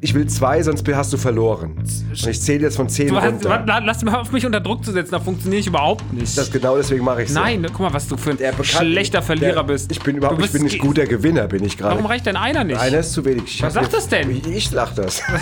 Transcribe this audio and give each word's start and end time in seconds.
Ich 0.00 0.12
will 0.14 0.26
zwei, 0.26 0.62
sonst 0.62 0.86
hast 0.94 1.12
du 1.12 1.16
verloren. 1.16 1.76
Und 1.78 2.26
ich 2.26 2.40
zähle 2.42 2.64
jetzt 2.64 2.76
von 2.76 2.88
zehn 2.88 3.08
Du 3.08 3.16
hast, 3.16 3.32
runter. 3.32 3.48
warte, 3.48 3.82
lass 3.84 4.02
mal 4.04 4.14
auf 4.16 4.30
mich 4.30 4.44
unter 4.44 4.60
Druck 4.60 4.84
zu 4.84 4.92
setzen, 4.92 5.12
da 5.12 5.20
funktioniere 5.20 5.60
ich 5.60 5.66
überhaupt 5.66 6.12
nicht. 6.12 6.36
Das 6.36 6.50
genau 6.52 6.76
deswegen 6.76 7.02
mache 7.04 7.22
ich 7.22 7.30
Nein, 7.30 7.66
guck 7.68 7.80
mal, 7.80 7.92
was 7.94 8.06
du 8.06 8.16
für 8.16 8.30
ein 8.30 8.36
Der 8.36 8.52
schlechter 8.62 9.22
Verlierer 9.22 9.54
der, 9.54 9.62
bist. 9.62 9.90
Ich 9.90 10.00
bin 10.00 10.16
überhaupt 10.16 10.44
ich 10.44 10.52
bin 10.52 10.62
nicht 10.64 10.78
guter 10.78 11.06
Gewinner, 11.06 11.48
bin 11.48 11.64
ich 11.64 11.78
gerade. 11.78 11.94
Warum 11.94 12.06
reicht 12.06 12.26
denn 12.26 12.36
einer 12.36 12.64
nicht? 12.64 12.78
Einer 12.78 12.98
ist 12.98 13.12
zu 13.12 13.24
wenig. 13.24 13.44
Ich 13.46 13.62
Was 13.62 13.72
sagt 13.74 13.92
das 13.94 14.08
denn? 14.08 14.30
Ich, 14.30 14.46
ich 14.46 14.70
lach 14.70 14.94
das. 14.94 15.22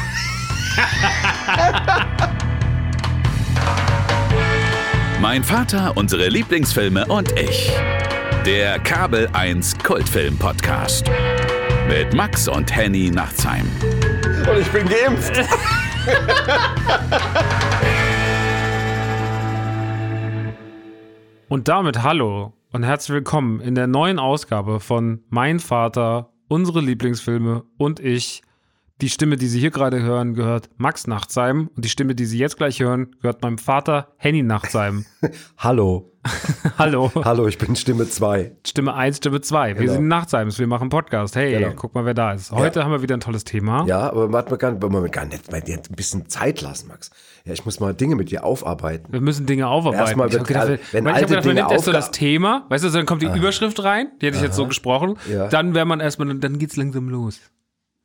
Mein 5.21 5.43
Vater, 5.43 5.93
unsere 5.97 6.29
Lieblingsfilme 6.29 7.07
und 7.07 7.33
ich. 7.39 7.73
Der 8.47 8.79
Kabel 8.79 9.29
1 9.33 9.79
Kultfilm 9.83 10.37
Podcast. 10.37 11.11
Mit 11.89 12.15
Max 12.15 12.47
und 12.47 12.75
Henny 12.75 13.11
Nachtsheim. 13.11 13.65
Und 14.51 14.59
ich 14.61 14.71
bin 14.71 14.87
geimpft. 14.89 15.39
Und 21.49 21.69
damit 21.69 22.03
hallo 22.03 22.53
und 22.73 22.83
herzlich 22.83 23.15
willkommen 23.15 23.61
in 23.61 23.75
der 23.77 23.87
neuen 23.87 24.19
Ausgabe 24.19 24.81
von 24.81 25.23
Mein 25.29 25.61
Vater, 25.61 26.33
unsere 26.49 26.81
Lieblingsfilme 26.81 27.63
und 27.79 28.01
ich. 28.01 28.43
Die 29.05 29.11
Stimme, 29.11 29.37
die 29.37 29.49
Sie 29.49 29.61
hier 29.61 29.71
gerade 29.71 30.01
hören, 30.01 30.33
gehört 30.33 30.71
Max 30.79 31.07
Nachtsheim 31.07 31.69
und 31.77 31.85
die 31.85 31.91
Stimme, 31.91 32.15
die 32.15 32.25
Sie 32.25 32.39
jetzt 32.39 32.57
gleich 32.57 32.81
hören, 32.81 33.15
gehört 33.21 33.43
meinem 33.43 33.59
Vater 33.59 34.09
Henny 34.17 34.43
Nachtsheim. 34.43 35.05
Hallo. 35.59 36.11
Hallo. 36.79 37.13
Hallo, 37.23 37.47
ich 37.47 37.59
bin 37.59 37.77
Stimme 37.77 38.09
2. 38.09 38.53
Stimme 38.67 38.95
1, 38.95 39.19
Stimme 39.19 39.43
2. 39.43 39.75
Wir 39.75 39.83
Genau. 39.83 39.93
sind 39.93 40.09
Nachtseims, 40.09 40.59
wir 40.59 40.67
machen 40.67 40.89
Podcast. 40.89 41.37
Hey, 41.37 41.53
Genau. 41.53 41.75
guck 41.77 41.95
mal, 41.95 42.07
wer 42.07 42.15
da 42.15 42.33
ist. 42.33 42.51
Heute 42.51 42.83
haben 42.83 42.93
wir 42.93 43.03
wieder 43.03 43.15
ein 43.15 43.21
tolles 43.21 43.45
Thema. 43.45 43.85
Ja, 43.87 44.09
aber 44.09 44.33
warte 44.33 44.49
mal, 44.49 44.57
gar, 44.57 44.81
wir 44.81 45.09
gar 45.11 45.27
nicht 45.27 45.53
mal 45.53 45.61
dir 45.61 45.77
ein 45.77 45.95
bisschen 45.95 46.31
Zeit 46.31 46.63
lassen, 46.63 46.89
Max. 46.89 47.11
Ja, 47.45 47.53
ich 47.53 47.67
muss 47.67 47.81
mal 47.81 47.93
Dinge 47.93 48.17
mit 48.17 48.31
dir 48.31 48.43
aufarbeiten. 48.43 49.13
Wir 49.13 49.21
müssen 49.21 49.45
Dinge 49.45 49.69
aufarbeiten. 49.69 50.03
Erstmal 50.03 50.33
wird 50.33 50.47
gedacht, 50.47 50.69
wenn 50.93 51.05
wenn 51.05 51.13
alte 51.13 51.27
gedacht, 51.27 51.45
man 51.45 51.55
nimmt 51.57 51.71
erst 51.73 51.85
so 51.85 51.93
das 51.93 52.11
Thema, 52.11 52.65
weißt 52.71 52.85
du, 52.85 52.89
dann 52.89 53.05
kommt 53.05 53.21
die 53.21 53.27
Überschrift 53.27 53.85
rein, 53.85 54.07
die 54.23 54.29
hätte 54.29 54.39
ich 54.39 54.43
jetzt 54.43 54.57
so 54.57 54.67
gesprochen, 54.67 55.19
Ja. 55.31 55.49
dann 55.49 55.75
wäre 55.75 55.85
man 55.85 56.01
erstmal, 56.01 56.35
dann 56.39 56.59
geht's 56.59 56.77
langsam 56.77 57.11
los. 57.11 57.39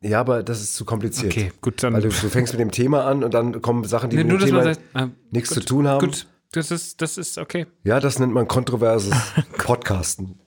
Ja, 0.01 0.21
aber 0.21 0.43
das 0.43 0.61
ist 0.61 0.75
zu 0.75 0.85
kompliziert. 0.85 1.33
Okay, 1.33 1.51
gut, 1.61 1.83
dann- 1.83 1.93
Weil 1.93 2.01
du, 2.03 2.07
du 2.09 2.29
fängst 2.29 2.53
mit 2.53 2.59
dem 2.61 2.71
Thema 2.71 3.05
an 3.05 3.23
und 3.23 3.33
dann 3.33 3.61
kommen 3.61 3.83
Sachen, 3.83 4.09
die 4.09 4.15
Nee, 4.17 4.23
mit 4.23 4.31
nur, 4.31 4.39
dem 4.39 4.45
Thema 4.47 4.63
sagt, 4.63 4.79
äh, 4.93 5.07
nichts 5.31 5.49
gut, 5.49 5.59
zu 5.59 5.65
tun 5.65 5.87
haben. 5.87 6.05
Gut, 6.07 6.25
das 6.53 6.71
ist, 6.71 7.01
das 7.01 7.17
ist 7.17 7.37
okay. 7.37 7.65
Ja, 7.83 7.99
das 7.99 8.17
nennt 8.19 8.33
man 8.33 8.47
kontroverses 8.47 9.13
Podcasten. 9.57 10.39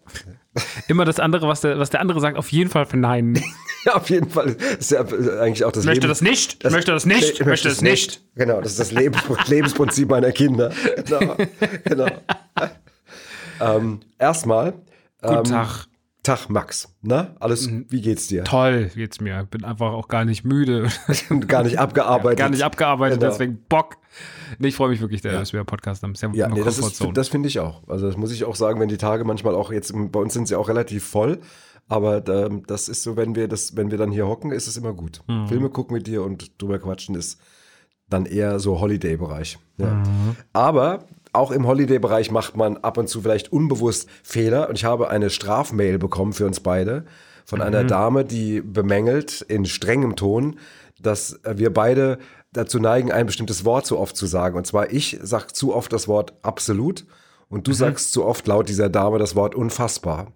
Immer 0.89 1.05
das 1.05 1.19
andere, 1.21 1.49
was 1.49 1.61
der, 1.63 1.79
was 1.79 1.91
der 1.91 2.01
andere 2.01 2.21
sagt, 2.21 2.37
auf 2.39 2.51
jeden 2.51 2.71
Fall 2.71 2.87
verneinen. 2.87 3.43
Ja, 3.85 3.95
auf 3.97 4.11
jeden 4.11 4.31
Fall. 4.31 4.55
Das 4.55 4.77
ist 4.79 4.91
ja 4.93 5.01
eigentlich 5.41 5.65
auch 5.65 5.73
das 5.73 5.83
Ich 5.83 5.87
möchte 5.89 6.03
Leben- 6.03 6.11
das 6.13 6.21
nicht, 6.23 6.63
ich 6.65 6.71
möchte 6.71 6.93
das 6.93 7.05
nicht, 7.05 7.41
ich 7.41 7.45
möchte 7.45 7.69
das 7.69 7.81
nicht. 7.83 8.23
Genau, 8.37 8.61
das 8.61 8.71
ist 8.71 8.79
das 8.79 8.93
Lebens 8.93 9.25
Lebensprinzip 9.49 10.09
meiner 10.09 10.31
Kinder. 10.31 10.71
Genau. 11.05 11.37
genau. 11.85 12.07
ähm, 13.61 13.99
erstmal, 14.21 14.75
Guten 15.21 15.35
ähm, 15.39 15.43
Tag. 15.45 15.87
Tag 16.23 16.49
Max. 16.49 16.95
Na, 17.03 17.35
alles, 17.41 17.69
Mhm. 17.69 17.87
wie 17.89 18.01
geht's 18.01 18.29
dir? 18.29 18.45
Toll 18.45 18.91
geht's 18.95 19.21
mir. 19.21 19.45
Bin 19.51 19.65
einfach 19.65 19.93
auch 19.93 20.07
gar 20.07 20.25
nicht 20.25 20.45
müde, 20.45 20.89
Gar 21.49 21.65
nicht 21.65 21.79
abgearbeitet. 21.81 22.39
gar 22.39 22.49
nicht 22.49 22.63
abgearbeitet, 22.63 23.19
Genau. 23.21 23.33
deswegen 23.33 23.59
Bock. 23.69 23.97
Nee, 24.59 24.69
ich 24.69 24.77
freue 24.77 24.91
mich 24.91 25.01
wirklich, 25.01 25.21
dass 25.23 25.53
wir 25.53 25.65
Podcast 25.65 26.03
haben. 26.03 26.13
Ist 26.13 26.23
ja, 26.23 26.31
Ja, 26.33 26.49
nee, 26.49 26.63
das, 26.63 26.79
ist, 26.79 27.05
das 27.15 27.29
finde 27.29 27.49
ich 27.49 27.59
auch. 27.59 27.83
Also 27.89 28.07
das 28.07 28.17
muss 28.17 28.31
ich 28.31 28.45
auch 28.45 28.55
sagen, 28.55 28.79
wenn 28.79 28.89
die 28.89 28.99
Tage 28.99 29.25
manchmal 29.25 29.55
auch 29.57 29.73
jetzt, 29.73 29.93
bei 30.13 30.21
uns 30.21 30.33
sind 30.35 30.47
sie 30.47 30.55
auch 30.55 30.69
relativ 30.69 31.05
voll, 31.05 31.41
aber 31.89 32.27
ähm, 32.29 32.63
das 32.69 32.89
ist 32.89 33.03
so, 33.03 33.17
wenn 33.17 33.35
wir 33.35 33.49
das, 33.49 33.77
wenn 33.77 33.91
wir 33.91 33.99
dann 33.99 34.13
hier 34.13 34.29
hocken, 34.29 34.53
ist 34.53 34.69
es 34.69 34.77
immer 34.77 34.93
gut. 34.93 35.23
Mhm. 35.27 35.49
Filme 35.49 35.71
gucken 35.71 35.97
mit 35.97 36.07
dir 36.07 36.23
und 36.23 36.61
drüber 36.63 36.79
quatschen 36.79 37.17
ist 37.17 37.41
dann 38.09 38.27
eher 38.27 38.61
so 38.61 38.79
Holiday-Bereich. 38.81 39.59
Ja. 39.79 39.95
Mhm. 39.95 40.37
Aber 40.53 41.05
auch 41.33 41.51
im 41.51 41.67
Holiday-Bereich 41.67 42.31
macht 42.31 42.57
man 42.57 42.77
ab 42.79 42.99
und 42.99 43.09
zu 43.09 43.23
vielleicht 43.23 43.53
unbewusst 43.53 44.09
Fehler 44.23 44.69
und 44.69 44.77
ich 44.77 44.85
habe 44.85 45.09
eine 45.11 45.31
Strafmail 45.31 45.99
bekommen 45.99 46.33
für 46.33 46.47
uns 46.47 46.61
beide 46.61 47.05
von 47.45 47.59
Mhm. 47.61 47.65
einer 47.65 47.85
Dame, 47.85 48.25
die 48.25 48.61
bemängelt 48.61 49.41
in 49.43 49.65
strengem 49.65 50.15
Ton, 50.17 50.59
dass 51.01 51.35
äh, 51.45 51.55
wir 51.57 51.73
beide 51.73 52.19
dazu 52.53 52.79
neigen, 52.79 53.11
ein 53.11 53.27
bestimmtes 53.27 53.65
Wort 53.65 53.87
zu 53.87 53.99
oft 53.99 54.17
zu 54.17 54.27
sagen. 54.27 54.57
Und 54.57 54.67
zwar 54.67 54.93
ich 54.93 55.19
sage 55.23 55.47
zu 55.49 55.75
oft 55.75 55.93
das 55.93 56.07
Wort 56.07 56.35
absolut 56.43 57.07
und 57.49 57.59
Mhm. 57.61 57.65
du 57.65 57.73
sagst 57.73 58.13
zu 58.13 58.25
oft 58.25 58.47
laut 58.47 58.69
dieser 58.69 58.89
Dame 58.91 59.19
das 59.19 59.35
Wort 59.35 59.55
unfassbar. 59.55 60.33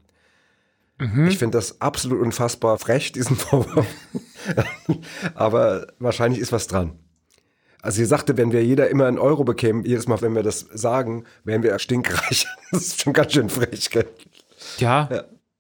Mhm. 0.98 1.26
Ich 1.28 1.36
finde 1.36 1.58
das 1.58 1.80
absolut 1.82 2.22
unfassbar 2.22 2.78
frech, 2.78 3.12
diesen 3.12 3.36
Vorwurf. 3.36 3.86
Aber 5.34 5.86
wahrscheinlich 5.98 6.40
ist 6.40 6.52
was 6.52 6.66
dran. 6.66 6.98
Also 7.86 7.98
sie 7.98 8.04
sagte, 8.04 8.36
wenn 8.36 8.50
wir 8.50 8.64
jeder 8.64 8.90
immer 8.90 9.06
einen 9.06 9.18
Euro 9.18 9.44
bekämen, 9.44 9.84
jedes 9.84 10.08
Mal, 10.08 10.20
wenn 10.20 10.34
wir 10.34 10.42
das 10.42 10.66
sagen, 10.74 11.22
wären 11.44 11.62
wir 11.62 11.78
stinkreich. 11.78 12.46
Das 12.72 12.82
ist 12.82 13.02
schon 13.02 13.12
ganz 13.12 13.32
schön 13.32 13.48
frech, 13.48 13.90
gell? 13.90 14.06
Ja, 14.78 15.08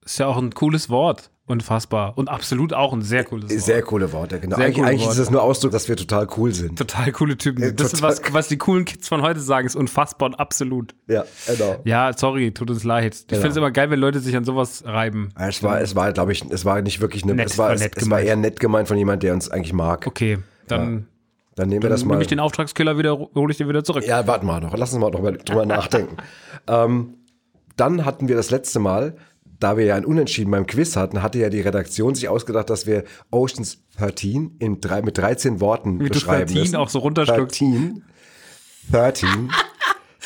ist 0.04 0.18
ja 0.18 0.26
auch 0.26 0.36
ein 0.36 0.52
cooles 0.52 0.90
Wort. 0.90 1.30
Unfassbar. 1.46 2.18
Und 2.18 2.28
absolut 2.28 2.72
auch 2.74 2.92
ein 2.92 3.02
sehr 3.02 3.22
cooles 3.22 3.48
Wort. 3.48 3.60
Sehr 3.60 3.80
coole 3.82 4.12
Worte, 4.12 4.40
genau. 4.40 4.56
Sehr 4.56 4.64
eigentlich 4.64 4.76
coole 4.78 4.88
eigentlich 4.88 5.02
ist 5.02 5.06
Worte. 5.10 5.20
das 5.20 5.30
nur 5.30 5.42
Ausdruck, 5.44 5.70
dass 5.70 5.88
wir 5.88 5.96
total 5.96 6.26
cool 6.36 6.52
sind. 6.52 6.76
Total 6.76 7.12
coole 7.12 7.36
Typen. 7.38 7.62
Ja, 7.62 7.70
das 7.70 7.92
ist 7.92 8.02
was, 8.02 8.20
was 8.32 8.48
die 8.48 8.56
coolen 8.58 8.84
Kids 8.84 9.06
von 9.06 9.22
heute 9.22 9.38
sagen, 9.38 9.64
ist 9.68 9.76
unfassbar 9.76 10.30
und 10.30 10.34
absolut. 10.34 10.96
Ja, 11.06 11.24
genau. 11.46 11.76
Ja, 11.84 12.12
sorry, 12.16 12.50
tut 12.50 12.68
uns 12.70 12.82
leid. 12.82 13.14
Ich 13.14 13.26
Genau. 13.28 13.40
finde 13.42 13.50
es 13.52 13.56
immer 13.58 13.70
geil, 13.70 13.88
wenn 13.90 14.00
Leute 14.00 14.18
sich 14.18 14.34
an 14.36 14.44
sowas 14.44 14.82
reiben. 14.84 15.28
Es 15.38 15.62
war, 15.62 15.80
es 15.80 15.94
war, 15.94 16.10
glaube 16.12 16.32
ich, 16.32 16.44
es 16.50 16.64
war 16.64 16.82
nicht 16.82 17.00
wirklich 17.00 17.22
eine, 17.22 17.34
Nett, 17.36 17.50
es 17.50 17.58
war, 17.58 17.68
war 17.68 17.74
es, 17.76 17.82
es 17.94 18.10
war 18.10 18.20
eher 18.20 18.34
nett 18.34 18.58
gemeint 18.58 18.88
von 18.88 18.98
jemand, 18.98 19.22
der 19.22 19.32
uns 19.32 19.48
eigentlich 19.48 19.72
mag. 19.72 20.08
Okay, 20.08 20.38
dann 20.66 21.06
Dann 21.56 21.68
nehmen 21.68 21.82
wir 21.82 21.90
das 21.90 22.04
mal. 22.04 22.12
nehme 22.14 22.22
ich 22.22 22.28
den 22.28 22.38
Auftragskiller 22.40 22.96
wieder, 22.98 23.18
hole 23.18 23.50
ich 23.50 23.56
den 23.58 23.68
wieder 23.68 23.82
zurück. 23.82 24.06
Ja, 24.06 24.26
warte 24.26 24.46
mal 24.46 24.60
noch. 24.60 24.76
Lass 24.76 24.92
uns 24.92 25.00
mal 25.00 25.10
noch 25.10 25.20
drüber 25.44 25.66
nachdenken. 25.66 26.16
Ähm, 26.68 27.14
dann 27.76 28.04
hatten 28.04 28.28
wir 28.28 28.36
das 28.36 28.50
letzte 28.50 28.78
Mal, 28.78 29.16
da 29.58 29.76
wir 29.78 29.84
ja 29.86 29.96
ein 29.96 30.04
Unentschieden 30.04 30.50
beim 30.50 30.66
Quiz 30.66 30.96
hatten, 30.96 31.22
hatte 31.22 31.38
ja 31.38 31.48
die 31.48 31.60
Redaktion 31.62 32.14
sich 32.14 32.28
ausgedacht, 32.28 32.68
dass 32.70 32.86
wir 32.86 33.04
Oceans 33.30 33.82
13 33.98 34.56
in 34.58 34.80
drei, 34.80 35.00
mit 35.02 35.16
13 35.18 35.60
Worten 35.60 35.98
Wie 36.00 36.08
beschreiben 36.08 36.44
13 36.46 36.58
müssen. 36.60 36.76
auch 36.76 36.88
so 36.90 36.98
runterschluckst. 37.00 37.60
13. 37.60 38.02
13. 38.92 39.28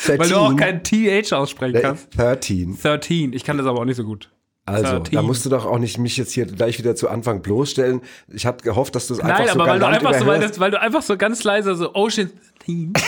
13. 0.04 0.18
Weil 0.18 0.28
du 0.28 0.36
auch 0.36 0.56
kein 0.56 0.82
TH 0.82 1.32
aussprechen 1.32 1.76
Äh, 1.76 1.80
kannst. 1.82 2.16
13. 2.18 2.76
13. 2.80 3.32
Ich 3.32 3.44
kann 3.44 3.56
das 3.56 3.66
aber 3.66 3.80
auch 3.80 3.84
nicht 3.84 3.96
so 3.96 4.04
gut. 4.04 4.30
Also, 4.74 4.92
13. 4.98 5.14
da 5.14 5.22
musst 5.22 5.44
du 5.44 5.50
doch 5.50 5.66
auch 5.66 5.78
nicht 5.78 5.98
mich 5.98 6.16
jetzt 6.16 6.32
hier 6.32 6.46
gleich 6.46 6.78
wieder 6.78 6.94
zu 6.96 7.08
Anfang 7.08 7.42
bloßstellen. 7.42 8.00
Ich 8.28 8.46
hatte 8.46 8.64
gehofft, 8.64 8.94
dass 8.94 9.06
du 9.08 9.14
es 9.14 9.20
einfach 9.20 9.38
Nein, 9.38 9.48
so 9.48 9.60
aber 9.60 9.66
weil 9.70 9.78
du, 9.78 9.86
einfach 9.86 10.14
so, 10.14 10.26
weil, 10.26 10.40
das, 10.40 10.58
weil 10.60 10.70
du 10.70 10.80
einfach 10.80 11.02
so 11.02 11.16
ganz 11.16 11.44
leise 11.44 11.74
so 11.74 11.94
Ocean 11.94 12.30
13. 12.66 12.92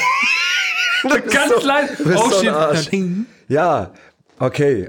Du 1.02 1.08
bist 1.08 1.30
ganz 1.32 1.52
so- 1.60 1.66
leise. 1.66 1.96
so 2.04 2.10
Ocean. 2.24 2.54
13. 2.54 3.26
Ja, 3.48 3.90
okay. 4.38 4.88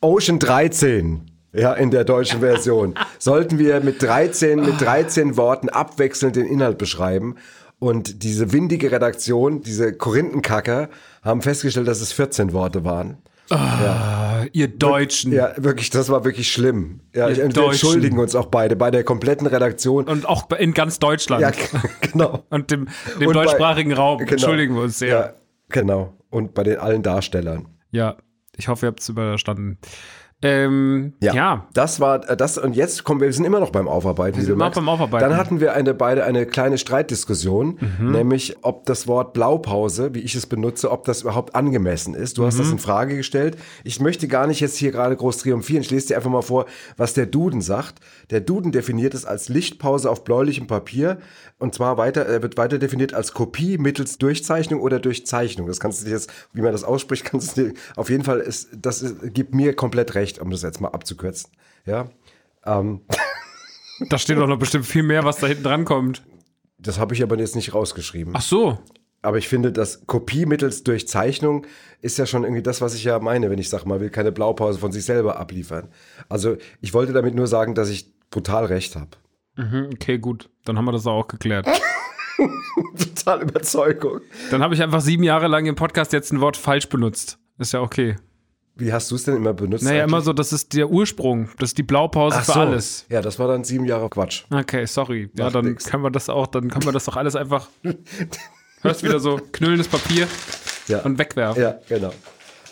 Ocean 0.00 0.38
13. 0.38 1.20
Ja, 1.52 1.74
in 1.74 1.90
der 1.90 2.04
deutschen 2.04 2.40
Version. 2.40 2.94
Sollten 3.18 3.58
wir 3.58 3.80
mit 3.80 4.02
13, 4.02 4.60
mit 4.60 4.80
13 4.80 5.36
Worten 5.36 5.68
abwechselnd 5.68 6.36
den 6.36 6.46
Inhalt 6.46 6.78
beschreiben. 6.78 7.36
Und 7.78 8.22
diese 8.22 8.52
windige 8.52 8.90
Redaktion, 8.92 9.62
diese 9.62 9.92
Korinthenkacker, 9.92 10.88
haben 11.22 11.42
festgestellt, 11.42 11.88
dass 11.88 12.00
es 12.00 12.12
14 12.12 12.52
Worte 12.52 12.84
waren. 12.84 13.18
Ah, 13.50 14.44
Ihr 14.52 14.68
Deutschen. 14.68 15.32
Ja, 15.32 15.52
wirklich, 15.56 15.90
das 15.90 16.08
war 16.08 16.24
wirklich 16.24 16.50
schlimm. 16.52 17.00
Ja, 17.14 17.28
ich, 17.28 17.38
wir 17.38 17.48
Deutschen. 17.48 17.70
entschuldigen 17.72 18.18
uns 18.18 18.34
auch 18.34 18.46
beide, 18.46 18.76
bei 18.76 18.90
der 18.90 19.04
kompletten 19.04 19.46
Redaktion. 19.46 20.04
Und 20.06 20.26
auch 20.26 20.48
in 20.50 20.72
ganz 20.74 20.98
Deutschland. 20.98 21.42
Ja, 21.42 21.50
genau. 22.00 22.44
Und 22.50 22.70
dem, 22.70 22.88
dem 23.18 23.28
Und 23.28 23.34
bei- 23.34 23.44
deutschsprachigen 23.44 23.92
Raum. 23.92 24.18
Genau. 24.18 24.30
Entschuldigen 24.32 24.74
wir 24.74 24.82
uns 24.82 24.98
sehr. 24.98 25.08
Ja, 25.08 25.32
genau. 25.68 26.14
Und 26.30 26.54
bei 26.54 26.62
den 26.62 26.78
allen 26.78 27.02
Darstellern. 27.02 27.66
Ja, 27.90 28.16
ich 28.56 28.68
hoffe, 28.68 28.86
ihr 28.86 28.88
habt 28.88 29.00
es 29.00 29.08
überstanden. 29.08 29.78
Ähm, 30.42 31.12
ja. 31.20 31.66
Das 31.74 32.00
war 32.00 32.28
äh, 32.28 32.36
das 32.36 32.56
und 32.56 32.74
jetzt 32.74 33.04
kommen 33.04 33.20
wir, 33.20 33.28
wir 33.28 33.32
sind 33.34 33.44
immer 33.44 33.60
noch 33.60 33.70
beim 33.70 33.88
Aufarbeiten. 33.88 34.38
wie 34.38 34.42
sind 34.42 34.52
immer 34.54 34.64
merkst. 34.64 34.76
beim 34.76 34.88
Aufarbeiten. 34.88 35.28
Dann 35.28 35.36
hatten 35.38 35.60
wir 35.60 35.74
eine 35.74 35.92
beide 35.92 36.24
eine 36.24 36.46
kleine 36.46 36.78
Streitdiskussion, 36.78 37.78
Mhm. 37.98 38.12
nämlich 38.12 38.56
ob 38.62 38.86
das 38.86 39.06
Wort 39.06 39.34
Blaupause, 39.34 40.14
wie 40.14 40.20
ich 40.20 40.34
es 40.34 40.46
benutze, 40.46 40.90
ob 40.90 41.04
das 41.04 41.22
überhaupt 41.22 41.54
angemessen 41.54 42.14
ist. 42.14 42.38
Du 42.38 42.46
hast 42.46 42.54
Mhm. 42.54 42.58
das 42.62 42.70
in 42.72 42.78
Frage 42.78 43.16
gestellt. 43.16 43.58
Ich 43.84 44.00
möchte 44.00 44.28
gar 44.28 44.46
nicht 44.46 44.60
jetzt 44.60 44.76
hier 44.78 44.92
gerade 44.92 45.14
groß 45.14 45.38
triumphieren. 45.38 45.82
Ich 45.82 45.90
lese 45.90 46.08
dir 46.08 46.16
einfach 46.16 46.30
mal 46.30 46.42
vor, 46.42 46.64
was 46.96 47.12
der 47.12 47.26
Duden 47.26 47.60
sagt. 47.60 47.98
Der 48.30 48.40
Duden 48.40 48.72
definiert 48.72 49.14
es 49.14 49.24
als 49.24 49.48
Lichtpause 49.48 50.10
auf 50.10 50.24
bläulichem 50.24 50.66
Papier 50.66 51.18
und 51.58 51.74
zwar 51.74 51.96
weiter 51.96 52.24
er 52.26 52.42
wird 52.42 52.56
weiter 52.56 52.78
definiert 52.78 53.12
als 53.12 53.32
Kopie 53.34 53.76
mittels 53.76 54.18
Durchzeichnung 54.18 54.80
oder 54.80 55.00
Durchzeichnung. 55.00 55.66
Das 55.66 55.80
kannst 55.80 56.00
du 56.00 56.06
dir 56.06 56.12
jetzt, 56.12 56.32
wie 56.52 56.62
man 56.62 56.72
das 56.72 56.84
ausspricht, 56.84 57.24
kannst 57.30 57.56
du 57.56 57.64
dir 57.64 57.74
auf 57.96 58.08
jeden 58.08 58.24
Fall 58.24 58.40
ist 58.40 58.68
das 58.76 59.02
ist, 59.02 59.34
gibt 59.34 59.54
mir 59.54 59.74
komplett 59.74 60.14
recht, 60.14 60.38
um 60.38 60.50
das 60.50 60.62
jetzt 60.62 60.80
mal 60.80 60.88
abzukürzen. 60.88 61.50
Ja. 61.86 62.08
Ähm, 62.64 63.00
Da 64.08 64.18
steht 64.18 64.38
doch 64.38 64.46
noch 64.46 64.58
bestimmt 64.58 64.86
viel 64.86 65.02
mehr, 65.02 65.24
was 65.24 65.38
da 65.38 65.46
hinten 65.46 65.64
dran 65.64 65.84
kommt. 65.84 66.22
das 66.78 66.98
habe 66.98 67.14
ich 67.14 67.22
aber 67.22 67.38
jetzt 67.38 67.54
nicht 67.54 67.74
rausgeschrieben. 67.74 68.32
Ach 68.36 68.40
so. 68.42 68.78
Aber 69.22 69.36
ich 69.36 69.48
finde, 69.48 69.70
dass 69.70 70.06
Kopie 70.06 70.46
mittels 70.46 70.82
Durchzeichnung 70.82 71.66
ist 72.00 72.16
ja 72.16 72.24
schon 72.24 72.44
irgendwie 72.44 72.62
das, 72.62 72.80
was 72.80 72.94
ich 72.94 73.04
ja 73.04 73.18
meine, 73.18 73.50
wenn 73.50 73.58
ich 73.58 73.68
sage, 73.68 73.86
man 73.86 74.00
will 74.00 74.08
keine 74.08 74.32
Blaupause 74.32 74.78
von 74.78 74.92
sich 74.92 75.04
selber 75.04 75.38
abliefern. 75.38 75.88
Also 76.30 76.56
ich 76.80 76.94
wollte 76.94 77.12
damit 77.12 77.34
nur 77.34 77.46
sagen, 77.46 77.74
dass 77.74 77.90
ich 77.90 78.14
brutal 78.30 78.64
recht 78.66 78.96
habe. 78.96 79.10
Mhm, 79.56 79.90
okay, 79.94 80.18
gut. 80.18 80.48
Dann 80.64 80.78
haben 80.78 80.84
wir 80.84 80.92
das 80.92 81.06
auch 81.06 81.26
geklärt. 81.28 81.66
Total 82.98 83.42
Überzeugung. 83.42 84.20
Dann 84.50 84.62
habe 84.62 84.74
ich 84.74 84.82
einfach 84.82 85.00
sieben 85.00 85.22
Jahre 85.22 85.46
lang 85.48 85.66
im 85.66 85.74
Podcast 85.74 86.12
jetzt 86.12 86.32
ein 86.32 86.40
Wort 86.40 86.56
falsch 86.56 86.88
benutzt. 86.88 87.38
Ist 87.58 87.72
ja 87.72 87.80
okay. 87.80 88.16
Wie 88.76 88.92
hast 88.92 89.10
du 89.10 89.16
es 89.16 89.24
denn 89.24 89.36
immer 89.36 89.52
benutzt? 89.52 89.84
Naja, 89.84 90.02
eigentlich? 90.04 90.12
immer 90.12 90.20
so, 90.22 90.32
das 90.32 90.52
ist 90.54 90.72
der 90.74 90.88
Ursprung. 90.88 91.50
Das 91.58 91.70
ist 91.70 91.78
die 91.78 91.82
Blaupause 91.82 92.38
Ach 92.40 92.44
für 92.46 92.52
so. 92.52 92.60
alles. 92.60 93.04
Ja, 93.10 93.20
das 93.20 93.38
war 93.38 93.48
dann 93.48 93.64
sieben 93.64 93.84
Jahre 93.84 94.08
Quatsch. 94.08 94.44
Okay, 94.50 94.86
sorry. 94.86 95.28
Ja, 95.36 95.44
Macht 95.46 95.56
dann 95.56 95.64
nix. 95.66 95.84
können 95.84 96.02
wir 96.02 96.10
das 96.10 96.30
auch, 96.30 96.46
dann 96.46 96.70
können 96.70 96.86
wir 96.86 96.92
das 96.92 97.04
doch 97.04 97.16
alles 97.16 97.36
einfach. 97.36 97.68
Hörst 98.82 99.02
wieder 99.02 99.20
so 99.20 99.38
knüllendes 99.52 99.88
Papier 99.88 100.26
Ja, 100.88 101.00
und 101.02 101.18
wegwerfen. 101.18 101.62
ja 101.62 101.74
genau. 101.88 102.12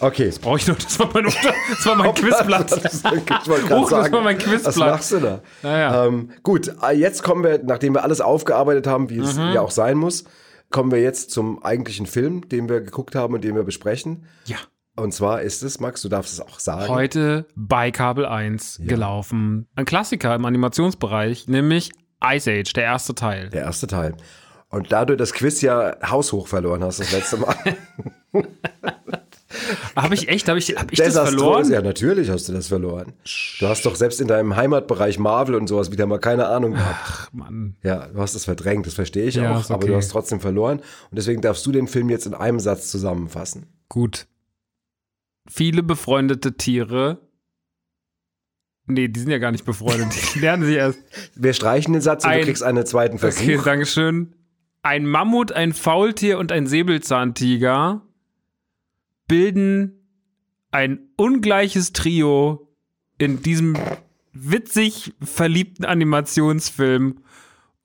Okay. 0.00 0.32
Brauche 0.40 0.58
ich 0.58 0.66
noch, 0.68 0.76
das 0.76 0.98
war 0.98 1.10
mein, 1.12 1.24
das 1.24 1.86
war 1.86 1.94
mein 1.96 2.14
Quizplatz. 2.14 2.70
Das, 2.80 3.02
Huch, 3.70 3.90
das 3.90 4.12
war 4.12 4.20
mein 4.20 4.36
Was 4.38 4.44
Quizplatz. 4.44 4.76
machst 4.76 5.12
du 5.12 5.18
da? 5.20 5.40
Naja. 5.62 6.06
Ähm, 6.06 6.30
gut, 6.42 6.72
äh, 6.82 6.92
jetzt 6.94 7.22
kommen 7.22 7.42
wir, 7.42 7.60
nachdem 7.64 7.94
wir 7.94 8.04
alles 8.04 8.20
aufgearbeitet 8.20 8.86
haben, 8.86 9.10
wie 9.10 9.18
es 9.18 9.36
Mhm. 9.36 9.52
ja 9.54 9.60
auch 9.60 9.70
sein 9.70 9.96
muss, 9.96 10.24
kommen 10.70 10.90
wir 10.92 11.00
jetzt 11.02 11.30
zum 11.30 11.62
eigentlichen 11.62 12.06
Film, 12.06 12.48
den 12.48 12.68
wir 12.68 12.80
geguckt 12.80 13.14
haben 13.14 13.34
und 13.34 13.42
den 13.44 13.54
wir 13.56 13.64
besprechen. 13.64 14.26
Ja. 14.44 14.56
Und 14.96 15.12
zwar 15.14 15.42
ist 15.42 15.62
es, 15.62 15.78
Max, 15.80 16.02
du 16.02 16.08
darfst 16.08 16.32
es 16.32 16.40
auch 16.40 16.58
sagen. 16.58 16.88
Heute 16.88 17.46
bei 17.54 17.90
Kabel 17.90 18.26
1 18.26 18.80
gelaufen. 18.84 19.66
Ein 19.76 19.84
Klassiker 19.84 20.34
im 20.34 20.44
Animationsbereich, 20.44 21.46
nämlich 21.48 21.92
Ice 22.24 22.50
Age, 22.50 22.72
der 22.72 22.82
erste 22.84 23.14
Teil. 23.14 23.48
Der 23.50 23.62
erste 23.62 23.86
Teil. 23.86 24.16
Und 24.70 24.90
da 24.92 25.04
du 25.04 25.16
das 25.16 25.32
Quiz 25.32 25.60
ja 25.62 25.94
haushoch 26.04 26.46
verloren 26.48 26.82
hast 26.82 26.98
das 27.00 27.12
letzte 27.12 27.36
Mal. 27.38 27.54
Habe 29.96 30.14
ich 30.14 30.28
echt, 30.28 30.48
habe 30.48 30.58
ich, 30.58 30.76
hab 30.76 30.92
ich 30.92 30.98
das 30.98 31.14
verloren? 31.18 31.70
Ja, 31.70 31.80
natürlich 31.80 32.28
hast 32.30 32.48
du 32.48 32.52
das 32.52 32.68
verloren. 32.68 33.14
Du 33.58 33.66
hast 33.66 33.86
doch 33.86 33.96
selbst 33.96 34.20
in 34.20 34.28
deinem 34.28 34.56
Heimatbereich 34.56 35.18
Marvel 35.18 35.54
und 35.54 35.66
sowas 35.68 35.90
wieder 35.90 36.06
mal 36.06 36.18
keine 36.18 36.48
Ahnung 36.48 36.72
gehabt. 36.74 36.96
Ach, 37.02 37.32
Mann. 37.32 37.76
Ja, 37.82 38.08
du 38.08 38.20
hast 38.20 38.34
es 38.34 38.44
verdrängt, 38.44 38.86
das 38.86 38.94
verstehe 38.94 39.24
ich 39.26 39.36
Ja, 39.36 39.54
auch, 39.56 39.60
ist 39.60 39.70
aber 39.70 39.84
okay. 39.84 39.92
du 39.92 39.96
hast 39.96 40.08
trotzdem 40.10 40.40
verloren. 40.40 40.78
Und 40.80 41.16
deswegen 41.16 41.40
darfst 41.40 41.64
du 41.64 41.72
den 41.72 41.86
Film 41.88 42.10
jetzt 42.10 42.26
in 42.26 42.34
einem 42.34 42.60
Satz 42.60 42.90
zusammenfassen. 42.90 43.66
Gut. 43.88 44.26
Viele 45.50 45.82
befreundete 45.82 46.56
Tiere. 46.58 47.18
Nee, 48.86 49.08
die 49.08 49.20
sind 49.20 49.30
ja 49.30 49.38
gar 49.38 49.52
nicht 49.52 49.64
befreundet. 49.64 50.08
Die 50.34 50.38
lernen 50.40 50.64
sich 50.64 50.76
erst. 50.76 50.98
Wir 51.34 51.52
streichen 51.54 51.92
den 51.94 52.02
Satz 52.02 52.24
und 52.24 52.30
Ein- 52.30 52.40
du 52.40 52.44
kriegst 52.46 52.62
einen 52.62 52.84
zweiten 52.86 53.18
Versuch. 53.18 53.42
Okay, 53.42 53.58
Dankeschön. 53.64 54.34
Ein 54.82 55.06
Mammut, 55.06 55.52
ein 55.52 55.72
Faultier 55.72 56.38
und 56.38 56.52
ein 56.52 56.66
Säbelzahntiger 56.66 58.02
bilden 59.28 60.00
ein 60.70 60.98
ungleiches 61.16 61.92
Trio 61.92 62.68
in 63.18 63.42
diesem 63.42 63.76
witzig 64.32 65.14
verliebten 65.22 65.84
Animationsfilm 65.84 67.20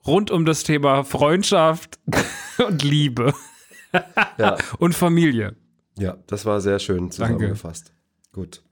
rund 0.06 0.32
um 0.32 0.46
das 0.46 0.64
Thema 0.64 1.04
Freundschaft 1.04 2.00
und 2.68 2.84
Liebe 2.84 3.34
Ja, 4.38 4.58
und 4.80 4.96
Familie. 4.96 5.56
ja, 5.98 6.18
das 6.28 6.46
war 6.46 6.62
sehr 6.62 6.80
schön 6.80 7.12
zusammengefasst. 7.12 7.94
Gut. 8.32 8.64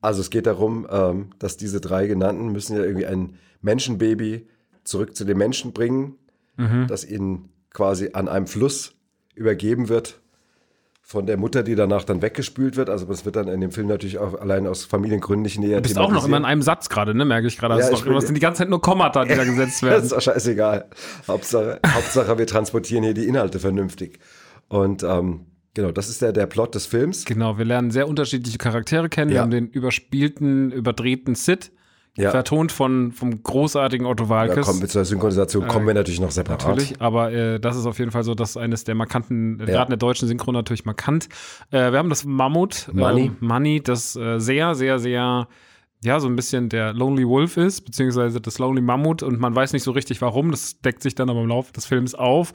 Also 0.00 0.20
es 0.20 0.30
geht 0.30 0.46
darum, 0.46 0.86
ähm, 0.90 1.30
dass 1.38 1.56
diese 1.56 1.80
drei 1.80 2.06
genannten 2.06 2.50
müssen 2.52 2.76
ja 2.76 2.82
irgendwie 2.82 3.06
ein 3.06 3.38
Menschenbaby 3.60 4.48
zurück 4.84 5.16
zu 5.16 5.24
den 5.24 5.38
Menschen 5.38 5.72
bringen, 5.72 6.16
Mhm. 6.58 6.86
das 6.88 7.04
ihnen 7.04 7.50
quasi 7.70 8.10
an 8.14 8.28
einem 8.28 8.46
Fluss 8.46 8.94
übergeben 9.34 9.88
wird 9.90 10.20
von 11.08 11.24
der 11.24 11.36
Mutter, 11.36 11.62
die 11.62 11.76
danach 11.76 12.02
dann 12.02 12.20
weggespült 12.20 12.74
wird. 12.76 12.90
Also 12.90 13.06
das 13.06 13.24
wird 13.24 13.36
dann 13.36 13.46
in 13.46 13.60
dem 13.60 13.70
Film 13.70 13.86
natürlich 13.86 14.18
auch 14.18 14.40
allein 14.40 14.66
aus 14.66 14.84
Familiengründen 14.84 15.44
nicht 15.44 15.56
näher 15.56 15.76
Du 15.76 15.82
bist 15.84 15.98
auch 15.98 16.10
noch 16.10 16.26
immer 16.26 16.36
in 16.38 16.44
einem 16.44 16.62
Satz 16.62 16.88
gerade, 16.88 17.14
ne? 17.14 17.24
Merke 17.24 17.46
ich 17.46 17.56
gerade. 17.56 17.74
Ja, 17.74 17.88
Das 17.88 17.90
doch- 18.02 18.12
das 18.12 18.24
sind 18.24 18.34
die 18.34 18.40
ganze 18.40 18.58
Zeit 18.58 18.68
nur 18.70 18.80
Kommata, 18.82 19.24
die 19.24 19.36
da 19.36 19.44
gesetzt 19.44 19.76
Das 19.76 19.82
werden. 19.82 20.04
ist 20.04 20.12
auch 20.12 20.20
scheißegal. 20.20 20.86
Hauptsache, 21.28 21.78
Hauptsache, 21.86 22.38
wir 22.38 22.46
transportieren 22.48 23.04
hier 23.04 23.14
die 23.14 23.28
Inhalte 23.28 23.60
vernünftig. 23.60 24.18
Und 24.66 25.04
ähm, 25.04 25.46
genau, 25.74 25.92
das 25.92 26.08
ist 26.08 26.22
der, 26.22 26.32
der 26.32 26.46
Plot 26.46 26.74
des 26.74 26.86
Films. 26.86 27.24
Genau, 27.24 27.56
wir 27.56 27.64
lernen 27.64 27.92
sehr 27.92 28.08
unterschiedliche 28.08 28.58
Charaktere 28.58 29.08
kennen. 29.08 29.28
Wir 29.30 29.36
Ja. 29.36 29.42
haben 29.42 29.52
den 29.52 29.68
überspielten, 29.68 30.72
überdrehten 30.72 31.36
Sid, 31.36 31.70
Ja. 32.16 32.30
vertont 32.30 32.72
von, 32.72 33.12
vom 33.12 33.42
großartigen 33.42 34.06
Otto 34.06 34.24
Da 34.24 34.30
Walkes. 34.30 34.66
kommen 34.66 34.80
wir 34.80 34.88
zur 34.88 35.04
Synchronisation, 35.04 35.66
kommen 35.68 35.86
wir 35.86 35.94
natürlich 35.94 36.20
noch 36.20 36.30
separat. 36.30 36.62
Äh, 36.64 36.68
Natürlich, 36.68 37.00
aber 37.00 37.32
äh, 37.32 37.60
das 37.60 37.76
ist 37.76 37.84
auf 37.86 37.98
jeden 37.98 38.10
Fall 38.10 38.24
so, 38.24 38.34
dass 38.34 38.56
eines 38.56 38.84
der 38.84 38.94
markanten, 38.94 39.60
äh, 39.60 39.64
Ja. 39.64 39.66
gerade 39.72 39.84
in 39.88 39.90
der 39.90 39.98
deutschen 39.98 40.26
Synchron 40.26 40.54
natürlich 40.54 40.84
markant. 40.86 41.28
Äh, 41.70 41.92
wir 41.92 41.98
haben 41.98 42.08
das 42.08 42.24
Mammut, 42.24 42.88
Money. 42.92 43.26
äh, 43.26 43.44
Money, 43.44 43.82
das 43.82 44.16
äh, 44.16 44.38
sehr, 44.38 44.74
sehr, 44.74 44.98
sehr, 44.98 45.48
ja, 46.04 46.20
so 46.20 46.28
ein 46.28 46.36
bisschen 46.36 46.68
der 46.68 46.92
Lonely 46.92 47.26
Wolf 47.26 47.56
ist, 47.56 47.82
beziehungsweise 47.82 48.40
das 48.40 48.58
Lonely 48.58 48.80
Mammut 48.82 49.22
und 49.22 49.40
man 49.40 49.54
weiß 49.54 49.72
nicht 49.72 49.82
so 49.82 49.90
richtig 49.90 50.22
warum. 50.22 50.50
Das 50.50 50.80
deckt 50.80 51.02
sich 51.02 51.14
dann 51.14 51.28
aber 51.30 51.40
im 51.42 51.48
Laufe 51.48 51.72
des 51.72 51.86
Films 51.86 52.14
auf. 52.14 52.52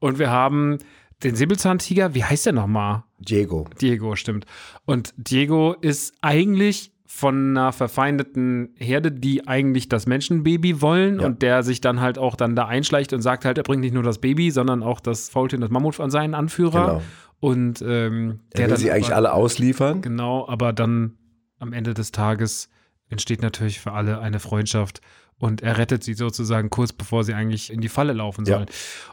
Und 0.00 0.18
wir 0.18 0.30
haben 0.30 0.78
den 1.22 1.34
Säbelzahntiger, 1.36 2.14
wie 2.14 2.24
heißt 2.24 2.46
der 2.46 2.52
nochmal? 2.52 3.04
Diego. 3.18 3.66
Diego, 3.80 4.16
stimmt. 4.16 4.44
Und 4.86 5.14
Diego 5.16 5.74
ist 5.80 6.14
eigentlich 6.20 6.92
von 7.16 7.50
einer 7.56 7.72
verfeindeten 7.72 8.70
Herde, 8.76 9.12
die 9.12 9.46
eigentlich 9.46 9.88
das 9.88 10.06
Menschenbaby 10.06 10.80
wollen 10.82 11.20
Ja. 11.20 11.26
und 11.26 11.42
der 11.42 11.62
sich 11.62 11.80
dann 11.80 12.00
halt 12.00 12.18
auch 12.18 12.34
dann 12.34 12.56
da 12.56 12.66
einschleicht 12.66 13.12
und 13.12 13.22
sagt 13.22 13.44
halt, 13.44 13.56
er 13.56 13.62
bringt 13.62 13.82
nicht 13.82 13.94
nur 13.94 14.02
das 14.02 14.18
Baby, 14.18 14.50
sondern 14.50 14.82
auch 14.82 14.98
das 14.98 15.28
Faultier 15.28 15.58
und 15.58 15.60
das 15.62 15.70
Mammut 15.70 16.00
an 16.00 16.10
seinen 16.10 16.34
Anführer. 16.34 16.86
Genau. 16.86 17.02
Und 17.38 17.82
ähm, 17.82 18.40
Der 18.56 18.56
der 18.56 18.64
will 18.64 18.68
dann 18.70 18.76
sie 18.78 18.90
eigentlich 18.90 19.06
aber- 19.06 19.16
alle 19.16 19.32
ausliefern. 19.32 20.02
Genau, 20.02 20.48
aber 20.48 20.72
dann 20.72 21.12
am 21.60 21.72
Ende 21.72 21.94
des 21.94 22.10
Tages 22.10 22.68
entsteht 23.10 23.42
natürlich 23.42 23.78
für 23.80 23.92
alle 23.92 24.18
eine 24.18 24.40
Freundschaft 24.40 25.00
und 25.44 25.60
er 25.62 25.76
rettet 25.76 26.02
sie 26.02 26.14
sozusagen 26.14 26.70
kurz 26.70 26.92
bevor 26.92 27.22
sie 27.22 27.34
eigentlich 27.34 27.70
in 27.70 27.80
die 27.82 27.88
Falle 27.90 28.14
laufen 28.14 28.46
Ja. 28.46 28.54
sollen. 28.56 28.66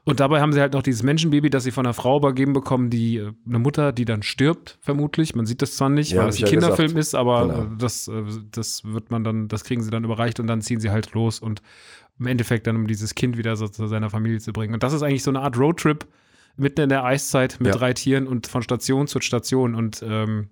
Und 0.05 0.19
dabei 0.21 0.39
haben 0.39 0.53
sie 0.53 0.61
halt 0.61 0.71
noch 0.73 0.81
dieses 0.81 1.03
Menschenbaby, 1.03 1.49
das 1.49 1.63
sie 1.65 1.71
von 1.71 1.85
einer 1.85 1.93
Frau 1.93 2.17
übergeben 2.17 2.53
bekommen, 2.53 2.89
die 2.89 3.17
äh, 3.17 3.31
eine 3.45 3.59
Mutter, 3.59 3.91
die 3.91 4.05
dann 4.05 4.23
stirbt, 4.23 4.77
vermutlich. 4.81 5.35
Man 5.35 5.45
sieht 5.45 5.61
das 5.61 5.75
zwar 5.75 5.89
nicht, 5.89 6.11
Ja, 6.11 6.23
weil 6.23 6.29
ich 6.29 6.37
ein 6.37 6.45
ja 6.45 6.49
Kinderfilm 6.49 6.87
gesagt. 6.95 6.99
ist, 6.99 7.15
aber 7.15 7.47
Genau. 7.47 7.63
äh, 7.63 7.77
das, 7.77 8.07
äh, 8.07 8.23
das 8.51 8.83
wird 8.85 9.11
man 9.11 9.23
dann, 9.23 9.47
das 9.49 9.63
kriegen 9.65 9.83
sie 9.83 9.89
dann 9.91 10.03
überreicht 10.05 10.39
und 10.39 10.47
dann 10.47 10.61
ziehen 10.61 10.79
sie 10.79 10.89
halt 10.89 11.11
los 11.13 11.39
und 11.39 11.61
im 12.19 12.27
Endeffekt 12.27 12.65
dann, 12.67 12.75
um 12.77 12.87
dieses 12.87 13.13
Kind 13.15 13.37
wieder 13.37 13.55
so 13.57 13.67
zu 13.67 13.87
seiner 13.87 14.09
Familie 14.09 14.39
zu 14.39 14.53
bringen. 14.53 14.73
Und 14.73 14.83
das 14.83 14.93
ist 14.93 15.01
eigentlich 15.03 15.23
so 15.23 15.31
eine 15.31 15.41
Art 15.41 15.57
Roadtrip 15.57 16.07
mitten 16.55 16.81
in 16.81 16.89
der 16.89 17.03
Eiszeit 17.03 17.57
mit 17.59 17.73
Ja. 17.73 17.77
drei 17.79 17.93
Tieren 17.93 18.27
und 18.27 18.47
von 18.47 18.61
Station 18.61 19.07
zu 19.07 19.19
Station. 19.21 19.73
Und 19.75 20.03
ähm, 20.07 20.49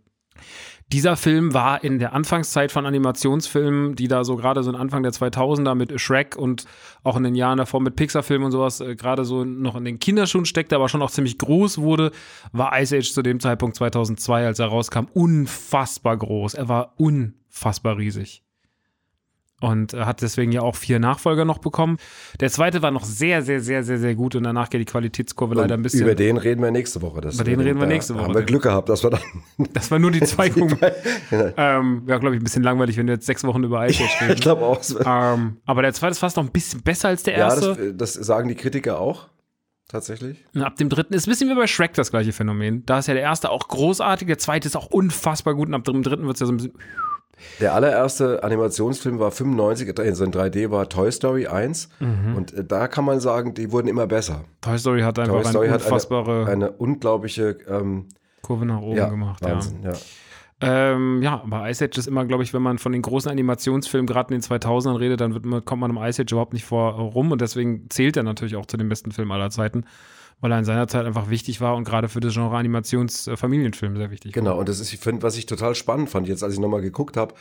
dieser 0.91 1.15
Film 1.15 1.53
war 1.53 1.83
in 1.83 1.99
der 1.99 2.13
Anfangszeit 2.13 2.71
von 2.71 2.85
Animationsfilmen, 2.85 3.95
die 3.95 4.07
da 4.07 4.23
so 4.23 4.35
gerade 4.35 4.63
so 4.63 4.71
in 4.71 4.75
Anfang 4.75 5.03
der 5.03 5.11
2000er 5.11 5.75
mit 5.75 5.99
Shrek 6.01 6.35
und 6.35 6.65
auch 7.03 7.15
in 7.15 7.23
den 7.23 7.35
Jahren 7.35 7.59
davor 7.59 7.79
mit 7.79 7.95
Pixar-Filmen 7.95 8.45
und 8.45 8.51
sowas 8.51 8.81
äh, 8.81 8.95
gerade 8.95 9.23
so 9.23 9.43
noch 9.43 9.75
in 9.75 9.85
den 9.85 9.99
Kinderschuhen 9.99 10.45
steckte, 10.45 10.75
aber 10.75 10.89
schon 10.89 11.03
auch 11.03 11.11
ziemlich 11.11 11.37
groß 11.37 11.77
wurde, 11.77 12.11
war 12.53 12.79
Ice 12.79 12.97
Age 12.97 13.13
zu 13.13 13.21
dem 13.21 13.39
Zeitpunkt 13.39 13.75
2002, 13.75 14.47
als 14.47 14.57
er 14.57 14.67
rauskam, 14.67 15.05
unfassbar 15.13 16.17
groß. 16.17 16.55
Er 16.55 16.69
war 16.69 16.93
unfassbar 16.97 17.97
riesig. 17.97 18.43
Und 19.61 19.93
er 19.93 20.05
hat 20.05 20.21
deswegen 20.21 20.51
ja 20.53 20.61
auch 20.61 20.75
vier 20.77 20.99
Nachfolger 20.99 21.43
noch 21.43 21.57
bekommen. 21.57 21.97
Der 22.39 22.49
zweite 22.49 22.81
war 22.81 22.91
noch 22.91 23.03
sehr, 23.03 23.41
sehr, 23.41 23.59
sehr, 23.59 23.83
sehr, 23.83 23.99
sehr 23.99 24.15
gut 24.15 24.35
und 24.35 24.43
danach 24.43 24.69
geht 24.69 24.79
die 24.81 24.85
Qualitätskurve 24.85 25.53
leider 25.55 25.73
ein 25.73 25.79
Und 25.79 25.83
bisschen. 25.83 26.01
über 26.03 26.15
den 26.15 26.37
reden 26.37 26.61
wir 26.63 26.71
nächste 26.71 27.01
Woche. 27.01 27.19
Über 27.19 27.43
den 27.43 27.59
reden 27.59 27.79
wir 27.79 27.87
nächste 27.87 28.15
Woche. 28.15 28.23
Haben 28.23 28.33
wir 28.35 28.43
Glück 28.43 28.63
gehabt, 28.63 28.87
dass 28.87 29.03
wir 29.03 29.09
dann. 29.09 29.19
Das 29.73 29.91
war 29.91 29.99
nur 29.99 30.11
die 30.11 30.21
zwei 30.21 30.49
Gucken. 30.49 30.77
ähm, 31.57 32.03
Wäre, 32.07 32.19
glaube 32.19 32.35
ich, 32.35 32.41
ein 32.41 32.43
bisschen 32.43 32.63
langweilig, 32.63 32.95
wenn 32.97 33.07
wir 33.07 33.15
jetzt 33.15 33.25
sechs 33.25 33.43
Wochen 33.43 33.63
über 33.63 33.85
Ice 33.87 34.01
Age 34.03 34.15
ich 34.21 34.29
reden. 34.29 34.39
glaube 34.39 34.61
auch. 34.65 34.79
ähm, 35.05 35.57
aber 35.65 35.81
der 35.81 35.93
zweite 35.93 36.11
ist 36.11 36.19
fast 36.19 36.37
noch 36.37 36.43
ein 36.45 36.51
bisschen 36.51 36.81
besser 36.81 37.09
als 37.09 37.23
der 37.23 37.33
Ja, 37.37 37.49
erste. 37.49 37.93
das, 37.93 38.13
das 38.13 38.25
sagen 38.25 38.47
die 38.47 38.55
Kritiker 38.55 38.99
auch. 38.99 39.27
Tatsächlich. 39.89 40.37
Und 40.53 40.61
ab 40.61 40.75
dem 40.77 40.87
dritten 40.87 41.13
ist 41.15 41.27
ein 41.27 41.31
bisschen 41.31 41.49
wie 41.49 41.55
bei 41.55 41.65
Shrek 41.65 41.93
das 41.95 42.11
gleiche 42.11 42.31
Phänomen. 42.31 42.85
Da 42.85 42.99
ist 42.99 43.07
ja 43.07 43.15
der 43.15 43.23
erste 43.23 43.49
auch 43.49 43.67
großartig, 43.67 44.27
der 44.27 44.37
zweite 44.37 44.67
ist 44.67 44.75
auch 44.75 44.85
unfassbar 44.85 45.55
gut 45.55 45.67
und 45.67 45.73
ab 45.73 45.83
dem 45.83 46.03
dritten 46.03 46.25
wird 46.27 46.35
es 46.35 46.39
ja 46.41 46.45
so 46.45 46.53
ein 46.53 46.57
bisschen. 46.57 46.73
Der 47.59 47.73
allererste 47.73 48.43
Animationsfilm 48.43 49.19
war 49.19 49.31
95, 49.31 49.97
also 49.97 50.23
in 50.25 50.31
3D 50.31 50.71
war 50.71 50.89
Toy 50.89 51.11
Story 51.11 51.47
1. 51.47 51.89
Mhm. 51.99 52.35
Und 52.35 52.53
äh, 52.53 52.65
da 52.65 52.87
kann 52.87 53.05
man 53.05 53.19
sagen, 53.19 53.53
die 53.53 53.71
wurden 53.71 53.87
immer 53.87 54.07
besser. 54.07 54.43
Toy 54.61 54.77
Story 54.77 55.01
hat 55.01 55.19
einfach 55.19 55.41
Toy 55.41 55.45
Story 55.45 55.67
eine 55.67 55.75
unfassbare 55.75 56.41
eine, 56.41 56.51
eine 56.51 56.71
unglaubliche 56.71 57.57
ähm, 57.67 58.07
Kurve 58.41 58.65
nach 58.65 58.81
oben 58.81 58.97
ja, 58.97 59.09
gemacht. 59.09 59.41
Wahnsinn, 59.43 59.83
ja. 59.83 59.91
Ja. 59.91 59.97
Ähm, 60.61 61.21
ja, 61.21 61.41
aber 61.41 61.69
Ice 61.69 61.85
Age 61.85 61.97
ist 61.97 62.07
immer, 62.07 62.25
glaube 62.25 62.43
ich, 62.43 62.53
wenn 62.53 62.61
man 62.61 62.79
von 62.79 62.91
den 62.91 63.01
großen 63.01 63.31
Animationsfilmen 63.31 64.07
gerade 64.07 64.33
in 64.33 64.41
den 64.41 64.49
2000ern 64.49 64.99
redet, 64.99 65.21
dann 65.21 65.33
wird 65.33 65.65
kommt 65.65 65.79
man 65.79 65.91
im 65.91 65.97
Ice 65.97 66.21
Age 66.21 66.33
überhaupt 66.33 66.53
nicht 66.53 66.65
vor 66.65 66.93
rum 66.95 67.31
und 67.31 67.39
deswegen 67.39 67.89
zählt 67.89 68.17
er 68.17 68.23
natürlich 68.23 68.57
auch 68.57 68.65
zu 68.65 68.75
den 68.75 68.89
besten 68.89 69.11
Filmen 69.11 69.31
aller 69.31 69.51
Zeiten, 69.51 69.85
weil 70.41 70.51
er 70.51 70.59
in 70.59 70.65
seiner 70.65 70.87
Zeit 70.87 71.05
einfach 71.05 71.29
wichtig 71.29 71.61
war 71.61 71.75
und 71.75 71.83
gerade 71.83 72.09
für 72.09 72.19
das 72.19 72.33
Genre 72.33 72.55
Animations-Familienfilm 72.57 73.97
sehr 73.97 74.11
wichtig 74.11 74.35
war. 74.35 74.41
Genau, 74.41 74.59
und 74.59 74.69
das 74.69 74.79
ist, 74.79 74.93
ich 74.93 74.99
finde, 74.99 75.23
was 75.23 75.37
ich 75.37 75.45
total 75.45 75.75
spannend 75.75 76.09
fand, 76.09 76.27
jetzt 76.27 76.43
als 76.43 76.53
ich 76.53 76.59
nochmal 76.59 76.81
geguckt 76.81 77.17
habe, 77.17 77.33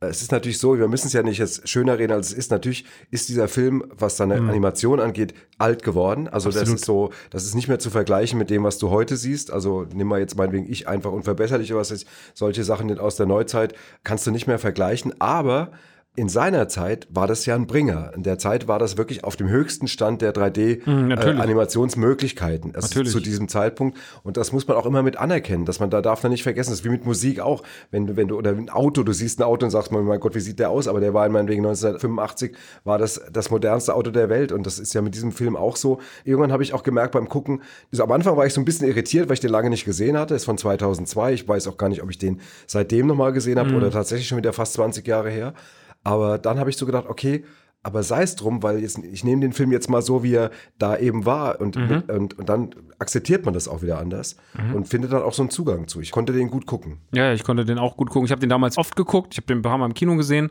äh, 0.00 0.06
es 0.06 0.22
ist 0.22 0.32
natürlich 0.32 0.58
so, 0.58 0.78
wir 0.78 0.88
müssen 0.88 1.06
es 1.06 1.12
ja 1.12 1.22
nicht 1.22 1.38
jetzt 1.38 1.68
schöner 1.68 1.98
reden, 1.98 2.12
als 2.12 2.28
es 2.28 2.32
ist. 2.34 2.50
Natürlich 2.50 2.84
ist 3.10 3.28
dieser 3.28 3.48
Film, 3.48 3.84
was 3.96 4.16
seine 4.16 4.36
Animation 4.36 5.00
angeht, 5.00 5.34
alt 5.58 5.82
geworden. 5.82 6.28
Also 6.28 6.48
das 6.50 6.56
Mhm. 6.56 6.60
Absolut. 6.74 6.78
ist 6.80 6.84
so, 6.86 7.10
das 7.30 7.44
ist 7.44 7.54
nicht 7.54 7.68
mehr 7.68 7.78
zu 7.78 7.90
vergleichen 7.90 8.38
mit 8.38 8.50
dem, 8.50 8.64
was 8.64 8.78
du 8.78 8.90
heute 8.90 9.16
siehst. 9.16 9.52
Also 9.52 9.86
nimm 9.94 10.08
mal 10.08 10.20
jetzt 10.20 10.36
meinetwegen 10.36 10.70
ich 10.70 10.88
einfach 10.88 11.12
unverbesserlich 11.12 11.72
oder 11.72 11.80
was 11.80 11.90
ist, 11.90 12.06
solche 12.34 12.64
Sachen 12.64 12.96
aus 12.98 13.16
der 13.16 13.26
Neuzeit 13.26 13.74
kannst 14.02 14.26
du 14.26 14.30
nicht 14.30 14.46
mehr 14.46 14.58
vergleichen. 14.58 15.20
Aber 15.20 15.72
in 16.16 16.28
seiner 16.28 16.68
Zeit 16.68 17.08
war 17.10 17.26
das 17.26 17.44
ja 17.44 17.56
ein 17.56 17.66
Bringer. 17.66 18.12
In 18.14 18.22
der 18.22 18.38
Zeit 18.38 18.68
war 18.68 18.78
das 18.78 18.96
wirklich 18.96 19.24
auf 19.24 19.34
dem 19.34 19.48
höchsten 19.48 19.88
Stand 19.88 20.22
der 20.22 20.32
Mhm, 20.34 21.08
natürlich. 21.08 21.40
3D-Animationsmöglichkeiten 21.40 22.72
äh, 22.72 22.80
Natürlich. 22.80 23.10
zu 23.10 23.18
diesem 23.18 23.48
Zeitpunkt. 23.48 23.98
Und 24.22 24.36
das 24.36 24.52
muss 24.52 24.68
man 24.68 24.76
auch 24.76 24.86
immer 24.86 25.02
mit 25.02 25.16
anerkennen, 25.16 25.64
dass 25.64 25.80
man 25.80 25.90
da 25.90 26.02
darf 26.02 26.22
man 26.22 26.30
nicht 26.30 26.44
vergessen. 26.44 26.70
Das 26.70 26.80
ist 26.80 26.84
wie 26.84 26.90
mit 26.90 27.04
Musik 27.04 27.40
auch. 27.40 27.64
Wenn 27.90 28.06
du, 28.06 28.16
wenn 28.16 28.28
du, 28.28 28.36
oder 28.38 28.50
ein 28.50 28.70
Auto, 28.70 29.02
du 29.02 29.12
siehst 29.12 29.40
ein 29.40 29.42
Auto 29.42 29.64
und 29.66 29.70
sagst, 29.70 29.90
mein 29.90 30.20
Gott, 30.20 30.36
wie 30.36 30.40
sieht 30.40 30.60
der 30.60 30.70
aus? 30.70 30.86
Aber 30.86 31.00
der 31.00 31.14
war 31.14 31.26
in 31.26 31.32
meinetwegen 31.32 31.64
1985, 31.66 32.56
war 32.84 32.98
das 32.98 33.20
das 33.32 33.50
modernste 33.50 33.94
Auto 33.94 34.12
der 34.12 34.28
Welt. 34.28 34.52
Und 34.52 34.66
das 34.66 34.78
ist 34.78 34.94
ja 34.94 35.02
mit 35.02 35.16
diesem 35.16 35.32
Film 35.32 35.56
auch 35.56 35.74
so. 35.74 35.98
Irgendwann 36.24 36.52
habe 36.52 36.62
ich 36.62 36.74
auch 36.74 36.84
gemerkt 36.84 37.12
beim 37.12 37.28
Gucken, 37.28 37.62
also 37.90 38.04
am 38.04 38.12
Anfang 38.12 38.36
war 38.36 38.46
ich 38.46 38.54
so 38.54 38.60
ein 38.60 38.64
bisschen 38.64 38.86
irritiert, 38.86 39.28
weil 39.28 39.34
ich 39.34 39.40
den 39.40 39.50
lange 39.50 39.68
nicht 39.68 39.84
gesehen 39.84 40.16
hatte. 40.16 40.34
Ist 40.36 40.44
von 40.44 40.58
2002. 40.58 41.32
Ich 41.32 41.48
weiß 41.48 41.66
auch 41.66 41.76
gar 41.76 41.88
nicht, 41.88 42.02
ob 42.02 42.10
ich 42.10 42.18
den 42.18 42.40
seitdem 42.68 43.08
nochmal 43.08 43.32
gesehen 43.32 43.58
habe 43.58 43.74
oder 43.74 43.90
tatsächlich 43.90 44.28
schon 44.28 44.38
wieder 44.38 44.52
fast 44.52 44.74
20 44.74 45.04
Jahre 45.06 45.30
her. 45.30 45.54
Aber 46.04 46.38
dann 46.38 46.58
habe 46.58 46.70
ich 46.70 46.76
so 46.76 46.86
gedacht, 46.86 47.06
okay, 47.08 47.44
aber 47.82 48.02
sei 48.02 48.22
es 48.22 48.34
drum, 48.34 48.62
weil 48.62 48.78
jetzt, 48.78 48.98
ich 48.98 49.24
nehme 49.24 49.42
den 49.42 49.52
Film 49.52 49.70
jetzt 49.70 49.90
mal 49.90 50.00
so, 50.00 50.22
wie 50.22 50.34
er 50.34 50.50
da 50.78 50.96
eben 50.96 51.26
war 51.26 51.60
und, 51.60 51.76
mit, 51.76 52.10
und, 52.10 52.38
und 52.38 52.48
dann 52.48 52.70
akzeptiert 52.98 53.44
man 53.44 53.52
das 53.52 53.68
auch 53.68 53.82
wieder 53.82 53.98
anders 53.98 54.36
und 54.74 54.88
findet 54.88 55.12
dann 55.12 55.22
auch 55.22 55.34
so 55.34 55.42
einen 55.42 55.50
Zugang 55.50 55.86
zu. 55.86 56.00
Ich 56.00 56.10
konnte 56.10 56.32
den 56.32 56.48
gut 56.48 56.64
gucken. 56.64 57.02
Ja, 57.12 57.34
ich 57.34 57.44
konnte 57.44 57.66
den 57.66 57.78
auch 57.78 57.98
gut 57.98 58.08
gucken. 58.08 58.24
Ich 58.24 58.30
habe 58.30 58.40
den 58.40 58.48
damals 58.48 58.78
oft 58.78 58.96
geguckt. 58.96 59.34
Ich 59.34 59.38
habe 59.38 59.46
den 59.48 59.58
ein 59.58 59.62
paar 59.62 59.76
Mal 59.76 59.84
im 59.86 59.92
Kino 59.94 60.16
gesehen. 60.16 60.50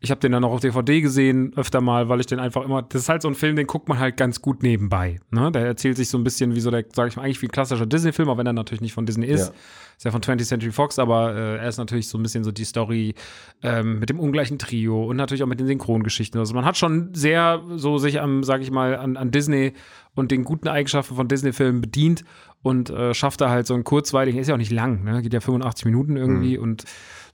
Ich 0.00 0.10
habe 0.10 0.20
den 0.20 0.32
dann 0.32 0.44
auch 0.44 0.52
auf 0.52 0.60
DVD 0.60 1.00
gesehen, 1.00 1.52
öfter 1.56 1.80
mal, 1.80 2.08
weil 2.08 2.20
ich 2.20 2.26
den 2.26 2.38
einfach 2.38 2.64
immer. 2.64 2.82
Das 2.82 3.02
ist 3.02 3.08
halt 3.08 3.22
so 3.22 3.28
ein 3.28 3.34
Film, 3.34 3.56
den 3.56 3.66
guckt 3.66 3.88
man 3.88 3.98
halt 3.98 4.16
ganz 4.16 4.42
gut 4.42 4.62
nebenbei. 4.62 5.20
Ne? 5.30 5.50
Der 5.52 5.66
erzählt 5.66 5.96
sich 5.96 6.08
so 6.08 6.18
ein 6.18 6.24
bisschen 6.24 6.54
wie 6.54 6.60
so 6.60 6.70
der, 6.70 6.84
sag 6.92 7.08
ich 7.08 7.16
mal, 7.16 7.22
eigentlich 7.22 7.42
wie 7.42 7.46
ein 7.46 7.52
klassischer 7.52 7.86
Disney-Film, 7.86 8.28
auch 8.28 8.38
wenn 8.38 8.46
er 8.46 8.52
natürlich 8.52 8.80
nicht 8.80 8.92
von 8.92 9.06
Disney 9.06 9.26
ist. 9.26 9.48
Ja. 9.48 9.54
Ist 9.96 10.04
ja 10.04 10.10
von 10.10 10.20
20th 10.20 10.46
Century 10.46 10.72
Fox, 10.72 10.98
aber 10.98 11.34
äh, 11.34 11.56
er 11.58 11.68
ist 11.68 11.78
natürlich 11.78 12.08
so 12.08 12.18
ein 12.18 12.22
bisschen 12.22 12.42
so 12.42 12.50
die 12.50 12.64
Story 12.64 13.14
ähm, 13.62 14.00
mit 14.00 14.10
dem 14.10 14.18
ungleichen 14.18 14.58
Trio 14.58 15.04
und 15.04 15.16
natürlich 15.16 15.42
auch 15.42 15.48
mit 15.48 15.60
den 15.60 15.66
Synchrongeschichten. 15.66 16.38
Also 16.38 16.54
man 16.54 16.64
hat 16.64 16.76
schon 16.76 17.14
sehr 17.14 17.62
so 17.76 17.98
sich 17.98 18.20
am, 18.20 18.42
sag 18.42 18.60
ich 18.60 18.70
mal, 18.70 18.96
an, 18.96 19.16
an 19.16 19.30
Disney 19.30 19.72
und 20.14 20.30
den 20.30 20.44
guten 20.44 20.68
Eigenschaften 20.68 21.14
von 21.14 21.28
Disney-Filmen 21.28 21.80
bedient 21.80 22.24
und 22.64 22.90
äh, 22.90 23.14
schafft 23.14 23.40
da 23.42 23.50
halt 23.50 23.66
so 23.68 23.74
einen 23.74 23.84
kurzweiligen, 23.84 24.40
ist 24.40 24.48
ja 24.48 24.54
auch 24.54 24.58
nicht 24.58 24.72
lang, 24.72 25.04
ne? 25.04 25.22
geht 25.22 25.34
ja 25.34 25.40
85 25.40 25.84
Minuten 25.84 26.16
irgendwie 26.16 26.58
und 26.58 26.84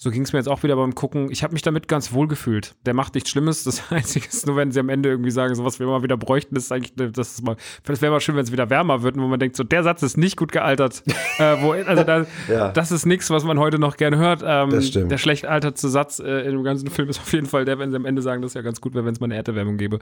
so 0.02 0.10
ging 0.10 0.22
es 0.22 0.32
mir 0.32 0.38
jetzt 0.38 0.48
auch 0.48 0.62
wieder 0.62 0.76
beim 0.76 0.94
Gucken. 0.94 1.30
Ich 1.30 1.42
habe 1.42 1.52
mich 1.52 1.60
damit 1.60 1.86
ganz 1.86 2.14
wohl 2.14 2.26
gefühlt. 2.26 2.74
Der 2.86 2.94
macht 2.94 3.14
nichts 3.14 3.28
Schlimmes. 3.28 3.64
Das 3.64 3.82
Einzige 3.92 4.26
ist 4.26 4.46
nur, 4.46 4.56
wenn 4.56 4.72
sie 4.72 4.80
am 4.80 4.88
Ende 4.88 5.10
irgendwie 5.10 5.30
sagen, 5.30 5.54
so 5.54 5.62
was 5.62 5.78
wir 5.78 5.86
mal 5.86 6.02
wieder 6.02 6.16
bräuchten, 6.16 6.56
ist 6.56 6.72
eigentlich, 6.72 6.94
das 7.12 7.32
ist 7.32 7.42
mal, 7.44 7.56
das 7.84 8.00
wäre 8.00 8.10
mal 8.10 8.20
schön, 8.20 8.34
wenn 8.34 8.44
es 8.44 8.50
wieder 8.50 8.70
wärmer 8.70 9.02
wird, 9.02 9.16
und 9.16 9.22
wo 9.22 9.28
man 9.28 9.38
denkt, 9.38 9.56
so 9.56 9.62
der 9.62 9.82
Satz 9.82 10.02
ist 10.02 10.16
nicht 10.16 10.38
gut 10.38 10.52
gealtert. 10.52 11.02
äh, 11.38 11.56
wo, 11.60 11.72
also 11.72 12.02
da, 12.02 12.24
Ja. 12.48 12.70
das 12.72 12.92
ist 12.92 13.04
nichts, 13.04 13.28
was 13.28 13.44
man 13.44 13.58
heute 13.58 13.78
noch 13.78 13.98
gerne 13.98 14.16
hört. 14.16 14.42
Ähm, 14.42 14.70
Das 14.70 14.86
stimmt. 14.88 15.12
Der 15.12 15.18
schlecht 15.18 15.44
alterte 15.44 15.86
Satz 15.90 16.18
äh, 16.18 16.46
in 16.46 16.52
dem 16.52 16.64
ganzen 16.64 16.88
Film 16.88 17.10
ist 17.10 17.20
auf 17.20 17.32
jeden 17.34 17.46
Fall 17.46 17.66
der, 17.66 17.78
wenn 17.78 17.90
sie 17.90 17.96
am 17.96 18.06
Ende 18.06 18.22
sagen, 18.22 18.40
das 18.40 18.52
ist 18.52 18.54
ja 18.54 18.62
ganz 18.62 18.80
gut 18.80 18.94
wäre, 18.94 19.04
wenn 19.04 19.12
es 19.12 19.20
mal 19.20 19.26
eine 19.26 19.36
Erderwärmung 19.36 19.76
gäbe. 19.76 19.98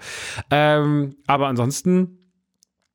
Ähm, 0.52 1.16
aber 1.26 1.48
ansonsten 1.48 2.17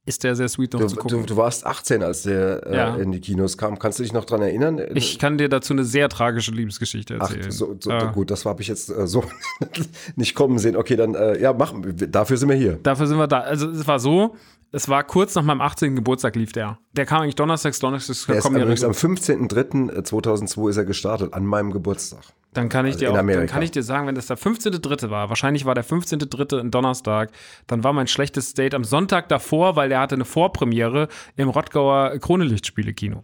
ist 0.05 0.23
der 0.23 0.35
sehr 0.35 0.49
sweet 0.49 0.73
noch 0.73 0.81
Du, 0.81 0.87
zu 0.87 0.95
du, 0.95 1.01
gucken. 1.01 1.25
du 1.25 1.37
warst 1.37 1.65
18, 1.65 2.03
als 2.03 2.23
der 2.23 2.65
äh, 2.67 2.75
Ja. 2.75 2.95
in 2.97 3.11
die 3.11 3.21
Kinos 3.21 3.57
kam. 3.57 3.79
Kannst 3.79 3.99
du 3.99 4.03
dich 4.03 4.11
noch 4.13 4.25
dran 4.25 4.41
erinnern? 4.41 4.81
ich 4.95 5.17
kann 5.17 5.37
dir 5.37 5.47
dazu 5.49 5.73
eine 5.73 5.85
sehr 5.85 6.09
tragische 6.09 6.51
Liebesgeschichte 6.51 7.17
Ach, 7.19 7.29
erzählen. 7.29 7.51
so, 7.51 7.75
so, 7.79 7.89
Äh, 7.89 8.11
gut, 8.13 8.29
das 8.29 8.45
habe 8.45 8.61
ich 8.61 8.67
jetzt 8.67 8.89
äh, 8.89 9.07
so 9.07 9.23
nicht 10.15 10.35
kommen 10.35 10.59
sehen. 10.59 10.75
Okay, 10.75 10.95
dann, 10.95 11.15
äh, 11.15 11.39
ja, 11.41 11.53
machen 11.53 11.83
wir. 11.85 12.07
Dafür 12.07 12.37
sind 12.37 12.49
wir 12.49 12.55
hier. 12.55 12.79
Dafür 12.83 13.07
sind 13.07 13.17
wir 13.17 13.27
da. 13.27 13.39
Also 13.39 13.69
es 13.69 13.87
war 13.87 13.99
so, 13.99 14.35
es 14.71 14.89
war 14.89 15.03
kurz 15.03 15.35
nach 15.35 15.43
meinem 15.43 15.61
18. 15.61 15.95
Geburtstag 15.95 16.35
lief 16.35 16.51
der. 16.51 16.77
Der 16.93 17.05
kam 17.05 17.21
eigentlich 17.21 17.35
donnerstags, 17.35 17.79
donnerstags 17.79 18.25
Der 18.25 18.37
ist 18.37 18.45
übrigens 18.49 18.83
am 18.83 18.91
regel- 18.91 19.15
15.03.2002 19.17 20.69
ist 20.69 20.77
er 20.77 20.85
gestartet, 20.85 21.33
an 21.33 21.45
meinem 21.45 21.71
Geburtstag. 21.71 22.21
Dann 22.53 22.69
kann 22.69 22.85
ich 22.85 22.93
Also 22.93 23.05
dir 23.05 23.11
auch, 23.11 23.15
dann 23.15 23.47
kann 23.47 23.61
ich 23.61 23.71
dir 23.71 23.83
sagen, 23.83 24.07
wenn 24.07 24.15
das 24.15 24.27
der 24.27 24.37
15.3. 24.37 25.09
war, 25.09 25.29
wahrscheinlich 25.29 25.65
war 25.65 25.75
der 25.75 25.85
15.3. 25.85 26.59
ein 26.59 26.71
Donnerstag, 26.71 27.31
dann 27.67 27.83
war 27.83 27.93
mein 27.93 28.07
schlechtes 28.07 28.53
Date 28.53 28.75
am 28.75 28.83
Sonntag 28.83 29.29
davor, 29.29 29.75
weil 29.75 29.89
der 29.89 29.99
hatte 29.99 30.15
eine 30.15 30.25
Vorpremiere 30.25 31.07
im 31.35 31.49
Rottgauer 31.49 32.17
Kronelichtspiele-Kino. 32.19 33.23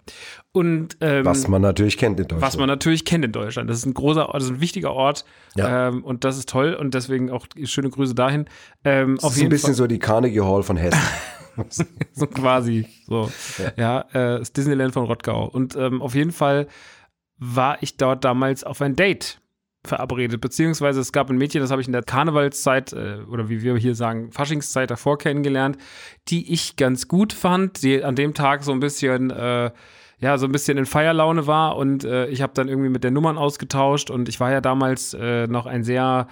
Und 0.52 0.98
ähm, 1.02 1.26
Was 1.26 1.48
man 1.48 1.62
natürlich 1.62 1.98
kennt 1.98 2.20
in 2.20 2.28
Deutschland. 2.28 2.42
was 2.42 2.58
man 2.58 2.68
natürlich 2.68 3.06
kennt 3.06 3.24
in 3.24 3.32
Deutschland. 3.32 3.70
Das 3.70 3.78
ist 3.78 3.86
ein 3.86 3.94
großer 3.94 4.28
Ort, 4.28 4.36
das 4.36 4.46
ist 4.46 4.50
ein 4.50 4.62
wichtiger 4.62 4.94
Ort. 4.94 5.26
Ja. 5.56 5.90
Ähm, 5.90 6.04
und 6.04 6.24
das 6.24 6.38
ist 6.38 6.50
toll 6.50 6.74
und 6.74 6.94
deswegen 6.94 7.30
auch 7.30 7.46
schöne 7.66 7.90
Grüße 7.90 8.16
dahin. 8.16 8.46
Ähm, 8.84 9.16
das 9.16 9.26
auf 9.26 9.38
ist 9.38 9.44
ein 9.44 9.50
bisschen 9.50 9.68
Fall 9.68 9.76
so 9.76 9.88
die 9.88 10.00
Carnegie 10.00 10.42
Hall 10.42 10.64
von 10.64 10.78
Hessen. 10.78 11.00
so 12.14 12.28
quasi. 12.28 12.88
So. 13.08 13.30
Ja, 13.76 14.02
äh, 14.14 14.40
das 14.40 14.54
Disneyland 14.54 14.94
von 14.94 15.06
Rottgau. 15.06 15.46
Und 15.46 15.76
ähm, 15.76 16.02
auf 16.02 16.16
jeden 16.16 16.32
Fall 16.32 16.68
war 17.40 17.82
ich 17.82 17.98
dort 17.98 18.24
damals 18.24 18.64
auf 18.64 18.82
ein 18.82 18.96
Date 18.96 19.42
verabredet, 19.86 20.42
beziehungsweise 20.42 21.00
es 21.00 21.14
gab 21.14 21.30
ein 21.30 21.38
Mädchen, 21.38 21.62
das 21.62 21.72
habe 21.72 21.82
ich 21.82 21.88
in 21.88 21.94
der 21.94 22.04
Karnevalszeit 22.04 22.92
äh, 22.92 23.20
oder 23.30 23.50
wie 23.50 23.62
wir 23.62 23.78
hier 23.78 23.96
sagen, 23.96 24.32
Faschingszeit 24.32 24.92
davor 24.92 25.18
kennengelernt, 25.18 25.78
die 26.28 26.52
ich 26.52 26.76
ganz 26.76 27.08
gut 27.08 27.32
fand, 27.32 27.82
die 27.82 28.04
an 28.04 28.16
dem 28.16 28.34
Tag 28.34 28.64
so 28.64 28.74
ein 28.74 28.82
bisschen 28.82 29.30
äh, 29.32 29.72
ja, 30.20 30.38
so 30.38 30.46
ein 30.46 30.52
bisschen 30.52 30.78
in 30.78 30.86
Feierlaune 30.86 31.48
war. 31.48 31.78
Und 31.78 32.04
äh, 32.04 32.28
ich 32.28 32.42
habe 32.42 32.54
dann 32.54 32.68
irgendwie 32.68 32.90
mit 32.90 33.04
der 33.04 33.12
Nummern 33.12 33.38
ausgetauscht. 33.38 34.10
Und 34.10 34.30
ich 34.30 34.40
war 34.40 34.52
ja 34.52 34.62
damals 34.62 35.14
äh, 35.14 35.48
noch 35.48 35.66
ein 35.66 35.84
sehr 35.84 36.28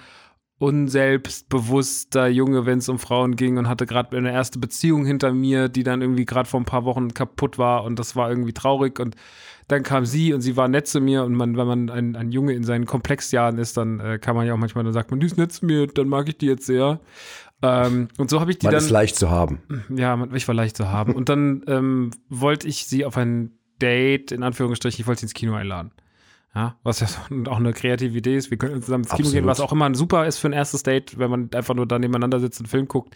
unselbstbewusster 0.58 2.26
Junge, 2.26 2.66
wenn 2.66 2.78
es 2.78 2.88
um 2.88 2.98
Frauen 2.98 3.36
ging 3.36 3.58
und 3.58 3.68
hatte 3.68 3.86
gerade 3.86 4.16
eine 4.16 4.32
erste 4.32 4.58
Beziehung 4.58 5.06
hinter 5.06 5.32
mir, 5.32 5.68
die 5.68 5.84
dann 5.84 6.02
irgendwie 6.02 6.24
gerade 6.24 6.48
vor 6.48 6.60
ein 6.60 6.66
paar 6.66 6.84
Wochen 6.84 7.14
kaputt 7.14 7.58
war. 7.58 7.84
Und 7.84 7.98
das 7.98 8.16
war 8.16 8.28
irgendwie 8.28 8.52
traurig. 8.52 9.00
Und 9.00 9.14
dann 9.68 9.82
kam 9.82 10.04
sie 10.06 10.32
und 10.32 10.40
sie 10.40 10.56
war 10.56 10.66
nett 10.68 10.86
zu 10.88 11.00
mir 11.00 11.24
und 11.24 11.34
man, 11.34 11.56
wenn 11.56 11.66
man 11.66 11.90
ein, 11.90 12.16
ein 12.16 12.32
Junge 12.32 12.54
in 12.54 12.64
seinen 12.64 12.86
Komplexjahren 12.86 13.58
ist, 13.58 13.76
dann 13.76 14.00
äh, 14.00 14.18
kann 14.18 14.34
man 14.34 14.46
ja 14.46 14.54
auch 14.54 14.58
manchmal, 14.58 14.82
dann 14.84 14.92
sagt 14.92 15.10
man, 15.10 15.20
die 15.20 15.26
ist 15.26 15.36
nett 15.36 15.52
zu 15.52 15.66
mir, 15.66 15.86
dann 15.86 16.08
mag 16.08 16.28
ich 16.28 16.38
die 16.38 16.46
jetzt 16.46 16.66
sehr. 16.66 17.00
Ähm, 17.60 18.08
und 18.18 18.30
so 18.30 18.40
habe 18.40 18.50
ich 18.50 18.58
die 18.58 18.66
Man 18.66 18.72
dann 18.74 18.82
ist 18.82 18.90
leicht 18.90 19.16
zu 19.16 19.30
haben. 19.30 19.60
ja, 19.94 20.16
man- 20.16 20.34
ich 20.34 20.46
war 20.48 20.54
leicht 20.54 20.76
zu 20.76 20.90
haben. 20.90 21.14
Und 21.14 21.28
dann 21.28 21.62
ähm, 21.66 22.10
wollte 22.28 22.66
ich 22.68 22.86
sie 22.86 23.04
auf 23.04 23.16
ein 23.16 23.52
Date, 23.82 24.32
in 24.32 24.42
Anführungsstrichen, 24.42 25.00
ich 25.00 25.06
wollte 25.06 25.20
sie 25.20 25.24
ins 25.26 25.34
Kino 25.34 25.54
einladen. 25.54 25.90
Ja, 26.54 26.76
was 26.82 27.00
ja 27.00 27.06
auch 27.50 27.58
eine 27.58 27.72
kreative 27.74 28.16
Idee 28.16 28.36
ist. 28.36 28.50
Wir 28.50 28.56
können 28.58 28.80
zusammen 28.80 29.04
ins 29.04 29.10
Kino 29.10 29.26
Absolut. 29.26 29.32
gehen, 29.34 29.46
was 29.46 29.60
auch 29.60 29.70
immer 29.72 29.94
super 29.94 30.26
ist 30.26 30.38
für 30.38 30.48
ein 30.48 30.54
erstes 30.54 30.82
Date, 30.82 31.18
wenn 31.18 31.30
man 31.30 31.50
einfach 31.54 31.74
nur 31.74 31.86
da 31.86 31.98
nebeneinander 31.98 32.40
sitzt 32.40 32.58
und 32.60 32.64
einen 32.66 32.70
Film 32.70 32.88
guckt. 32.88 33.14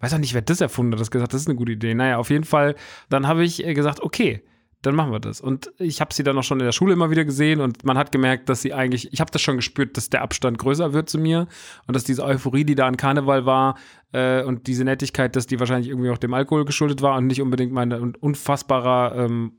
Weiß 0.00 0.14
auch 0.14 0.18
nicht, 0.18 0.32
wer 0.34 0.40
das 0.40 0.60
erfunden 0.62 0.92
hat, 0.94 1.00
das 1.00 1.10
gesagt, 1.10 1.34
das 1.34 1.42
ist 1.42 1.46
eine 1.48 1.56
gute 1.56 1.72
Idee. 1.72 1.94
Naja, 1.94 2.16
auf 2.16 2.30
jeden 2.30 2.44
Fall, 2.44 2.74
dann 3.10 3.26
habe 3.28 3.44
ich 3.44 3.64
äh, 3.66 3.74
gesagt, 3.74 4.00
okay, 4.00 4.42
dann 4.82 4.94
machen 4.94 5.12
wir 5.12 5.20
das. 5.20 5.40
Und 5.40 5.72
ich 5.78 6.00
habe 6.00 6.14
sie 6.14 6.22
dann 6.22 6.38
auch 6.38 6.42
schon 6.42 6.58
in 6.60 6.64
der 6.64 6.72
Schule 6.72 6.94
immer 6.94 7.10
wieder 7.10 7.24
gesehen 7.24 7.60
und 7.60 7.84
man 7.84 7.98
hat 7.98 8.12
gemerkt, 8.12 8.48
dass 8.48 8.62
sie 8.62 8.72
eigentlich, 8.72 9.12
ich 9.12 9.20
habe 9.20 9.30
das 9.30 9.42
schon 9.42 9.56
gespürt, 9.56 9.96
dass 9.96 10.08
der 10.08 10.22
Abstand 10.22 10.58
größer 10.58 10.92
wird 10.92 11.10
zu 11.10 11.18
mir 11.18 11.48
und 11.86 11.94
dass 11.94 12.04
diese 12.04 12.24
Euphorie, 12.24 12.64
die 12.64 12.74
da 12.74 12.86
an 12.86 12.96
Karneval 12.96 13.44
war 13.44 13.76
äh, 14.12 14.42
und 14.42 14.66
diese 14.66 14.84
Nettigkeit, 14.84 15.36
dass 15.36 15.46
die 15.46 15.60
wahrscheinlich 15.60 15.88
irgendwie 15.88 16.10
auch 16.10 16.18
dem 16.18 16.32
Alkohol 16.32 16.64
geschuldet 16.64 17.02
war 17.02 17.16
und 17.18 17.26
nicht 17.26 17.42
unbedingt 17.42 17.72
meine 17.72 18.00
un- 18.00 18.14
unfassbarer 18.14 19.16
ähm, 19.16 19.52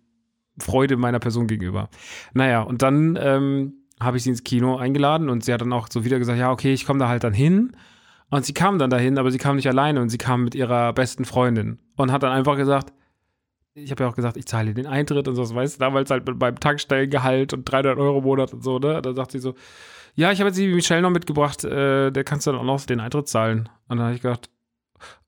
Freude 0.60 0.98
meiner 0.98 1.20
Person 1.20 1.48
gegenüber. 1.48 1.90
Naja, 2.34 2.62
und 2.62 2.82
dann 2.82 3.18
ähm, 3.22 3.74
habe 4.00 4.18
ich 4.18 4.24
sie 4.24 4.32
ins 4.32 4.44
Kino 4.44 4.78
eingeladen 4.78 5.30
und 5.30 5.44
sie 5.44 5.54
hat 5.54 5.62
dann 5.62 5.74
auch 5.74 5.88
so 5.92 6.04
wieder 6.04 6.18
gesagt, 6.20 6.40
ja, 6.40 6.52
okay, 6.52 6.74
ich 6.74 6.86
komme 6.86 7.00
da 7.00 7.08
halt 7.08 7.24
dann 7.24 7.34
hin. 7.34 7.76
Und 8.32 8.46
sie 8.46 8.54
kam 8.54 8.80
dann 8.80 8.90
dahin, 8.90 9.18
aber 9.18 9.30
sie 9.30 9.38
kam 9.38 9.58
nicht 9.58 9.68
alleine 9.68 10.02
und 10.02 10.10
sie 10.10 10.18
kam 10.18 10.46
mit 10.46 10.56
ihrer 10.56 10.94
besten 10.94 11.26
Freundin 11.26 11.80
und 11.98 12.14
hat 12.14 12.24
dann 12.24 12.32
einfach 12.32 12.56
gesagt, 12.56 12.94
ich 13.74 13.92
habe 13.92 14.04
ja 14.04 14.10
auch 14.10 14.16
gesagt, 14.16 14.38
ich 14.38 14.46
zahle 14.46 14.74
den 14.74 14.88
Eintritt 14.88 15.28
und 15.28 15.36
so, 15.36 15.56
weißt 15.56 15.76
du, 15.76 15.80
damals 15.80 16.10
halt 16.10 16.28
mit 16.28 16.40
beim 16.40 16.60
Tankstellengehalt 16.60 17.54
und 17.54 17.66
300 17.66 17.98
Euro 17.98 18.18
im 18.20 18.24
Monat 18.24 18.54
und 18.54 18.64
so, 18.64 18.80
ne? 18.80 19.02
Da 19.02 19.14
sagt 19.14 19.32
sie 19.32 19.40
so, 19.40 19.56
ja, 20.16 20.32
ich 20.32 20.40
habe 20.40 20.50
jetzt 20.50 20.58
die 20.58 20.68
Michelle 20.68 21.02
noch 21.02 21.10
mitgebracht, 21.10 21.64
äh, 21.64 22.12
der 22.12 22.24
kannst 22.24 22.48
du 22.48 22.52
dann 22.52 22.60
auch 22.60 22.66
noch 22.66 22.86
den 22.86 23.00
Eintritt 23.00 23.28
zahlen. 23.28 23.70
Und 23.88 23.98
dann 23.98 24.08
habe 24.08 24.16
ich 24.16 24.22
gedacht, 24.22 24.50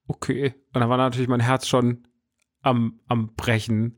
okay. 0.07 0.53
Und 0.73 0.81
dann 0.81 0.89
war 0.89 0.97
natürlich 0.97 1.29
mein 1.29 1.39
Herz 1.39 1.67
schon 1.67 2.03
am, 2.61 2.99
am 3.07 3.33
Brechen. 3.35 3.97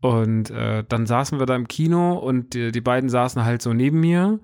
Und 0.00 0.50
äh, 0.50 0.84
dann 0.88 1.06
saßen 1.06 1.38
wir 1.38 1.46
da 1.46 1.56
im 1.56 1.68
Kino 1.68 2.14
und 2.14 2.54
die, 2.54 2.72
die 2.72 2.80
beiden 2.80 3.08
saßen 3.08 3.44
halt 3.44 3.62
so 3.62 3.72
neben 3.72 4.00
mir. 4.00 4.40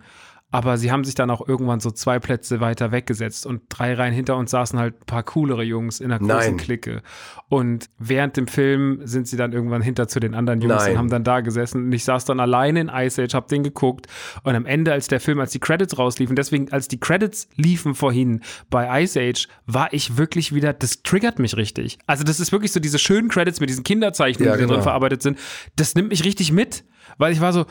Aber 0.53 0.77
sie 0.77 0.93
haben 0.93 1.03
sich 1.03 1.15
dann 1.15 1.31
auch 1.31 1.47
irgendwann 1.49 1.81
so 1.81 1.91
zwei 1.91 2.19
Plätze 2.19 2.61
weiter 2.61 2.93
weggesetzt 2.93 3.47
und 3.47 3.63
drei 3.71 3.95
Reihen 3.95 4.13
hinter 4.13 4.37
uns 4.37 4.51
saßen 4.51 4.79
halt 4.79 5.01
ein 5.01 5.07
paar 5.07 5.23
coolere 5.23 5.63
Jungs 5.63 5.99
in 5.99 6.13
einer 6.13 6.19
großen 6.19 6.57
Nein. 6.57 6.57
Clique. 6.59 7.03
Und 7.49 7.89
während 7.99 8.37
dem 8.37 8.47
Film 8.47 9.01
sind 9.05 9.27
sie 9.27 9.37
dann 9.39 9.53
irgendwann 9.53 9.81
hinter 9.83 10.09
zu 10.09 10.21
den 10.21 10.35
anderen 10.35 10.61
Jungs 10.61 10.77
Nein. 10.77 10.93
und 10.93 10.99
haben 10.99 11.11
dann 11.11 11.25
da 11.25 11.41
gesessen. 11.41 11.87
Und 11.87 11.93
ich 11.93 12.05
saß 12.05 12.27
dann 12.27 12.39
alleine 12.39 12.81
in 12.81 12.91
Ice 12.95 13.23
Age, 13.23 13.35
hab 13.35 13.49
den 13.49 13.63
geguckt. 13.63 14.07
Und 14.43 14.55
am 14.55 14.67
Ende, 14.67 14.93
als 14.93 15.09
der 15.09 15.21
Film, 15.21 15.41
als 15.41 15.53
die 15.53 15.59
Credits 15.59 15.99
rausliefen, 15.99 16.37
deswegen, 16.37 16.71
als 16.71 16.87
die 16.87 17.01
Credits 17.01 17.49
liefen 17.57 17.95
vorhin 17.95 18.43
bei 18.69 19.03
Ice 19.03 19.19
Age, 19.19 19.49
war 19.67 19.93
ich 19.93 20.19
wirklich 20.19 20.55
wieder, 20.55 20.75
das 20.75 21.03
triggert 21.03 21.39
mich 21.39 21.57
richtig. 21.57 21.99
Also 22.07 22.25
das 22.25 22.41
ist 22.41 22.53
wirklich 22.53 22.73
so 22.73 22.81
diese 22.81 22.99
schönen 22.99 23.31
Credits 23.31 23.59
mit 23.59 23.71
diesen 23.71 23.85
Kinderzeichnungen, 23.85 24.51
Ja, 24.51 24.57
die 24.57 24.61
da 24.63 24.67
drin 24.67 24.75
genau. 24.75 24.83
verarbeitet 24.83 25.23
sind. 25.23 25.39
Das 25.77 25.95
nimmt 25.95 26.11
mich 26.11 26.25
richtig 26.25 26.53
mit, 26.53 26.85
weil 27.17 27.33
ich 27.33 27.41
war 27.41 27.55
so, 27.55 27.65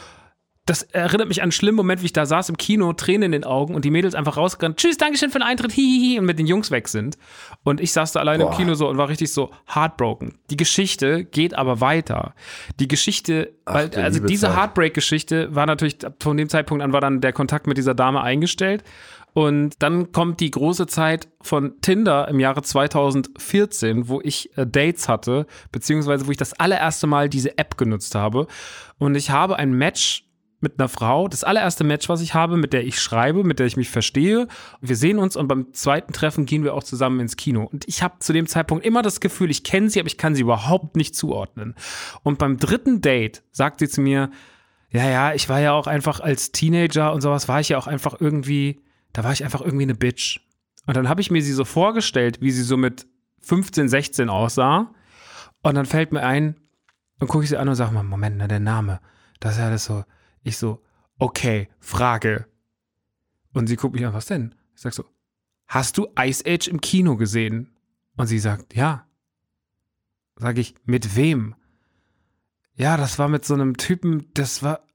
das 0.65 0.83
erinnert 0.83 1.27
mich 1.27 1.41
an 1.41 1.45
einen 1.45 1.51
schlimmen 1.51 1.75
Moment, 1.75 2.01
wie 2.01 2.05
ich 2.05 2.13
da 2.13 2.25
saß 2.25 2.49
im 2.49 2.57
Kino, 2.57 2.93
Tränen 2.93 3.23
in 3.23 3.31
den 3.31 3.43
Augen 3.45 3.73
und 3.73 3.83
die 3.83 3.89
Mädels 3.89 4.13
einfach 4.13 4.37
rausgerannt, 4.37 4.77
tschüss, 4.77 4.97
Dankeschön 4.97 5.31
für 5.31 5.39
den 5.39 5.47
Eintritt, 5.47 5.71
hihihi, 5.71 6.19
und 6.19 6.25
mit 6.25 6.37
den 6.37 6.45
Jungs 6.45 6.69
weg 6.69 6.87
sind. 6.87 7.17
Und 7.63 7.81
ich 7.81 7.91
saß 7.91 8.11
da 8.11 8.19
alleine 8.19 8.43
im. 8.43 8.51
Kino 8.51 8.75
so 8.75 8.87
und 8.87 8.97
war 8.97 9.09
richtig 9.09 9.33
so 9.33 9.51
heartbroken. 9.73 10.35
Die 10.51 10.57
Geschichte 10.57 11.25
geht 11.25 11.55
aber 11.55 11.81
weiter. 11.81 12.35
Die 12.79 12.87
Geschichte, 12.87 13.53
Ach, 13.65 13.73
weil, 13.73 13.95
also 13.95 14.19
diese. 14.19 14.55
Heartbreak-Geschichte 14.55 15.55
war 15.55 15.65
natürlich, 15.65 15.97
von 16.21 16.37
dem 16.37 16.49
Zeitpunkt 16.49 16.83
an 16.83 16.93
war 16.93 17.01
dann 17.01 17.21
der 17.21 17.33
Kontakt 17.33 17.65
mit 17.65 17.77
dieser 17.77 17.95
Dame 17.95 18.21
eingestellt. 18.21 18.83
Und 19.33 19.81
dann 19.81 20.11
kommt 20.11 20.41
die 20.41 20.51
große 20.51 20.87
Zeit 20.87 21.29
von 21.41 21.79
Tinder 21.81 22.27
im 22.27 22.39
Jahre 22.39 22.61
2014, 22.61 24.09
wo 24.09 24.19
ich 24.21 24.55
äh, 24.57 24.67
Dates 24.67 25.07
hatte, 25.07 25.47
beziehungsweise 25.71 26.27
wo 26.27 26.31
ich 26.31 26.37
das 26.37 26.53
allererste 26.53 27.07
Mal 27.07 27.29
diese 27.29 27.57
App 27.57 27.77
genutzt 27.77 28.13
habe. 28.13 28.47
Und 28.97 29.15
ich 29.15 29.29
habe 29.29 29.55
ein 29.55 29.71
Match 29.71 30.25
mit 30.61 30.79
einer 30.79 30.89
Frau, 30.89 31.27
das 31.27 31.43
allererste 31.43 31.83
Match, 31.83 32.07
was 32.09 32.21
ich 32.21 32.33
habe, 32.33 32.57
mit 32.57 32.73
der 32.73 32.85
ich 32.85 32.99
schreibe, 32.99 33.43
mit 33.43 33.59
der 33.59 33.65
ich 33.65 33.77
mich 33.77 33.89
verstehe. 33.89 34.47
Wir 34.79 34.95
sehen 34.95 35.19
uns 35.19 35.35
und 35.35 35.47
beim 35.47 35.73
zweiten 35.73 36.13
Treffen 36.13 36.45
gehen 36.45 36.63
wir 36.63 36.73
auch 36.73 36.83
zusammen 36.83 37.19
ins 37.19 37.35
Kino. 37.35 37.63
Und 37.63 37.87
ich 37.87 38.03
habe 38.03 38.19
zu 38.19 38.33
dem 38.33 38.47
Zeitpunkt 38.47 38.85
immer 38.85 39.01
das 39.01 39.19
Gefühl, 39.19 39.49
ich 39.49 39.63
kenne 39.63 39.89
sie, 39.89 39.99
aber 39.99 40.07
ich 40.07 40.17
kann 40.17 40.35
sie 40.35 40.41
überhaupt 40.41 40.95
nicht 40.95 41.15
zuordnen. 41.15 41.75
Und 42.23 42.37
beim 42.37 42.57
dritten 42.57 43.01
Date 43.01 43.43
sagt 43.51 43.79
sie 43.79 43.89
zu 43.89 44.01
mir, 44.01 44.29
ja, 44.89 45.09
ja, 45.09 45.33
ich 45.33 45.49
war 45.49 45.59
ja 45.59 45.71
auch 45.73 45.87
einfach 45.87 46.19
als 46.19 46.51
Teenager 46.51 47.13
und 47.13 47.21
sowas, 47.21 47.47
war 47.47 47.59
ich 47.59 47.69
ja 47.69 47.77
auch 47.77 47.87
einfach 47.87 48.19
irgendwie, 48.19 48.81
da 49.13 49.23
war 49.23 49.31
ich 49.31 49.43
einfach 49.43 49.61
irgendwie 49.61 49.83
eine 49.83 49.95
Bitch. 49.95 50.41
Und 50.85 50.97
dann 50.97 51.09
habe 51.09 51.21
ich 51.21 51.31
mir 51.31 51.41
sie 51.41 51.53
so 51.53 51.65
vorgestellt, 51.65 52.41
wie 52.41 52.51
sie 52.51 52.63
so 52.63 52.77
mit 52.77 53.07
15, 53.39 53.87
16 53.87 54.29
aussah. 54.29 54.93
Und 55.63 55.75
dann 55.75 55.85
fällt 55.85 56.11
mir 56.11 56.23
ein, 56.23 56.55
und 57.21 57.27
gucke 57.27 57.43
ich 57.43 57.49
sie 57.51 57.57
an 57.57 57.69
und 57.69 57.75
sage 57.75 57.93
mal, 57.93 58.03
Moment, 58.03 58.37
na, 58.37 58.47
der 58.47 58.59
Name, 58.59 58.99
das 59.39 59.53
ist 59.53 59.59
ja 59.59 59.67
alles 59.67 59.85
so, 59.85 60.03
ich 60.43 60.57
so, 60.57 60.81
okay, 61.19 61.69
Frage. 61.79 62.47
Und 63.53 63.67
sie 63.67 63.75
guckt 63.75 63.95
mich 63.95 64.05
an, 64.05 64.13
was 64.13 64.25
denn? 64.25 64.55
Ich 64.75 64.81
sag 64.81 64.93
so, 64.93 65.05
hast 65.67 65.97
du 65.97 66.07
Ice 66.19 66.43
Age 66.45 66.67
im 66.67 66.81
Kino 66.81 67.17
gesehen? 67.17 67.71
Und 68.17 68.27
sie 68.27 68.39
sagt, 68.39 68.75
ja. 68.75 69.07
Sag 70.35 70.57
ich, 70.57 70.75
mit 70.85 71.15
wem? 71.15 71.55
Ja, 72.75 72.97
das 72.97 73.19
war 73.19 73.27
mit 73.27 73.45
so 73.45 73.53
einem 73.53 73.77
Typen, 73.77 74.25
das 74.33 74.63
war, 74.63 74.87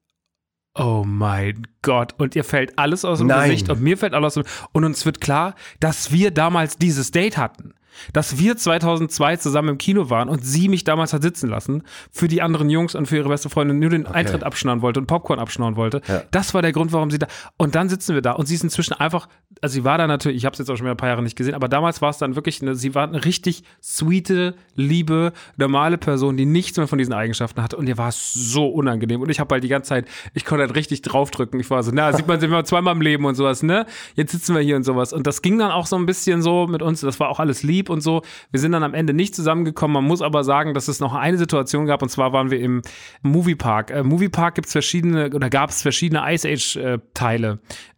oh 0.75 1.05
mein 1.07 1.67
Gott. 1.83 2.15
Und 2.19 2.35
ihr 2.35 2.45
fällt 2.45 2.79
alles 2.79 3.05
aus 3.05 3.19
dem 3.19 3.29
Nein. 3.29 3.51
Gesicht 3.51 3.71
und 3.71 3.81
mir 3.81 3.97
fällt 3.97 4.15
alles 4.15 4.37
aus 4.37 4.45
dem, 4.45 4.69
und 4.73 4.85
uns 4.85 5.05
wird 5.05 5.21
klar, 5.21 5.55
dass 5.81 6.11
wir 6.11 6.31
damals 6.31 6.79
dieses 6.79 7.11
Date 7.11 7.37
hatten 7.37 7.75
dass 8.13 8.39
wir 8.39 8.57
2002 8.57 9.37
zusammen 9.37 9.71
im 9.71 9.79
Kino 9.79 10.11
waren 10.11 10.29
und 10.29 10.45
sie 10.45 10.69
mich 10.69 10.85
damals 10.85 11.13
hat 11.13 11.23
sitzen 11.23 11.49
lassen 11.49 11.83
für 12.11 12.29
die 12.29 12.43
anderen 12.43 12.71
Jungs 12.71 12.95
und 12.95 13.07
für 13.07 13.17
ihre 13.17 13.29
beste 13.29 13.51
Freundin 13.51 13.79
nur 13.79 13.91
den 13.91 14.07
Eintritt 14.07 14.45
abschnauen 14.45 14.83
wollte 14.83 15.01
und 15.01 15.07
Popcorn 15.07 15.39
abschnauen 15.39 15.77
wollte. 15.77 16.03
Ja. 16.07 16.23
Das 16.31 16.55
war 16.55 16.63
der 16.63 16.73
Grund, 16.73 16.93
warum 16.93 17.11
sie 17.11 17.19
da. 17.19 17.27
Und 17.57 17.75
dann 17.75 17.89
sitzen 17.89 18.15
wir 18.15 18.23
da 18.23 18.33
und 18.33 18.47
sie 18.47 18.55
ist 18.55 18.65
inzwischen 18.65 18.95
einfach, 18.95 19.29
also 19.61 19.75
sie 19.75 19.85
war 19.85 19.99
da 19.99 20.07
natürlich, 20.07 20.39
ich 20.39 20.45
habe 20.45 20.53
es 20.53 20.59
jetzt 20.59 20.71
auch 20.71 20.77
schon 20.77 20.85
wieder 20.85 20.95
ein 20.95 20.99
paar 20.99 21.09
Jahre 21.09 21.23
nicht 21.23 21.37
gesehen, 21.37 21.55
aber 21.55 21.69
damals 21.69 22.03
war 22.03 22.11
es 22.11 22.19
dann 22.19 22.35
wirklich, 22.35 22.63
eine, 22.63 22.75
sie 22.75 22.95
war 22.95 23.09
eine 23.09 23.25
richtig 23.25 23.65
sweete, 23.83 24.55
liebe, 24.75 25.33
normale 25.57 25.99
Person, 25.99 26.37
die 26.37 26.47
nichts 26.47 26.77
mehr 26.77 26.87
von 26.87 26.99
diesen 26.99 27.15
Eigenschaften 27.15 27.63
hatte 27.63 27.77
und 27.77 27.89
ihr 27.89 27.99
war 27.99 28.09
es 28.09 28.33
so 28.33 28.67
unangenehm 28.69 29.21
und 29.21 29.31
ich 29.31 29.41
habe 29.41 29.55
halt 29.55 29.65
die 29.65 29.69
ganze 29.69 29.89
Zeit, 29.89 30.07
ich 30.35 30.45
konnte 30.45 30.65
halt 30.65 30.77
richtig 30.77 31.03
draufdrücken. 31.03 31.59
Ich 31.61 31.71
war 31.71 31.83
so, 31.83 31.91
na, 31.93 32.13
sieht 32.17 32.27
man 32.27 32.41
sich 32.41 32.51
mal 32.51 32.65
zweimal 32.65 32.95
im 32.95 33.01
Leben 33.01 33.25
und 33.25 33.35
sowas, 33.35 33.63
ne? 33.63 33.87
Jetzt 34.15 34.33
sitzen 34.33 34.55
wir 34.55 34.63
hier 34.63 34.77
und 34.77 34.85
sowas 34.85 35.13
und 35.13 35.27
das 35.27 35.43
ging 35.43 35.59
dann 35.59 35.71
auch 35.71 35.87
so 35.87 35.97
ein 35.97 36.07
bisschen 36.07 36.43
so 36.43 36.67
mit 36.67 36.83
uns, 36.83 37.01
das 37.01 37.21
war 37.21 37.29
auch 37.29 37.41
alles 37.41 37.63
lieb 37.63 37.86
und 37.91 38.01
so. 38.01 38.23
Wir 38.51 38.61
sind 38.61 38.73
dann 38.73 38.83
am 38.83 38.95
Ende 38.95 39.13
nicht 39.13 39.35
zusammengekommen. 39.35 39.95
Man 39.95 40.05
muss 40.05 40.23
aber 40.23 40.45
sagen, 40.45 40.75
dass 40.75 40.89
es 40.89 41.01
noch 41.01 41.15
eine 41.15 41.39
Situation 41.39 41.87
gab 41.87 42.03
und 42.03 42.09
zwar 42.09 42.33
waren 42.33 42.51
wir 42.51 42.61
im 42.61 42.83
Moviepark. 43.23 43.91
Äh, 43.91 44.03
Moviepark 44.03 44.55
gibt 44.55 44.67
es 44.67 44.73
verschiedene 44.73 45.31
oder 45.35 45.51
gab 45.51 45.71
es 45.71 45.83
verschiedene 45.83 46.23
Ice 46.33 46.49
Age 46.49 46.77
äh. 46.77 46.99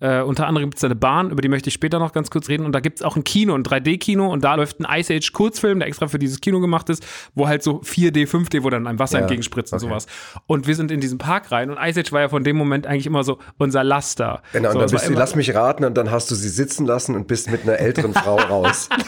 Äh, 0.01 0.23
unter 0.23 0.47
anderem 0.47 0.71
gibt 0.71 0.79
es 0.79 0.85
eine 0.85 0.95
Bahn, 0.95 1.31
über 1.31 1.43
die 1.43 1.49
möchte 1.49 1.69
ich 1.69 1.75
später 1.75 1.99
noch 1.99 2.13
ganz 2.13 2.31
kurz 2.31 2.49
reden 2.49 2.65
und 2.65 2.73
da 2.73 2.81
gibt 2.81 2.99
es 2.99 3.05
auch 3.05 3.17
ein 3.17 3.25
Kino, 3.25 3.55
ein 3.55 3.63
3D-Kino 3.63 4.31
und 4.31 4.45
da 4.45 4.55
läuft 4.55 4.81
ein 4.81 5.01
Ice 5.01 5.15
Age 5.15 5.33
Kurzfilm, 5.33 5.81
der 5.81 5.89
extra 5.89 6.09
für 6.09 6.19
dieses 6.19 6.41
Kino 6.41 6.61
gemacht 6.61 6.89
ist, 6.89 7.05
wo 7.35 7.49
halt 7.49 7.63
so 7.63 7.81
4D, 7.81 8.29
5D, 8.29 8.63
wo 8.63 8.71
dann 8.71 8.87
einem 8.87 8.99
Wasser 8.99 9.19
Ja, 9.19 9.23
entgegenspritzt 9.23 9.73
und 9.73 9.79
okay. 9.79 9.89
sowas. 9.89 10.07
Und 10.47 10.67
wir 10.67 10.75
sind 10.75 10.91
in 10.91 11.01
diesen 11.01 11.19
Park 11.19 11.51
rein 11.53 11.71
und 11.71 11.79
Ice 11.81 12.01
Age 12.01 12.13
war 12.13 12.21
ja 12.21 12.29
von 12.29 12.45
dem 12.45 12.57
Moment 12.57 12.87
eigentlich 12.87 13.07
immer 13.07 13.25
so 13.25 13.39
unser 13.59 13.85
Laster. 13.85 14.43
Genau, 14.53 14.71
so, 14.71 14.79
und 14.79 14.83
dann 14.83 14.91
bist 14.91 15.09
du, 15.09 15.13
lass 15.15 15.35
mich 15.35 15.55
raten, 15.55 15.85
und 15.85 15.97
dann 15.97 16.11
hast 16.11 16.31
du 16.31 16.35
sie 16.35 16.49
sitzen 16.49 16.87
lassen 16.87 17.15
und 17.15 17.27
bist 17.27 17.51
mit 17.51 17.63
einer 17.63 17.79
älteren 17.79 18.15
Frau 18.15 18.37
raus. 18.37 18.89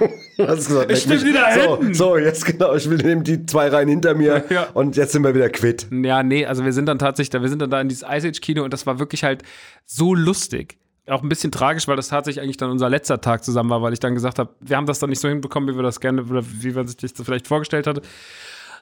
Hast 0.48 0.66
gesagt, 0.68 0.90
Ich 0.90 1.00
stehe 1.00 1.16
mich- 1.16 1.24
wieder 1.24 1.46
so, 1.54 1.78
hinten. 1.78 1.94
so, 1.94 2.16
jetzt 2.18 2.44
genau, 2.44 2.74
ich 2.74 2.88
will 2.88 2.98
nehmen 2.98 3.24
die 3.24 3.44
zwei 3.46 3.68
Reihen 3.68 3.88
hinter 3.88 4.14
mir 4.14 4.44
Ja. 4.50 4.68
und 4.74 4.96
jetzt 4.96 5.12
sind 5.12 5.22
wir 5.24 5.34
wieder 5.34 5.48
quitt. 5.50 5.86
Ja, 5.90 6.22
nee, 6.22 6.46
also 6.46 6.64
wir 6.64 6.72
sind 6.72 6.86
dann 6.86 6.98
tatsächlich, 6.98 7.30
da, 7.30 7.42
wir 7.42 7.48
sind 7.48 7.60
dann 7.62 7.70
da 7.70 7.80
in 7.80 7.88
dieses 7.88 8.04
Ice 8.08 8.28
Age 8.28 8.40
Kino 8.40 8.62
und 8.64 8.72
das 8.72 8.86
war 8.86 8.98
wirklich 8.98 9.24
halt 9.24 9.42
so 9.86 10.14
lustig. 10.14 10.78
Auch 11.08 11.22
ein 11.22 11.28
bisschen 11.28 11.50
tragisch, 11.50 11.88
weil 11.88 11.96
das 11.96 12.08
tatsächlich 12.08 12.42
eigentlich 12.44 12.56
dann 12.58 12.70
unser 12.70 12.88
letzter 12.88 13.20
Tag 13.20 13.42
zusammen 13.42 13.70
war, 13.70 13.82
weil 13.82 13.92
ich 13.92 13.98
dann 14.00 14.14
gesagt 14.14 14.38
habe, 14.38 14.50
wir 14.60 14.76
haben 14.76 14.86
das 14.86 15.00
dann 15.00 15.10
nicht 15.10 15.18
so 15.20 15.28
hinbekommen, 15.28 15.68
wie 15.68 15.76
wir 15.76 15.82
das 15.82 15.98
gerne 15.98 16.22
oder 16.22 16.42
wie 16.44 16.70
man 16.70 16.86
sich 16.86 16.96
das 16.98 17.12
vielleicht 17.24 17.48
vorgestellt 17.48 17.86
hatte. 17.88 18.02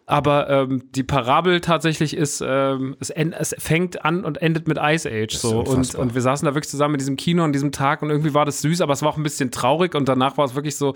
Aber 0.04 0.48
ähm, 0.48 0.84
die 0.94 1.02
Parabel 1.04 1.60
tatsächlich 1.60 2.16
ist, 2.16 2.42
ähm, 2.46 2.96
es, 2.98 3.10
es 3.10 3.54
fängt 3.58 4.04
an 4.06 4.24
und 4.24 4.40
endet 4.40 4.66
mit 4.66 4.78
Ice 4.80 5.06
Age. 5.10 5.36
So. 5.36 5.60
Und, 5.60 5.94
und 5.94 6.14
wir 6.14 6.22
saßen 6.22 6.46
da 6.46 6.54
wirklich 6.54 6.70
zusammen 6.70 6.94
in 6.94 6.98
diesem 6.98 7.16
Kino 7.16 7.44
an 7.44 7.52
diesem 7.52 7.72
Tag 7.72 8.00
und 8.00 8.08
irgendwie 8.08 8.32
war 8.32 8.46
das 8.46 8.62
süß, 8.62 8.80
aber 8.80 8.94
es 8.94 9.02
war 9.02 9.10
auch 9.10 9.18
ein 9.18 9.22
bisschen 9.22 9.50
traurig 9.50 9.94
und 9.94 10.08
danach 10.08 10.38
war 10.38 10.46
es 10.46 10.54
wirklich 10.54 10.76
so. 10.76 10.94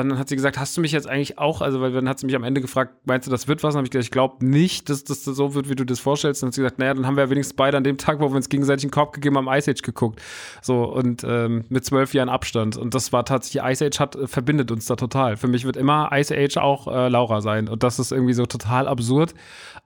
Und 0.00 0.10
dann 0.10 0.18
hat 0.18 0.28
sie 0.28 0.36
gesagt, 0.36 0.58
hast 0.58 0.76
du 0.76 0.80
mich 0.80 0.92
jetzt 0.92 1.08
eigentlich 1.08 1.38
auch, 1.38 1.60
also 1.60 1.80
weil 1.80 1.92
dann 1.92 2.08
hat 2.08 2.18
sie 2.18 2.26
mich 2.26 2.36
am 2.36 2.44
Ende 2.44 2.60
gefragt, 2.60 2.94
meinst 3.04 3.26
du, 3.26 3.30
das 3.30 3.48
wird 3.48 3.62
was? 3.62 3.74
Und 3.74 3.74
dann 3.74 3.78
habe 3.78 3.86
ich 3.86 3.90
gesagt, 3.90 4.04
ich 4.04 4.10
glaube 4.10 4.44
nicht, 4.44 4.88
dass 4.88 5.04
das 5.04 5.24
so 5.24 5.54
wird, 5.54 5.68
wie 5.68 5.74
du 5.74 5.84
das 5.84 6.00
vorstellst. 6.00 6.42
Und 6.42 6.46
dann 6.46 6.48
hat 6.48 6.54
sie 6.54 6.60
gesagt, 6.62 6.78
naja, 6.78 6.94
dann 6.94 7.06
haben 7.06 7.16
wir 7.16 7.24
ja 7.24 7.30
wenigstens 7.30 7.56
beide 7.56 7.76
an 7.76 7.84
dem 7.84 7.98
Tag, 7.98 8.20
wo 8.20 8.28
wir 8.28 8.36
uns 8.36 8.48
gegenseitig 8.48 8.84
einen 8.84 8.90
Korb 8.90 9.12
gegeben 9.12 9.36
haben, 9.36 9.48
Ice 9.48 9.70
Age 9.70 9.82
geguckt. 9.82 10.20
So, 10.62 10.84
und 10.84 11.24
ähm, 11.24 11.64
mit 11.68 11.84
zwölf 11.84 12.14
Jahren 12.14 12.28
Abstand. 12.28 12.76
Und 12.76 12.94
das 12.94 13.12
war 13.12 13.24
tatsächlich, 13.24 13.62
Ice 13.62 13.84
Age 13.84 14.00
hat, 14.00 14.16
äh, 14.16 14.26
verbindet 14.26 14.70
uns 14.70 14.86
da 14.86 14.96
total. 14.96 15.36
Für 15.36 15.48
mich 15.48 15.64
wird 15.64 15.76
immer 15.76 16.10
Ice 16.12 16.34
Age 16.36 16.56
auch 16.58 16.86
äh, 16.88 17.08
Laura 17.08 17.40
sein. 17.40 17.68
Und 17.68 17.82
das 17.82 17.98
ist 17.98 18.12
irgendwie 18.12 18.34
so 18.34 18.46
total 18.46 18.88
absurd. 18.88 19.34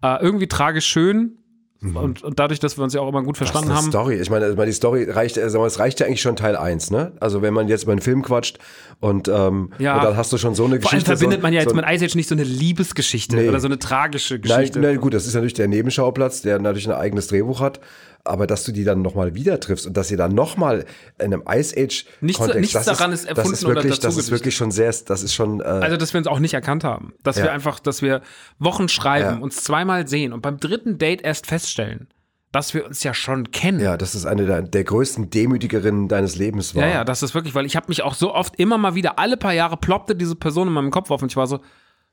Äh, 0.02 0.22
irgendwie 0.22 0.48
tragisch 0.48 0.86
schön. 0.86 1.36
Und, 1.82 2.22
und 2.22 2.38
dadurch, 2.38 2.60
dass 2.60 2.76
wir 2.76 2.84
uns 2.84 2.92
ja 2.92 3.00
auch 3.00 3.08
immer 3.08 3.22
gut 3.22 3.38
verstanden 3.38 3.72
haben. 3.74 3.86
Story. 3.88 4.16
Ich 4.20 4.28
meine, 4.28 4.54
die 4.54 4.72
Story 4.72 5.04
reicht, 5.10 5.38
also 5.38 5.64
es 5.64 5.78
reicht 5.78 5.98
ja 6.00 6.06
eigentlich 6.06 6.20
schon 6.20 6.36
Teil 6.36 6.54
1, 6.54 6.90
ne? 6.90 7.12
Also 7.20 7.40
wenn 7.40 7.54
man 7.54 7.68
jetzt 7.68 7.84
über 7.84 7.92
einen 7.92 8.02
Film 8.02 8.22
quatscht 8.22 8.58
und, 9.00 9.28
ähm, 9.28 9.70
Ja. 9.78 9.96
und 9.96 10.04
dann 10.04 10.16
hast 10.16 10.30
du 10.30 10.36
schon 10.36 10.54
so 10.54 10.64
eine 10.66 10.78
Vor 10.80 10.90
allem 10.92 10.98
Geschichte. 11.00 11.06
verbindet 11.16 11.38
so, 11.40 11.42
man 11.42 11.52
ja 11.54 11.60
jetzt 11.60 11.70
so, 11.70 11.76
mit 11.76 11.86
Ice 11.88 12.04
Age 12.04 12.14
nicht 12.16 12.28
so 12.28 12.34
eine 12.34 12.44
Liebesgeschichte 12.44 13.36
Nee. 13.36 13.48
oder 13.48 13.60
so 13.60 13.66
eine 13.66 13.78
tragische 13.78 14.34
Nein, 14.34 14.42
Geschichte. 14.42 14.80
nein, 14.80 15.00
gut, 15.00 15.14
das 15.14 15.26
ist 15.26 15.32
natürlich 15.34 15.54
der 15.54 15.68
Nebenschauplatz, 15.68 16.42
der 16.42 16.58
natürlich 16.58 16.86
ein 16.86 16.94
eigenes 16.94 17.28
Drehbuch 17.28 17.60
hat. 17.60 17.80
Aber 18.24 18.46
dass 18.46 18.64
du 18.64 18.72
die 18.72 18.84
dann 18.84 19.00
nochmal 19.02 19.34
wieder 19.34 19.60
triffst 19.60 19.86
und 19.86 19.96
dass 19.96 20.10
ihr 20.10 20.16
dann 20.18 20.34
nochmal 20.34 20.84
in 21.18 21.32
einem 21.32 21.42
Ice 21.48 21.74
Age 21.76 22.04
Nichts- 22.20 22.38
Kontext, 22.38 22.60
nichts 22.60 22.72
das 22.74 22.84
daran 22.84 23.12
ist, 23.12 23.20
ist 23.22 23.28
erfunden 23.28 23.50
das 23.50 23.58
ist 23.60 23.64
oder 23.64 23.74
wirklich, 23.76 23.98
das 23.98 24.16
ist 24.18 24.30
wirklich 24.30 24.54
schon 24.54 24.70
sehr, 24.70 24.92
das 25.06 25.22
ist 25.22 25.32
schon, 25.34 25.60
äh, 25.60 25.64
Also, 25.64 25.96
dass 25.96 26.12
wir 26.12 26.18
uns 26.18 26.26
auch 26.26 26.38
nicht 26.38 26.52
erkannt 26.54 26.84
haben. 26.84 27.14
Dass 27.22 27.38
Ja. 27.38 27.44
wir 27.44 27.52
einfach, 27.52 27.80
dass 27.80 28.02
wir 28.02 28.20
Wochen 28.58 28.88
schreiben, 28.88 29.36
Ja. 29.38 29.42
uns 29.42 29.64
zweimal 29.64 30.06
sehen 30.06 30.32
und 30.34 30.42
beim 30.42 30.58
dritten 30.58 30.98
Date 30.98 31.22
erst 31.22 31.46
feststellen, 31.46 32.08
dass 32.52 32.74
wir 32.74 32.84
uns 32.84 33.02
ja 33.04 33.14
schon 33.14 33.52
kennen. 33.52 33.80
ja, 33.80 33.96
das 33.96 34.14
ist 34.14 34.26
eine 34.26 34.44
der, 34.44 34.62
der 34.62 34.84
größten 34.84 35.30
Demütigerinnen 35.30 36.08
deines 36.08 36.36
Lebens 36.36 36.74
war. 36.74 36.82
Ja, 36.82 36.88
ja, 36.90 37.04
das 37.04 37.22
ist 37.22 37.34
wirklich, 37.34 37.54
weil 37.54 37.64
ich 37.64 37.74
habe 37.76 37.86
mich 37.88 38.02
auch 38.02 38.14
so 38.14 38.34
oft 38.34 38.56
immer 38.56 38.76
mal 38.76 38.94
wieder, 38.94 39.18
alle 39.18 39.36
paar 39.38 39.54
Jahre 39.54 39.76
ploppte 39.78 40.14
diese 40.14 40.34
Person 40.36 40.68
in 40.68 40.74
meinem 40.74 40.90
Kopf 40.90 41.10
auf 41.10 41.22
und 41.22 41.32
ich 41.32 41.36
war 41.36 41.46
so, 41.46 41.60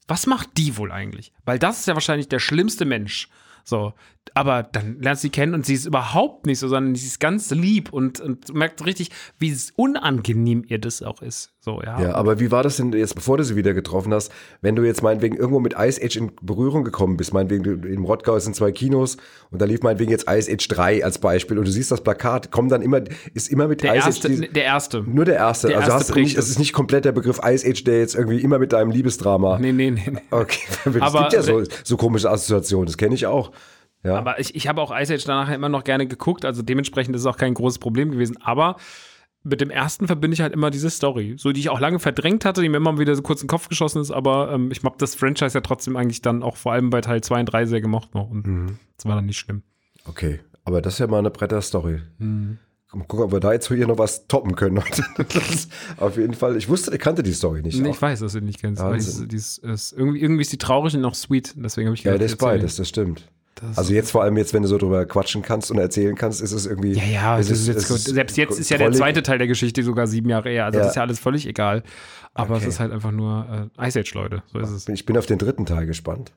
was 0.08 0.26
macht 0.26 0.50
die 0.58 0.78
wohl 0.78 0.92
eigentlich? 0.94 1.34
Weil 1.44 1.60
das 1.60 1.80
ist 1.80 1.88
ja 1.88 1.96
wahrscheinlich 1.96 2.30
der 2.30 2.40
schlimmste 2.40 2.86
Mensch. 2.86 3.28
So, 3.66 3.94
aber 4.36 4.64
dann 4.64 4.98
lernst 5.02 5.24
du 5.24 5.28
sie 5.28 5.32
kennen 5.32 5.54
und 5.54 5.66
sie 5.66 5.74
ist 5.74 5.86
überhaupt 5.86 6.46
nicht 6.46 6.60
so, 6.60 6.68
sondern 6.68 6.96
sie 6.96 7.06
ist 7.08 7.20
ganz 7.20 7.50
lieb 7.52 7.94
und, 7.94 8.20
und 8.20 8.54
merkt 8.54 8.86
richtig, 8.86 9.10
wie 9.40 9.56
unangenehm 9.76 10.64
ihr 10.68 10.80
das 10.80 11.02
auch 11.02 11.22
ist. 11.22 11.52
So, 11.60 11.82
ja. 11.84 12.00
Ja, 12.02 12.16
aber 12.16 12.40
wie 12.40 12.50
war 12.52 12.64
das 12.64 12.78
denn 12.78 12.94
jetzt, 12.94 13.16
bevor 13.16 13.38
du 13.38 13.44
sie 13.44 13.56
wieder 13.58 13.74
getroffen 13.74 14.14
hast, 14.14 14.32
wenn 14.62 14.76
du 14.76 14.84
jetzt 14.84 15.04
meinetwegen 15.04 15.36
irgendwo 15.36 15.60
mit 15.60 15.74
Ice 15.78 16.02
Age 16.04 16.16
in 16.16 16.32
Berührung 16.42 16.84
gekommen 16.86 17.18
bist, 17.18 17.34
meinetwegen 17.34 17.84
im 17.84 18.06
Rottgau 18.06 18.40
sind 18.40 18.56
zwei 18.56 18.72
Kinos 18.72 19.18
und 19.52 19.62
da 19.62 19.66
lief 19.66 19.82
meinetwegen 19.82 20.12
jetzt 20.12 20.30
Ice 20.30 20.50
Age 20.52 20.66
3 20.70 21.04
als 21.04 21.18
Beispiel 21.20 21.58
und 21.60 21.66
du 21.68 21.72
siehst 21.72 21.92
das 21.92 22.02
Plakat, 22.02 22.52
kommen 22.52 22.70
dann 22.70 22.82
immer, 22.82 23.02
ist 23.34 23.50
immer 23.50 23.68
mit 23.68 23.84
der 23.84 23.96
Ice 23.96 24.06
erste, 24.08 24.28
Age, 24.30 24.36
die- 24.42 24.54
der 24.54 24.64
erste. 24.64 25.04
nur 25.06 25.26
der 25.26 25.36
erste, 25.36 25.68
Der 25.68 25.80
also 25.80 25.92
erste 25.92 26.14
hast 26.14 26.16
nicht, 26.16 26.38
es 26.38 26.48
ist 26.50 26.58
nicht 26.60 26.72
komplett 26.74 27.04
der 27.06 27.12
Begriff 27.12 27.40
Ice 27.44 27.68
Age, 27.70 27.84
der 27.84 28.00
jetzt 28.00 28.16
irgendwie 28.16 28.40
immer 28.40 28.60
mit 28.60 28.72
deinem 28.72 28.92
Liebesdrama, 28.92 29.60
Nee, 29.60 29.74
nee, 29.74 29.92
nee. 29.92 30.04
nee. 30.10 30.20
okay, 30.32 30.60
es 30.86 30.94
gibt 30.94 31.34
ja 31.34 31.42
so, 31.42 31.64
so 31.84 31.98
komische 31.98 32.30
Assoziationen, 32.32 32.86
das 32.86 32.96
kenne 32.98 33.14
ich 33.16 33.26
auch, 33.26 33.52
ja. 34.04 34.16
Aber 34.18 34.40
ich, 34.40 34.56
ich 34.56 34.68
habe 34.68 34.82
auch 34.82 34.92
Ice 34.98 35.14
Age 35.14 35.24
danach 35.26 35.52
immer 35.52 35.70
noch 35.70 35.84
gerne 35.84 36.08
geguckt, 36.08 36.46
also 36.46 36.62
dementsprechend 36.62 37.16
ist 37.16 37.22
es 37.22 37.26
auch 37.28 37.38
kein 37.38 37.54
großes 37.54 37.80
Problem 37.80 38.12
gewesen. 38.12 38.38
Aber 38.42 38.78
mit 39.44 39.62
dem 39.62 39.70
ersten 39.70 40.08
verbinde 40.08 40.36
ich 40.36 40.42
halt 40.42 40.54
immer 40.54 40.72
diese 40.72 40.90
Story, 40.90 41.36
so 41.38 41.52
die 41.52 41.60
ich 41.62 41.70
auch 41.70 41.80
lange 41.80 42.00
verdrängt 42.00 42.44
hatte, 42.44 42.62
die 42.62 42.70
mir 42.70 42.78
immer 42.78 43.00
wieder 43.00 43.16
so 43.16 43.22
kurz 43.22 43.42
in 43.42 43.46
den 43.46 43.50
Kopf 43.52 43.70
geschossen 43.70 44.02
ist, 44.02 44.12
aber 44.12 44.52
ähm, 44.52 44.72
ich 44.72 44.84
habe 44.84 44.96
das 44.98 45.16
Franchise 45.16 45.54
ja 45.58 45.62
trotzdem 45.62 45.96
eigentlich 45.96 46.22
dann 46.22 46.44
auch 46.44 46.58
vor 46.58 46.74
allem 46.74 46.90
bei 46.90 47.00
Teil 47.02 47.22
2 47.22 47.40
und 47.42 47.46
3 47.46 47.66
sehr 47.66 47.82
gemocht 47.82 48.14
noch 48.14 48.30
und 48.30 48.46
Mhm. 48.46 48.80
das 48.98 49.06
war 49.06 49.16
dann 49.16 49.26
nicht 49.26 49.38
schlimm. 49.38 49.64
Okay, 50.06 50.40
aber 50.66 50.82
das 50.82 50.94
ist 50.94 51.00
ja 51.00 51.08
mal 51.08 51.20
eine 51.20 51.30
Bretter-Story. 51.30 52.02
Mal 52.20 53.04
gucken, 53.06 53.26
ob 53.26 53.32
wir 53.32 53.40
da 53.40 53.54
jetzt 53.54 53.68
hier 53.68 53.86
noch 53.88 53.98
was 53.98 54.28
toppen 54.28 54.56
können. 54.56 54.80
Auf 55.98 56.18
jeden 56.18 56.34
Fall. 56.34 56.56
Ich 56.58 56.68
wusste, 56.70 56.94
ich 56.96 57.00
kannte 57.02 57.22
die 57.22 57.34
Story 57.34 57.62
nicht. 57.62 57.80
Nee, 57.80 57.90
ich 57.90 58.02
weiß, 58.02 58.22
dass 58.22 58.34
du 58.34 58.40
die 58.40 58.46
nicht 58.46 58.60
kennst. 58.60 58.82
die 58.82 59.36
ist, 59.36 59.58
ist, 59.60 59.92
irgendwie, 59.94 60.22
irgendwie 60.22 60.42
ist 60.42 60.52
die 60.52 60.58
traurig 60.58 60.96
und 60.96 61.02
noch 61.02 61.14
sweet, 61.16 61.54
deswegen 61.58 61.88
habe 61.88 61.96
ich 61.96 62.04
ja, 62.04 62.18
das 62.18 62.32
ist 62.32 62.38
beides, 62.38 62.78
das 62.78 62.90
stimmt. 62.90 63.30
Das- 63.62 63.78
also 63.78 63.94
jetzt 63.94 64.12
vor 64.12 64.24
allem 64.24 64.38
jetzt, 64.38 64.54
wenn 64.54 64.62
du 64.64 64.68
so 64.68 64.78
drüber 64.78 65.06
quatschen 65.06 65.42
kannst 65.42 65.72
und 65.72 65.78
erzählen 65.80 66.16
kannst, 66.16 66.42
ist 66.42 66.52
es 66.52 66.66
irgendwie. 66.66 66.94
Ja, 66.94 67.04
ja, 67.04 67.40
es 67.40 67.50
ist 67.50 67.68
jetzt 67.68 67.88
gut. 67.88 67.98
selbst 68.00 68.38
jetzt 68.38 68.60
ist 68.60 68.70
ja 68.70 68.78
der 68.78 68.92
zweite 68.92 69.24
Teil 69.24 69.38
der 69.38 69.48
Geschichte 69.48 69.84
sogar 69.84 70.08
sieben 70.08 70.30
Jahre 70.30 70.50
eher. 70.52 70.66
Also 70.66 70.78
Ja. 70.78 70.84
das 70.84 70.92
ist 70.92 70.96
ja 70.96 71.02
alles 71.02 71.20
völlig 71.20 71.48
egal. 71.48 71.84
Aber 72.34 72.56
Okay. 72.56 72.64
es 72.64 72.74
ist 72.76 72.80
halt 72.80 72.92
einfach 72.92 73.12
nur 73.12 73.70
äh, 73.80 73.88
Ice 73.88 74.00
Age, 74.00 74.14
Leute. 74.14 74.44
So 74.54 74.60
ist 74.60 74.70
es. 74.70 74.88
Ich 74.90 75.06
bin 75.06 75.18
auf 75.18 75.26
den 75.26 75.38
dritten 75.40 75.66
Teil 75.66 75.86
gespannt. 75.88 76.32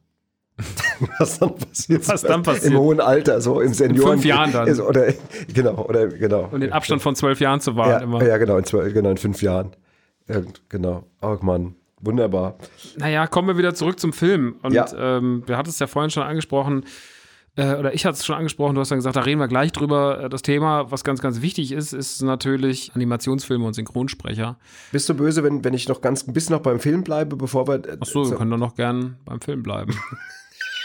was 1.18 1.38
dann 1.38 1.54
passiert. 1.56 2.06
Was 2.08 2.22
dann 2.22 2.42
passiert. 2.42 2.72
Im 2.72 2.78
hohen 2.78 3.00
Alter, 3.00 3.40
so 3.40 3.60
im 3.60 3.72
Senioren. 3.72 4.12
fünf 4.12 4.24
Jahren 4.24 4.52
dann. 4.52 4.68
Ist, 4.68 4.80
oder, 4.80 5.12
genau, 5.52 5.86
oder, 5.86 6.08
genau. 6.08 6.48
Und 6.50 6.60
den 6.60 6.72
Abstand 6.72 7.00
von 7.02 7.16
zwölf 7.16 7.40
Jahren 7.40 7.60
zu 7.60 7.76
wahren 7.76 7.90
ja, 7.90 7.98
immer. 7.98 8.22
ja, 8.26 8.36
genau, 8.36 8.56
in, 8.58 8.64
zwölf, 8.64 8.92
genau, 8.92 9.10
in 9.10 9.16
fünf 9.16 9.42
Jahren. 9.42 9.70
Ja, 10.28 10.42
genau. 10.68 11.04
Oh 11.22 11.36
Mann, 11.40 11.74
wunderbar. 12.00 12.56
Naja, 12.96 13.26
kommen 13.26 13.48
wir 13.48 13.58
wieder 13.58 13.74
zurück 13.74 13.98
zum 14.00 14.12
Film. 14.12 14.56
Und 14.62 14.72
Ja. 14.72 14.86
ähm, 14.96 15.42
wir 15.46 15.56
hatten 15.56 15.68
es 15.70 15.78
ja 15.78 15.86
vorhin 15.86 16.10
schon 16.10 16.22
angesprochen, 16.22 16.84
äh, 17.56 17.74
oder 17.74 17.92
ich 17.94 18.06
hatte 18.06 18.14
es 18.16 18.24
schon 18.24 18.36
angesprochen, 18.36 18.74
du 18.76 18.80
hast 18.80 18.90
dann 18.90 18.98
gesagt, 18.98 19.16
da 19.16 19.22
reden 19.22 19.40
wir 19.40 19.48
gleich 19.48 19.72
drüber. 19.72 20.22
Äh, 20.24 20.28
Das 20.28 20.42
Thema, 20.42 20.90
was 20.92 21.02
ganz, 21.04 21.20
ganz 21.20 21.40
wichtig 21.42 21.72
ist, 21.72 21.92
ist 21.92 22.22
natürlich 22.22 22.92
Animationsfilme 22.94 23.66
und 23.66 23.74
Synchronsprecher. 23.74 24.56
Bist 24.92 25.08
du 25.08 25.14
böse, 25.14 25.42
wenn, 25.42 25.64
wenn 25.64 25.74
ich 25.74 25.88
noch 25.88 26.00
ganz 26.00 26.26
ein 26.26 26.32
bisschen 26.32 26.54
noch 26.54 26.62
beim 26.62 26.78
Film 26.78 27.02
bleibe, 27.02 27.36
bevor 27.36 27.66
wir. 27.66 27.84
äh, 27.86 27.96
Achso, 28.00 28.30
wir 28.30 28.36
können 28.36 28.52
doch 28.52 28.56
noch 28.58 28.76
gern 28.76 29.16
beim 29.24 29.40
Film 29.40 29.62
bleiben. 29.62 29.94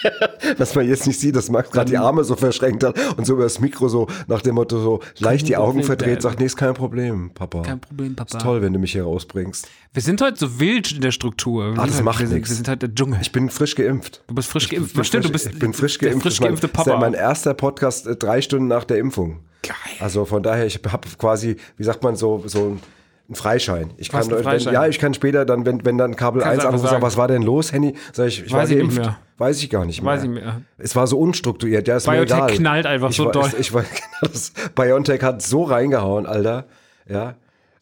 Was 0.58 0.76
man 0.76 0.88
jetzt 0.88 1.08
nicht 1.08 1.20
sieht, 1.20 1.36
dass 1.36 1.50
Max 1.50 1.72
gerade 1.72 1.90
die 1.90 1.98
Arme 1.98 2.24
so 2.24 2.36
verschränkt 2.36 2.84
hat 2.84 2.96
und 3.18 3.26
so 3.26 3.34
über 3.34 3.44
das 3.44 3.60
Mikro 3.60 3.88
so 3.90 4.08
nach 4.28 4.42
dem 4.42 4.56
Motto 4.56 4.80
so 4.80 5.00
leicht 5.20 5.48
die 5.48 5.58
Augen 5.58 5.84
verdreht, 5.84 6.22
sagt, 6.22 6.40
nee, 6.40 6.46
ist 6.46 6.58
kein 6.58 6.74
Problem, 6.74 7.32
Papa. 7.34 7.62
Kein 7.62 7.80
Problem, 7.80 8.16
Papa. 8.16 8.38
Ist 8.38 8.44
toll, 8.44 8.62
wenn 8.62 8.74
du 8.74 8.80
mich 8.80 8.92
hier 8.94 9.04
rausbringst. 9.04 9.68
Wir 9.94 10.02
sind 10.02 10.22
heute 10.22 10.38
so 10.38 10.60
wild 10.60 10.92
in 10.92 11.02
der 11.02 11.12
Struktur. 11.12 11.74
Wir 11.74 11.82
Ah, 11.82 11.86
das 11.86 11.96
halt, 11.96 12.06
macht 12.06 12.28
nix. 12.30 12.50
Wir 12.50 12.56
sind 12.56 12.68
halt 12.68 12.82
der 12.82 12.94
Dschungel. 12.94 13.20
Ich 13.22 13.32
bin 13.32 13.50
frisch 13.50 13.76
geimpft. 13.76 14.22
du 14.28 14.36
bist 14.36 14.50
frisch 14.50 14.70
geimpft. 14.70 14.90
Ich 14.90 14.94
bin 14.96 15.04
Stimmt, 15.06 15.24
frisch, 15.26 15.30
du 15.30 15.32
bist 15.34 15.54
ich 15.54 15.60
bin 15.60 15.74
frisch 15.74 16.00
geimpft. 16.00 16.22
frisch 16.22 16.24
Das 16.24 16.34
ist 16.34 16.40
mein- 16.42 16.50
geimpfte 16.50 16.68
Das 16.68 16.82
ist 16.82 16.88
ja 16.88 16.94
Papa. 16.94 17.00
mein 17.06 17.14
erster 17.14 17.54
Podcast 17.54 18.08
äh, 18.08 18.16
drei 18.16 18.42
Stunden 18.42 18.68
nach 18.68 18.84
der 18.84 18.98
Impfung. 18.98 19.40
Geil. 19.64 19.74
Also 20.00 20.26
von 20.26 20.44
daher, 20.44 20.66
ich 20.66 20.80
habe 20.88 21.08
quasi, 21.18 21.56
wie 21.78 21.84
sagt 21.84 22.04
man 22.04 22.16
so, 22.16 22.44
so 22.46 22.60
ein 22.60 22.80
einen 23.28 23.36
Freischein. 23.36 23.92
Ich 23.98 24.10
kann, 24.10 24.24
Freischein. 24.24 24.66
Wenn, 24.66 24.74
ja, 24.74 24.88
ich 24.88 25.00
kann 25.00 25.14
später 25.14 25.46
dann, 25.46 25.66
wenn, 25.66 25.84
wenn 25.86 25.98
dann 25.98 26.16
Kabel 26.16 26.42
Kannst 26.42 26.60
1 26.60 26.60
einfach 26.60 26.74
anruft, 26.76 26.90
sagen. 26.92 27.02
was 27.02 27.18
war 27.18 27.28
denn 27.28 27.42
los, 27.42 27.72
Henny? 27.74 27.96
Sag 28.14 28.28
ich, 28.28 28.46
ich 28.46 28.52
war 28.52 28.62
Weiß 28.62 28.70
ich 28.70 28.76
nicht 28.76 28.84
geimpft. 28.84 29.00
mehr. 29.00 29.18
Weiß 29.38 29.64
ich 29.64 29.70
gar 29.70 29.86
nicht 29.86 30.02
mehr. 30.02 30.14
Weiß 30.14 30.24
ich 30.24 30.30
mehr. 30.30 30.62
Es 30.78 30.96
war 30.96 31.08
so 31.08 31.20
unstrukturiert, 31.20 31.88
ja, 31.88 31.98
ist 31.98 32.06
Biotech 32.06 32.58
knallt 32.58 32.86
einfach 32.86 33.10
ich 33.10 33.16
so 33.16 33.26
war, 33.26 33.32
doll. 33.32 33.48
Ich, 33.54 33.60
ich 33.60 33.74
war, 33.74 33.84
das, 34.22 34.54
Biontech 34.76 35.22
hat 35.24 35.42
so 35.42 35.64
reingehauen, 35.64 36.26
Alter. 36.26 36.66
Ja, 37.08 37.36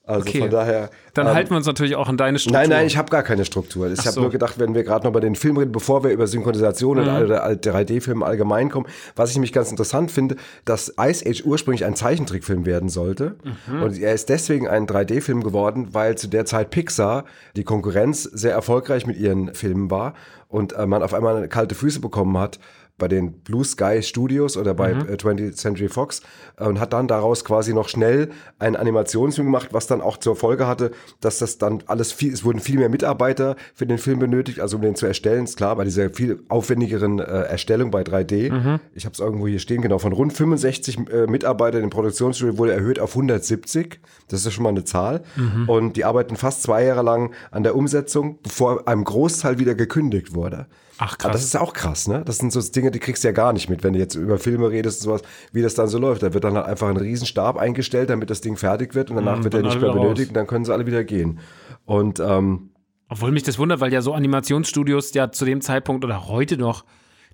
also 0.06 0.28
Okay. 0.28 0.40
von 0.42 0.50
daher. 0.50 0.90
Dann 1.14 1.28
ähm, 1.28 1.34
halten 1.34 1.50
wir 1.52 1.58
uns 1.58 1.66
natürlich 1.66 1.96
auch 1.96 2.10
an 2.10 2.18
deine 2.18 2.38
Struktur. 2.38 2.60
Nein, 2.60 2.70
nein, 2.70 2.88
ich 2.88 2.98
habe 2.98 3.10
gar 3.10 3.24
keine 3.24 3.46
Struktur. 3.46 3.90
Ich 3.90 4.00
habe 4.00 4.12
so. 4.12 4.22
nur 4.22 4.32
gedacht, 4.32 4.60
wenn 4.60 4.76
wir 4.76 4.84
gerade 4.84 5.06
noch 5.06 5.14
bei 5.14 5.22
den 5.22 5.36
Filmen 5.36 5.60
reden, 5.60 5.72
bevor 5.72 6.04
wir 6.04 6.12
über 6.12 6.28
Synchronisation 6.28 6.98
Mhm. 6.98 7.08
und 7.08 7.24
oder 7.24 7.46
3D-Filme 7.48 8.26
allgemein 8.26 8.70
kommen, 8.70 8.86
was 9.16 9.30
ich 9.30 9.36
nämlich 9.38 9.54
ganz 9.54 9.72
interessant 9.72 10.12
finde, 10.12 10.36
dass 10.66 10.94
Ice 11.00 11.24
Age 11.26 11.44
ursprünglich 11.46 11.86
ein 11.86 11.96
Zeichentrickfilm 11.96 12.66
werden 12.66 12.90
sollte. 12.90 13.36
Mhm. 13.68 13.82
Und 13.84 13.98
er 14.00 14.14
ist 14.14 14.28
deswegen 14.28 14.68
ein 14.68 14.88
3D-Film 14.88 15.42
geworden, 15.44 15.90
weil 15.94 16.18
zu 16.18 16.28
der 16.28 16.46
Zeit 16.46 16.70
Pixar, 16.70 17.24
die 17.56 17.64
Konkurrenz, 17.64 18.24
sehr 18.24 18.52
erfolgreich 18.54 19.06
mit 19.08 19.18
ihren 19.18 19.54
Filmen 19.54 19.90
war 19.90 20.16
und 20.50 20.74
äh, 20.74 20.86
man 20.86 21.02
auf 21.02 21.14
einmal 21.14 21.48
kalte 21.48 21.76
Füße 21.76 22.02
bekommen 22.02 22.38
hat 22.38 22.60
bei 23.00 23.08
den 23.08 23.34
Blue 23.42 23.66
Sky 23.66 24.02
Studios 24.04 24.56
oder 24.56 24.74
bei 24.76 24.94
Mhm. 24.94 25.10
äh, 25.10 25.18
20th 25.18 25.56
Century 25.56 25.90
Fox 25.90 26.22
äh, 26.58 26.66
und 26.66 26.80
hat 26.80 26.94
dann 26.94 27.08
daraus 27.08 27.44
quasi 27.44 27.74
noch 27.74 27.90
schnell 27.90 28.30
einen 28.60 28.76
Animationsfilm 28.76 29.48
gemacht, 29.48 29.70
was 29.72 29.88
dann 29.88 30.00
auch 30.00 30.18
zur 30.18 30.36
Folge 30.36 30.68
hatte, 30.68 30.92
dass 31.20 31.40
das 31.40 31.58
dann 31.58 31.84
alles 31.88 32.12
viel, 32.12 32.32
es 32.32 32.46
wurden 32.46 32.60
viel 32.60 32.78
mehr 32.78 32.90
Mitarbeiter 32.90 33.56
für 33.74 33.88
den 33.88 33.98
Film 33.98 34.20
benötigt, 34.20 34.60
also 34.60 34.78
um 34.78 34.84
den 34.84 34.96
zu 34.96 35.06
erstellen, 35.08 35.46
ist 35.46 35.58
klar, 35.58 35.76
bei 35.76 35.84
dieser 35.86 36.12
viel 36.12 36.44
aufwendigeren 36.50 37.20
äh, 37.20 37.24
Erstellung 37.24 37.90
bei 37.92 38.04
3D. 38.04 38.80
Ich 38.94 39.06
habe 39.06 39.14
es 39.14 39.20
irgendwo 39.20 39.48
hier 39.48 39.60
stehen, 39.60 39.82
genau, 39.82 39.98
von 39.98 40.14
rund 40.14 40.32
65 40.34 41.00
äh, 41.12 41.26
Mitarbeitern 41.28 41.82
im 41.84 41.90
Produktionsstudio 41.90 42.58
wurde 42.58 42.74
erhöht 42.74 43.00
auf 43.00 43.16
170. 43.16 44.00
Das 44.28 44.40
ist 44.42 44.46
ja 44.46 44.52
schon 44.52 44.64
mal 44.64 44.70
eine 44.70 44.84
Zahl. 44.84 45.24
Und 45.68 45.98
die 45.98 46.06
arbeiten 46.06 46.36
fast 46.36 46.62
zwei 46.64 46.84
Jahre 46.86 47.02
lang 47.02 47.34
an 47.52 47.64
der 47.64 47.76
Umsetzung, 47.76 48.40
bevor 48.44 48.88
einem 48.88 49.04
Großteil 49.04 49.58
wieder 49.60 49.76
gekündigt 49.76 50.34
wurde. 50.36 50.68
Ach, 50.98 51.14
Aber 51.14 51.18
krass. 51.18 51.32
das 51.34 51.44
ist 51.44 51.54
ja 51.54 51.62
auch 51.62 51.74
krass, 51.74 52.08
ne? 52.08 52.24
Das 52.26 52.38
sind 52.38 52.52
so 52.52 52.62
Dinge, 52.62 52.92
die 52.92 53.00
kriegst 53.00 53.24
du 53.24 53.28
ja 53.28 53.32
gar 53.32 53.52
nicht 53.54 53.70
mit, 53.70 53.84
wenn 53.84 53.94
du 53.94 54.00
jetzt 54.00 54.16
über 54.16 54.38
Filme 54.38 54.70
redest 54.70 55.02
und 55.02 55.06
sowas, 55.06 55.22
wie 55.52 55.62
das 55.62 55.74
dann 55.74 55.88
so 55.88 55.98
läuft. 55.98 56.24
Da 56.24 56.34
wird 56.34 56.44
dann 56.44 56.56
halt 56.56 56.68
einfach 56.68 56.88
ein 56.88 56.98
Riesenstab 56.98 57.58
eingestellt, 57.58 58.10
damit 58.10 58.30
das 58.30 58.42
Ding 58.42 58.58
fertig 58.58 58.94
wird 58.96 59.10
und 59.10 59.16
danach 59.16 59.44
wird 59.44 59.54
er 59.54 59.62
nicht 59.64 59.82
mehr 59.82 59.92
benötigt 59.92 60.30
und 60.30 60.36
dann 60.36 60.48
können 60.48 60.66
sie 60.66 60.74
alle 60.74 60.86
wieder 60.86 61.04
gehen. 61.04 61.40
Und 61.86 62.20
ähm, 62.20 62.70
Obwohl 63.10 63.32
mich 63.32 63.44
das 63.44 63.58
wundert, 63.58 63.80
weil 63.80 63.92
ja 63.92 64.02
so 64.02 64.14
Animationsstudios 64.14 65.14
ja 65.14 65.32
zu 65.32 65.46
dem 65.46 65.62
Zeitpunkt 65.62 66.06
oder 66.06 66.28
heute 66.28 66.58
noch, 66.58 66.86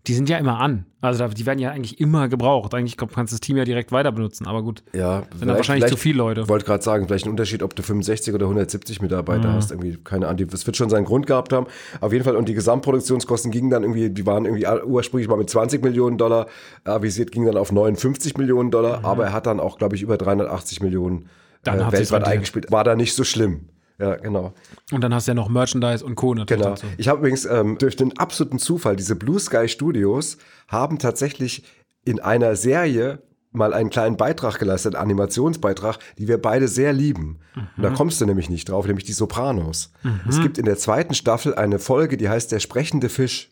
die 0.08 0.14
sind 0.14 0.30
ja 0.30 0.38
immer 0.38 0.60
an. 0.60 0.86
Also 1.02 1.28
die 1.28 1.46
werden 1.46 1.60
ja 1.60 1.72
eigentlich 1.72 2.00
immer 2.00 2.28
gebraucht. 2.30 2.74
Eigentlich 2.74 2.98
kannst 2.98 3.16
du 3.32 3.36
das 3.36 3.40
Team 3.42 3.58
ja 3.58 3.64
direkt 3.66 3.92
weiter 3.92 4.12
benutzen, 4.12 4.48
aber 4.48 4.64
gut. 4.64 4.84
ja, 4.94 5.24
Sind 5.36 5.48
da 5.48 5.56
wahrscheinlich 5.56 5.90
zu 5.90 5.98
viele 5.98 6.18
Leute. 6.18 6.42
Ich 6.42 6.48
wollte 6.50 6.66
gerade 6.66 6.84
sagen, 6.84 7.08
vielleicht 7.08 7.26
ein 7.26 7.30
Unterschied, 7.30 7.64
ob 7.64 7.76
du 7.76 7.84
65 7.84 8.34
oder 8.34 8.46
170 8.48 9.02
Mitarbeiter 9.02 9.50
Mhm. 9.50 9.54
hast. 9.54 9.72
Irgendwie, 9.72 9.98
keine 10.04 10.28
Ahnung, 10.28 10.48
das 10.50 10.66
wird 10.66 10.78
schon 10.78 10.90
seinen 10.90 11.06
Grund 11.06 11.28
gehabt 11.28 11.54
haben. 11.54 11.68
Auf 12.02 12.12
jeden 12.12 12.26
Fall, 12.26 12.36
und 12.36 12.50
die 12.50 12.54
Gesamtproduktionskosten 12.54 13.52
gingen 13.52 13.70
dann 13.70 13.84
irgendwie, 13.84 14.10
die 14.10 14.26
waren 14.26 14.46
irgendwie 14.46 14.66
ursprünglich 14.86 15.28
mal 15.30 15.38
mit 15.38 15.50
20 15.50 15.84
Millionen 15.84 16.18
Dollar 16.18 16.48
avisiert, 16.86 17.32
gingen 17.32 17.46
dann 17.46 17.58
auf 17.58 17.72
59 17.72 18.38
Millionen 18.38 18.72
Dollar, 18.72 19.04
aber 19.04 19.26
er 19.26 19.34
hat 19.34 19.46
dann 19.46 19.60
auch, 19.60 19.78
glaube 19.78 19.96
ich, 19.96 20.02
über 20.02 20.18
380 20.18 20.82
Millionen 20.82 21.16
Mhm. 21.18 21.26
Dann 21.64 21.80
äh, 21.82 21.92
weltweit 21.92 22.24
eingespielt. 22.24 22.72
War 22.72 22.86
da 22.86 22.96
nicht 22.96 23.14
so 23.14 23.26
schlimm. 23.26 23.66
Ja, 24.00 24.16
genau. 24.16 24.54
Und 24.92 25.04
dann 25.04 25.14
hast 25.14 25.28
du 25.28 25.32
ja 25.32 25.36
noch 25.36 25.50
Merchandise 25.50 26.04
und 26.06 26.16
Co. 26.16 26.34
natürlich 26.34 26.62
Genau. 26.64 26.76
dazu. 26.76 26.88
Ich 26.98 27.08
habe 27.10 27.20
übrigens 27.20 27.46
ähm, 27.46 27.78
durch 27.78 27.96
den 27.96 28.18
absoluten 28.18 28.58
Zufall, 28.60 28.96
diese 28.96 29.16
Blue 29.16 29.40
Sky 29.40 29.68
Studios 29.68 30.38
haben 30.68 31.00
tatsächlich 31.00 31.64
in 32.06 32.20
einer 32.20 32.56
Serie 32.56 33.22
mal 33.52 33.74
einen 33.74 33.90
kleinen 33.90 34.16
Beitrag 34.16 34.60
geleistet, 34.60 34.96
einen 34.96 35.02
Animationsbeitrag, 35.04 35.98
die 36.18 36.28
wir 36.28 36.40
beide 36.40 36.68
sehr 36.68 36.94
lieben. 36.94 37.40
Und 37.78 37.84
da 37.84 37.90
kommst 37.90 38.22
du 38.22 38.26
nämlich 38.26 38.48
nicht 38.50 38.70
drauf, 38.70 38.86
nämlich 38.86 39.06
die 39.06 39.12
Sopranos. 39.14 39.92
Es 40.28 40.40
gibt 40.40 40.58
in 40.60 40.66
der 40.66 40.78
zweiten 40.78 41.16
Staffel 41.16 41.56
eine 41.56 41.80
Folge, 41.80 42.16
die 42.16 42.30
heißt 42.30 42.52
Der 42.52 42.60
sprechende 42.60 43.10
Fisch. 43.10 43.50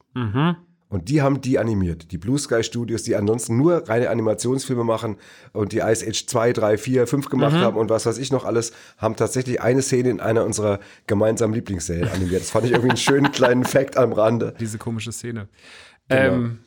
Und 0.90 1.10
die 1.10 1.22
haben 1.22 1.42
die 1.42 1.60
animiert. 1.60 2.12
Die 2.12 2.18
Blue 2.18 2.40
Sky 2.40 2.64
Studios, 2.64 3.04
die 3.04 3.16
ansonsten 3.16 3.58
nur 3.58 3.90
reine 3.90 4.10
Animationsfilme 4.10 4.86
machen 4.86 5.18
und 5.52 5.74
die 5.74 5.80
Ice 5.80 6.08
Age 6.08 6.26
2, 6.26 6.54
3, 6.54 6.78
4, 6.78 7.08
5 7.08 7.30
gemacht 7.30 7.56
haben 7.56 7.76
und 7.76 7.90
was 7.90 8.06
weiß 8.06 8.18
ich 8.18 8.32
noch 8.32 8.46
alles, 8.46 8.72
haben 8.98 9.18
tatsächlich 9.18 9.62
eine 9.62 9.82
Szene 9.82 10.10
in 10.10 10.22
einer 10.22 10.46
unserer 10.46 10.80
gemeinsamen 11.06 11.54
Lieblingsserien 11.54 12.08
animiert. 12.08 12.42
Das 12.42 12.52
fand 12.52 12.66
ich 12.66 12.72
irgendwie 12.72 12.92
einen 12.92 12.98
schönen 12.98 13.32
kleinen 13.32 13.66
Fact 13.66 13.98
am 13.98 14.14
Rande. 14.14 14.54
Diese 14.60 14.78
komische 14.78 15.12
Szene. 15.12 15.50
Genau. 16.08 16.22
Ähm, 16.22 16.60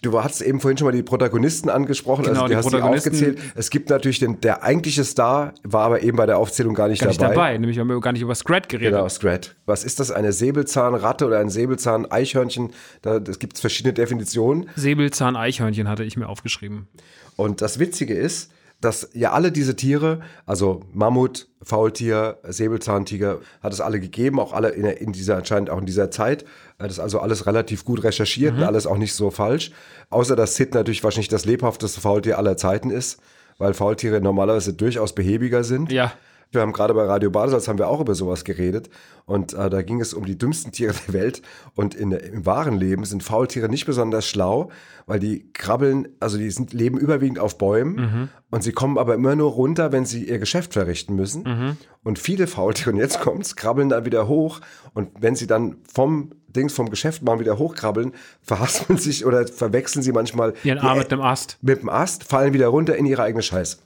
Du 0.00 0.22
hast 0.22 0.42
eben 0.42 0.60
vorhin 0.60 0.78
schon 0.78 0.86
mal 0.86 0.92
die 0.92 1.02
Protagonisten 1.02 1.68
angesprochen, 1.68 2.22
Genau, 2.24 2.42
also 2.42 2.44
die 2.44 2.50
die 2.52 2.56
hast 2.56 2.66
du 2.66 2.70
Protagonisten- 2.70 3.10
aufgezählt. 3.14 3.38
Es 3.56 3.68
gibt 3.70 3.90
natürlich 3.90 4.20
den, 4.20 4.40
der 4.40 4.62
eigentliche 4.62 5.02
Star, 5.02 5.54
war 5.64 5.86
aber 5.86 6.02
eben 6.04 6.16
bei 6.16 6.24
der 6.26 6.38
Aufzählung 6.38 6.74
gar 6.74 6.86
nicht 6.86 7.00
gar 7.00 7.08
nicht 7.08 7.20
dabei. 7.20 7.34
dabei. 7.34 7.58
Nämlich 7.58 7.80
haben 7.80 7.88
wir 7.88 7.98
gar 8.00 8.12
nicht 8.12 8.22
über 8.22 8.36
Scrat 8.36 8.68
geredet. 8.68 8.92
Genau, 8.92 9.08
Scrat. 9.08 9.56
Was 9.66 9.82
ist 9.82 9.98
das? 9.98 10.12
Eine 10.12 10.32
Säbelzahnratte 10.32 11.26
oder 11.26 11.40
ein 11.40 11.48
Säbelzahn-Eichhörnchen? 11.48 12.70
Da 13.02 13.18
das 13.18 13.40
gibt 13.40 13.54
es 13.56 13.60
verschiedene 13.60 13.92
Definitionen. 13.92 14.68
Säbelzahn-Eichhörnchen 14.76 15.88
hatte 15.88 16.04
ich 16.04 16.16
mir 16.16 16.28
aufgeschrieben. 16.28 16.86
Und 17.34 17.60
das 17.60 17.80
Witzige 17.80 18.14
ist, 18.14 18.52
dass 18.80 19.10
ja 19.12 19.32
alle 19.32 19.50
diese 19.50 19.74
Tiere, 19.74 20.20
also 20.46 20.82
Mammut, 20.92 21.48
Faultier, 21.62 22.38
Säbelzahntiger, 22.44 23.40
hat 23.60 23.72
es 23.72 23.80
alle 23.80 23.98
gegeben, 23.98 24.38
auch 24.38 24.52
alle 24.52 24.68
in, 24.70 24.84
in 24.84 25.12
dieser, 25.12 25.36
anscheinend 25.36 25.70
auch 25.70 25.78
in 25.78 25.86
dieser 25.86 26.10
Zeit. 26.10 26.44
Das 26.78 26.92
ist 26.92 26.98
also 27.00 27.18
alles 27.18 27.46
relativ 27.46 27.84
gut 27.84 28.04
recherchiert 28.04 28.54
und 28.54 28.62
alles 28.62 28.86
auch 28.86 28.96
nicht 28.96 29.14
so 29.14 29.30
falsch. 29.30 29.72
Außer 30.10 30.36
dass 30.36 30.54
Sid 30.54 30.74
natürlich 30.74 31.02
wahrscheinlich 31.02 31.28
das 31.28 31.44
lebhafteste 31.44 32.00
Faultier 32.00 32.38
aller 32.38 32.56
Zeiten 32.56 32.90
ist, 32.90 33.20
weil 33.58 33.74
Faultiere 33.74 34.20
normalerweise 34.20 34.72
durchaus 34.74 35.12
behäbiger 35.14 35.64
sind. 35.64 35.90
Ja. 35.90 36.12
Wir 36.50 36.62
haben 36.62 36.72
gerade 36.72 36.94
bei 36.94 37.04
Radio 37.04 37.30
Badesalz 37.30 37.68
haben 37.68 37.78
wir 37.78 37.88
auch 37.88 38.00
über 38.00 38.14
sowas 38.14 38.44
geredet 38.44 38.88
und 39.26 39.52
äh, 39.52 39.68
da 39.68 39.82
ging 39.82 40.00
es 40.00 40.14
um 40.14 40.24
die 40.24 40.38
dümmsten 40.38 40.72
Tiere 40.72 40.94
der 41.06 41.14
Welt 41.14 41.42
und 41.74 41.94
in, 41.94 42.12
im 42.12 42.46
wahren 42.46 42.78
Leben 42.78 43.04
sind 43.04 43.22
Faultiere 43.22 43.68
nicht 43.68 43.84
besonders 43.84 44.26
schlau, 44.26 44.70
weil 45.06 45.20
die 45.20 45.52
krabbeln, 45.52 46.08
also 46.20 46.38
die 46.38 46.50
sind, 46.50 46.72
leben 46.72 46.96
überwiegend 46.98 47.38
auf 47.38 47.58
Bäumen 47.58 48.30
und 48.50 48.62
sie 48.62 48.72
kommen 48.72 48.96
aber 48.96 49.14
immer 49.14 49.36
nur 49.36 49.50
runter, 49.50 49.92
wenn 49.92 50.06
sie 50.06 50.24
ihr 50.24 50.38
Geschäft 50.38 50.72
verrichten 50.72 51.14
müssen 51.14 51.76
und 52.02 52.18
viele 52.18 52.46
Faultiere, 52.46 52.90
und 52.92 52.96
jetzt 52.96 53.20
kommt's, 53.20 53.54
krabbeln 53.54 53.90
dann 53.90 54.06
wieder 54.06 54.26
hoch 54.26 54.60
und 54.94 55.10
wenn 55.20 55.36
sie 55.36 55.46
dann 55.46 55.76
vom 55.92 56.30
Dings 56.48 56.72
vom 56.72 56.88
Geschäft 56.88 57.22
mal 57.22 57.40
wieder 57.40 57.58
hochkrabbeln, 57.58 58.12
verhaspeln 58.40 58.98
sich 58.98 59.26
oder 59.26 59.46
verwechseln 59.46 60.02
sie 60.02 60.12
manchmal 60.12 60.54
Ihren 60.64 60.78
Arm 60.78 60.98
mit 60.98 61.12
einem 61.12 61.20
Ast. 61.20 61.58
mit 61.60 61.82
dem 61.82 61.90
Ast, 61.90 62.24
fallen 62.24 62.54
wieder 62.54 62.68
runter 62.68 62.96
in 62.96 63.04
ihre 63.04 63.22
eigene 63.22 63.42
Scheiße. 63.42 63.78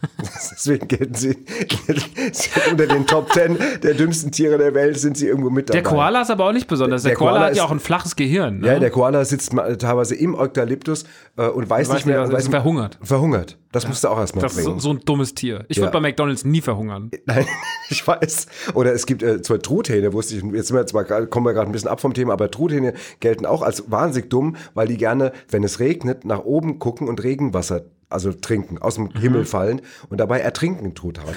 Deswegen 0.50 0.88
gelten 0.88 1.14
sie, 1.14 1.36
unter 2.70 2.86
den 2.86 3.06
Top 3.06 3.32
Ten 3.32 3.58
der 3.82 3.94
dümmsten 3.94 4.30
Tiere 4.30 4.58
der 4.58 4.74
Welt, 4.74 4.98
sind 4.98 5.16
sie 5.16 5.26
irgendwo 5.26 5.50
mit 5.50 5.68
dabei. 5.68 5.80
Der 5.80 5.90
Koala 5.90 6.22
ist 6.22 6.30
aber 6.30 6.48
auch 6.48 6.52
nicht 6.52 6.68
besonders. 6.68 7.02
Der, 7.02 7.10
Der 7.10 7.16
Koala, 7.18 7.32
Koala 7.32 7.46
hat 7.46 7.56
ja 7.56 7.64
auch 7.64 7.70
ein 7.70 7.80
flaches 7.80 8.16
Gehirn. 8.16 8.60
Ne? 8.60 8.66
Ja, 8.68 8.78
der 8.78 8.90
Koala 8.90 9.24
sitzt 9.24 9.52
teilweise 9.78 10.14
im 10.14 10.34
Eukalyptus 10.34 11.04
äh, 11.36 11.46
und 11.48 11.68
weiß, 11.68 11.88
Weiß 11.88 11.94
nicht 11.96 12.06
mehr. 12.06 12.30
weiß 12.32 12.44
ist 12.44 12.50
verhungert. 12.50 12.98
Verhungert. 13.02 13.58
Das 13.72 13.86
musst 13.86 14.04
du 14.04 14.08
auch 14.08 14.18
erstmal 14.18 14.42
das 14.42 14.52
ist 14.56 14.62
so, 14.64 14.70
bringen. 14.70 14.80
so 14.80 14.90
ein 14.90 15.00
dummes 15.04 15.34
Tier. 15.34 15.64
Ich 15.68 15.76
Ja. 15.76 15.82
würde 15.82 15.92
bei 15.92 16.00
McDonalds 16.00 16.44
nie 16.44 16.60
verhungern. 16.62 17.10
Nein, 17.26 17.44
ich 17.90 18.06
weiß. 18.06 18.46
Oder 18.74 18.92
es 18.94 19.04
gibt 19.06 19.22
äh, 19.22 19.42
zwar 19.42 19.58
Truthähne, 19.58 20.12
wusste 20.12 20.36
ich, 20.36 20.42
jetzt 20.54 20.68
sind 20.68 20.76
wir 20.76 20.86
zwar, 20.86 21.04
kommen 21.04 21.44
wir 21.46 21.52
gerade 21.52 21.68
ein 21.68 21.72
bisschen 21.72 21.90
ab 21.90 22.00
vom 22.00 22.14
Thema, 22.14 22.32
aber 22.32 22.50
Truthähne 22.50 22.94
gelten 23.20 23.44
auch 23.44 23.62
als 23.62 23.90
wahnsinnig 23.90 24.30
dumm, 24.30 24.56
weil 24.74 24.88
die 24.88 24.96
gerne, 24.96 25.32
wenn 25.50 25.62
es 25.64 25.78
regnet, 25.80 26.24
nach 26.24 26.44
oben 26.44 26.78
gucken 26.78 27.08
und 27.08 27.22
Regenwasser, 27.22 27.82
also 28.08 28.32
trinken, 28.32 28.78
aus 28.78 28.94
dem 28.96 29.10
Himmel 29.10 29.44
fallen 29.44 29.82
und 30.08 30.18
dabei 30.18 30.40
ertrinken 30.40 30.94
Truthahn. 30.94 31.34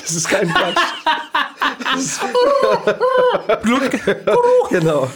das 0.00 0.10
ist 0.10 0.28
kein 0.28 0.48
Quatsch. 0.48 0.76
genau. 4.70 5.10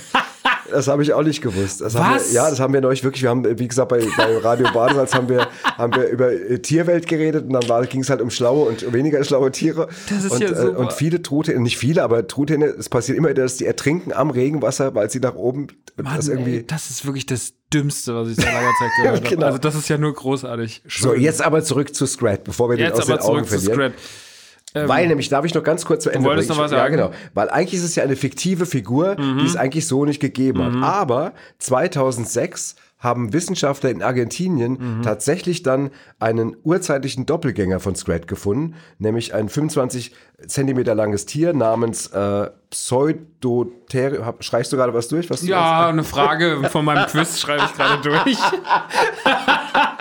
Das 0.70 0.88
habe 0.88 1.02
ich 1.02 1.12
auch 1.12 1.22
nicht 1.22 1.42
gewusst. 1.42 1.80
Das 1.80 1.94
Was? 1.94 2.28
wir, 2.28 2.34
ja, 2.34 2.50
das 2.50 2.60
haben 2.60 2.72
wir 2.72 2.80
neulich 2.80 3.04
wirklich. 3.04 3.22
Wir 3.22 3.30
haben, 3.30 3.58
wie 3.58 3.68
gesagt, 3.68 3.88
bei, 3.88 4.04
bei 4.16 4.38
Radio 4.38 4.66
Badesalz 4.72 5.14
haben 5.14 5.28
wir, 5.28 5.48
haben 5.76 5.94
wir 5.94 6.08
über 6.08 6.32
äh, 6.32 6.58
Tierwelt 6.58 7.06
geredet 7.06 7.46
und 7.46 7.52
dann 7.52 7.88
ging 7.88 8.00
es 8.00 8.10
halt 8.10 8.20
um 8.20 8.30
schlaue 8.30 8.68
und 8.68 8.92
weniger 8.92 9.22
schlaue 9.24 9.50
Tiere. 9.50 9.88
Das 10.08 10.24
ist 10.24 10.32
und, 10.32 10.40
ja 10.40 10.48
äh, 10.48 10.56
super. 10.56 10.78
und 10.78 10.92
viele 10.92 11.22
Truthähne, 11.22 11.60
nicht 11.60 11.78
viele, 11.78 12.02
aber 12.02 12.26
Truthähne, 12.26 12.66
es 12.66 12.88
passiert 12.88 13.18
immer 13.18 13.30
wieder, 13.30 13.42
dass 13.42 13.56
die 13.56 13.66
ertrinken 13.66 14.12
am 14.12 14.30
Regenwasser, 14.30 14.94
weil 14.94 15.10
sie 15.10 15.20
nach 15.20 15.34
oben 15.34 15.68
Mann, 15.96 16.16
das 16.16 16.28
irgendwie. 16.28 16.56
ey, 16.56 16.66
das 16.66 16.90
ist 16.90 17.04
wirklich 17.04 17.26
das 17.26 17.54
Dümmste, 17.72 18.14
was 18.14 18.28
ich 18.28 18.36
seit 18.36 18.46
langer 18.46 18.72
Zeit 18.78 18.90
gehört 18.96 19.16
habe. 19.24 19.28
Genau. 19.28 19.46
Also 19.46 19.58
das 19.58 19.74
ist 19.74 19.88
ja 19.88 19.98
nur 19.98 20.14
großartig. 20.14 20.82
so, 20.88 21.12
Schön. 21.12 21.20
jetzt 21.20 21.42
aber 21.42 21.62
zurück 21.62 21.94
zu 21.94 22.06
Scrat, 22.06 22.44
bevor 22.44 22.70
wir 22.70 22.76
den 22.76 22.86
Jetzt 22.86 22.98
aus 22.98 23.06
den 23.06 23.18
aber 23.18 23.24
Augen 23.24 23.44
zurück 23.44 23.60
zu 23.60 23.66
verlieren. 23.66 23.94
Scrat. 24.72 24.88
Weil 24.88 25.08
nämlich, 25.08 25.28
darf 25.28 25.44
ich 25.44 25.54
noch 25.54 25.64
ganz 25.64 25.84
kurz 25.84 26.04
zu 26.04 26.10
Ende 26.10 26.28
wolltest 26.28 26.48
bringen? 26.48 26.58
noch 26.58 26.64
was 26.64 26.72
ja, 26.72 26.78
sagen? 26.78 26.94
Mhm. 26.94 26.98
genau. 26.98 27.10
Weil 27.34 27.50
eigentlich 27.50 27.74
ist 27.74 27.84
es 27.84 27.96
ja 27.96 28.04
eine 28.04 28.16
fiktive 28.16 28.66
Figur, 28.66 29.16
die 29.16 29.44
es 29.44 29.56
eigentlich 29.56 29.86
so 29.86 30.04
nicht 30.04 30.20
gegeben 30.20 30.62
hat. 30.62 30.82
Aber 30.82 31.32
2006 31.58 32.76
haben 32.98 33.32
Wissenschaftler 33.32 33.90
in 33.90 34.02
Argentinien 34.02 34.98
Mhm. 34.98 35.02
tatsächlich 35.02 35.62
dann 35.62 35.90
einen 36.18 36.54
urzeitlichen 36.62 37.24
Doppelgänger 37.26 37.80
von 37.80 37.94
Scrat 37.96 38.28
gefunden, 38.28 38.74
nämlich 38.98 39.32
ein 39.34 39.48
25 39.48 40.12
Zentimeter 40.46 40.94
langes 40.94 41.26
Tier 41.26 41.52
namens 41.52 42.06
äh, 42.08 42.50
Pseudotherium. 42.70 44.34
Schreichst 44.40 44.72
du 44.72 44.76
gerade 44.76 44.94
was 44.94 45.08
durch? 45.08 45.28
Was 45.28 45.42
Ja, 45.42 45.88
eine 45.88 46.04
Frage 46.04 46.68
von 46.70 46.84
meinem 46.84 47.06
Quiz 47.08 47.40
schreibe 47.40 47.64
ich 47.66 47.74
gerade 47.74 48.00
durch. 48.02 48.38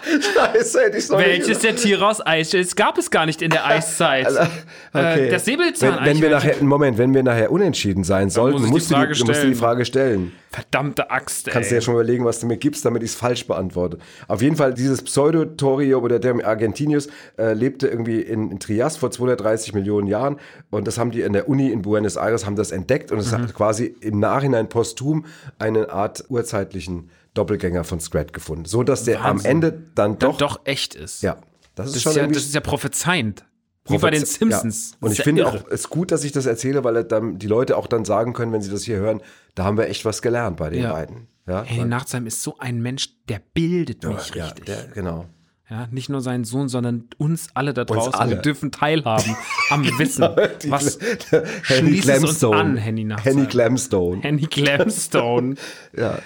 Scheiße, 0.10 0.82
hätte 0.82 0.96
nicht 0.96 1.10
Welches 1.10 1.60
der 1.60 1.76
Tiere 1.76 2.08
aus 2.08 2.26
Eichhörnchen 2.26 2.76
gab 2.76 2.98
es 2.98 3.12
gar 3.12 3.26
nicht 3.26 3.42
in 3.42 3.52
der 3.52 3.66
Eiszeit? 3.66 4.28
Okay. 4.92 5.28
Äh, 5.28 5.30
das 5.30 5.46
Säbelzahn 5.46 6.00
wenn, 6.00 6.16
wenn 6.16 6.22
wir 6.22 6.30
nachher, 6.32 6.64
Moment, 6.64 6.98
wenn 6.98 7.14
wir 7.14 7.22
nachher 7.22 7.52
unentschieden 7.52 8.04
sein 8.04 8.32
sollten, 8.32 8.62
muss 8.62 8.64
ich 8.64 8.88
die 8.88 8.96
musst, 8.96 9.22
du 9.22 9.24
die, 9.24 9.24
musst 9.24 9.44
du 9.44 9.48
die. 9.48 9.54
Frage 9.54 9.86
stellen. 9.86 10.32
Verdammte 10.50 11.12
Axt, 11.12 11.48
ey. 11.48 11.54
Kannst 11.54 11.70
du 11.70 11.76
ja 11.76 11.82
schon 11.82 11.94
überlegen, 11.94 12.26
was 12.26 12.40
du 12.40 12.48
mir 12.48 12.58
gibst, 12.58 12.86
damit 12.86 13.04
ich 13.04 13.12
es 13.12 13.16
falsch 13.16 13.46
beantworte. 13.46 14.00
Auf 14.28 14.42
jeden 14.42 14.56
Fall, 14.56 14.74
dieses 14.74 15.04
Pseudotorio 15.04 16.00
oder 16.00 16.18
der 16.18 16.44
Argentinius 16.44 17.08
äh, 17.38 17.54
lebte 17.54 17.88
irgendwie 17.88 18.20
in, 18.20 18.50
in 18.50 18.60
Trias 18.60 18.98
vor 18.98 19.12
230 19.12 19.76
Millionen 19.76 20.08
Jahren 20.08 20.29
und 20.70 20.88
das 20.88 20.98
haben 20.98 21.12
die 21.12 21.22
in 21.22 21.34
der 21.34 21.50
Uni 21.50 21.72
in 21.72 21.82
Buenos 21.82 22.16
Aires 22.18 22.46
haben 22.46 22.56
das 22.56 22.72
entdeckt 22.72 23.12
und 23.12 23.20
es 23.20 23.32
Mhm. 23.32 23.36
hat 23.44 23.54
quasi 23.56 23.86
im 24.02 24.20
Nachhinein 24.20 24.70
posthum 24.70 25.26
eine 25.58 25.90
Art 25.92 26.26
urzeitlichen 26.30 27.10
Doppelgänger 27.34 27.84
von 27.84 28.00
Scrat 28.00 28.34
gefunden, 28.34 28.66
so 28.66 28.84
dass 28.84 29.04
der 29.04 29.20
am 29.22 29.38
Wahnsinn. 29.38 29.52
Ende 29.52 29.84
dann 29.96 30.20
doch, 30.20 30.38
Doch 30.38 30.60
echt 30.66 30.96
ist. 30.96 31.22
ja, 31.24 31.38
das 31.76 31.88
ist 31.88 31.96
Das 31.96 32.02
schon 32.04 32.12
ist, 32.12 32.18
ja, 32.18 32.28
das 32.28 32.44
ist 32.44 32.56
ja 32.56 32.62
prophezeiend. 32.62 33.46
Wie 33.88 33.98
bei 33.98 34.12
den 34.12 34.24
Simpsons. 34.24 34.92
Ja. 34.92 34.98
Und 35.08 35.14
ich 35.14 35.22
finde 35.24 35.42
irre. 35.42 35.50
auch, 35.52 35.66
es 35.68 35.82
ist 35.82 35.90
gut, 35.90 36.12
dass 36.12 36.24
ich 36.24 36.32
das 36.32 36.46
erzähle, 36.46 36.84
weil 36.84 37.04
dann 37.06 37.40
die 37.40 37.48
Leute 37.48 37.76
auch 37.76 37.88
dann 37.88 38.06
sagen 38.06 38.34
können, 38.34 38.52
wenn 38.52 38.62
sie 38.62 38.70
das 38.70 38.84
hier 38.84 38.98
hören, 38.98 39.22
da 39.56 39.64
haben 39.64 39.78
wir 39.78 39.88
echt 39.88 40.06
was 40.06 40.22
gelernt 40.22 40.58
bei 40.58 40.70
den 40.70 40.84
Ja. 40.84 40.92
beiden. 40.94 41.28
Ja, 41.48 41.64
Henny 41.64 41.86
Nachtsheim 41.86 42.28
ist 42.28 42.44
so 42.44 42.56
ein 42.60 42.82
Mensch, 42.84 43.10
der 43.28 43.42
bildet 43.56 44.04
mich 44.04 44.36
ja, 44.36 44.46
richtig. 44.46 44.66
der, 44.66 44.88
genau. 44.94 45.26
Ja, 45.70 45.88
nicht 45.92 46.10
nur 46.10 46.22
seinen 46.22 46.46
Sohn, 46.46 46.68
sondern 46.68 47.04
uns 47.18 47.50
alle 47.54 47.74
da 47.74 47.86
draußen. 47.86 48.14
alle. 48.16 48.32
Wir 48.32 48.38
dürfen 48.38 48.72
teilhaben 48.72 49.36
am 49.70 49.84
Wissen. 50.00 50.28
Die- 50.64 50.72
Was 50.72 50.98
Henny 51.68 52.02
schließt 52.02 52.10
es 52.10 52.16
uns 52.24 52.40
Glamstone. 52.40 52.58
an, 52.58 52.78
Henny? 52.78 53.08
Henny 53.24 53.46
Glamstone. 53.46 54.22
Henny 54.22 54.48
Glamstone. 54.48 55.56
Ja. 55.96 56.18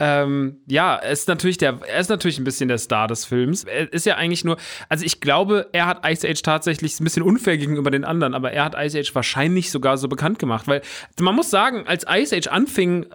Ähm, 0.00 0.56
ja, 0.66 0.96
er 0.96 1.10
ist 1.12 1.28
natürlich 1.28 1.58
der, 1.58 1.78
er 1.86 2.00
ist 2.00 2.08
natürlich 2.08 2.38
ein 2.38 2.44
bisschen 2.44 2.68
der 2.68 2.78
Star 2.78 3.08
des 3.08 3.24
Films. 3.26 3.64
Er 3.64 3.92
ist 3.92 4.06
ja 4.06 4.16
eigentlich 4.16 4.42
nur, 4.42 4.56
also 4.88 5.04
ich 5.04 5.20
glaube, 5.20 5.68
er 5.72 5.86
hat 5.86 6.04
Ice 6.08 6.26
Age 6.26 6.40
tatsächlich 6.42 6.98
ein 6.98 7.04
bisschen 7.04 7.22
unfair 7.22 7.58
gegenüber 7.58 7.90
den 7.90 8.04
anderen, 8.04 8.34
aber 8.34 8.52
er 8.52 8.64
hat 8.64 8.74
Ice 8.76 8.98
Age 8.98 9.14
wahrscheinlich 9.14 9.70
sogar 9.70 9.98
so 9.98 10.08
bekannt 10.08 10.38
gemacht, 10.38 10.66
weil 10.66 10.80
man 11.20 11.34
muss 11.36 11.50
sagen, 11.50 11.86
als 11.86 12.04
Ice 12.08 12.34
Age 12.34 12.48
anfing, 12.48 13.02
äh, 13.04 13.06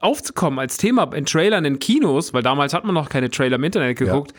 aufzukommen 0.00 0.58
als 0.58 0.76
Thema 0.76 1.12
in 1.14 1.26
Trailern 1.26 1.64
in 1.64 1.78
Kinos, 1.80 2.32
weil 2.32 2.42
damals 2.42 2.72
hat 2.72 2.84
man 2.84 2.94
noch 2.94 3.08
keine 3.08 3.28
Trailer 3.28 3.56
im 3.56 3.64
Internet 3.64 3.98
geguckt. 3.98 4.32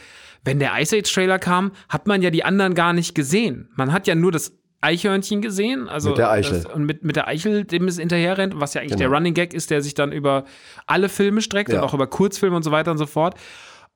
Wenn 0.44 0.60
der 0.60 0.72
Ice 0.80 0.98
Age 0.98 1.12
Trailer 1.14 1.40
kam, 1.40 1.72
hat 1.90 2.08
man 2.08 2.22
ja 2.22 2.30
die 2.32 2.44
anderen 2.44 2.74
gar 2.76 2.94
nicht 2.94 3.14
gesehen. 3.16 3.70
Man 3.76 3.94
hat 3.94 4.08
ja 4.08 4.16
nur 4.16 4.32
das 4.32 4.58
Eichhörnchen 4.84 5.42
gesehen, 5.44 5.88
also 5.88 6.10
Mit 6.10 6.18
der 6.18 6.32
Eichel. 6.32 6.64
Das, 6.64 6.74
und 6.74 6.86
mit, 6.86 7.04
mit 7.04 7.16
der 7.16 7.28
Eichel, 7.28 7.66
dem 7.66 7.88
es 7.88 8.00
hinterherrennt, 8.00 8.60
was 8.60 8.74
ja 8.74 8.82
eigentlich 8.82 8.98
Genau. 8.98 9.10
der 9.12 9.18
Running 9.18 9.34
Gag 9.36 9.54
ist, 9.54 9.70
der 9.70 9.84
sich 9.84 9.94
dann 9.94 10.12
über 10.12 10.46
alle 10.88 11.08
Filme 11.08 11.42
streckt 11.42 11.70
Ja. 11.72 11.80
und 11.82 11.86
auch 11.88 11.94
über 11.94 12.08
Kurzfilme 12.08 12.56
und 12.56 12.64
so 12.64 12.72
weiter 12.72 12.90
und 12.90 12.98
so 12.98 13.06
fort. 13.06 13.36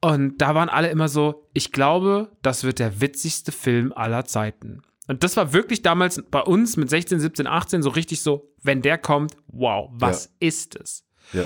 Und 0.01 0.39
da 0.39 0.53
waren 0.53 0.69
alle 0.69 0.89
immer 0.89 1.07
so, 1.07 1.47
ich 1.53 1.71
glaube, 1.71 2.29
das 2.43 2.63
wird 2.63 2.77
der 2.77 3.01
witzigste 3.01 3.51
Film 3.51 3.91
aller 3.95 4.25
Zeiten. 4.25 4.83
Und 5.07 5.23
das 5.23 5.37
war 5.37 5.53
wirklich 5.53 5.81
damals 5.81 6.21
bei 6.29 6.41
uns 6.41 6.77
mit 6.77 6.89
16, 6.91 7.19
17, 7.19 7.47
18 7.47 7.81
so 7.81 7.89
richtig 7.89 8.21
so, 8.21 8.51
wenn 8.61 8.83
der 8.83 8.99
kommt, 8.99 9.35
wow, 9.47 9.89
was 9.93 10.31
ist 10.39 10.75
es? 10.79 11.03
Ja. 11.33 11.45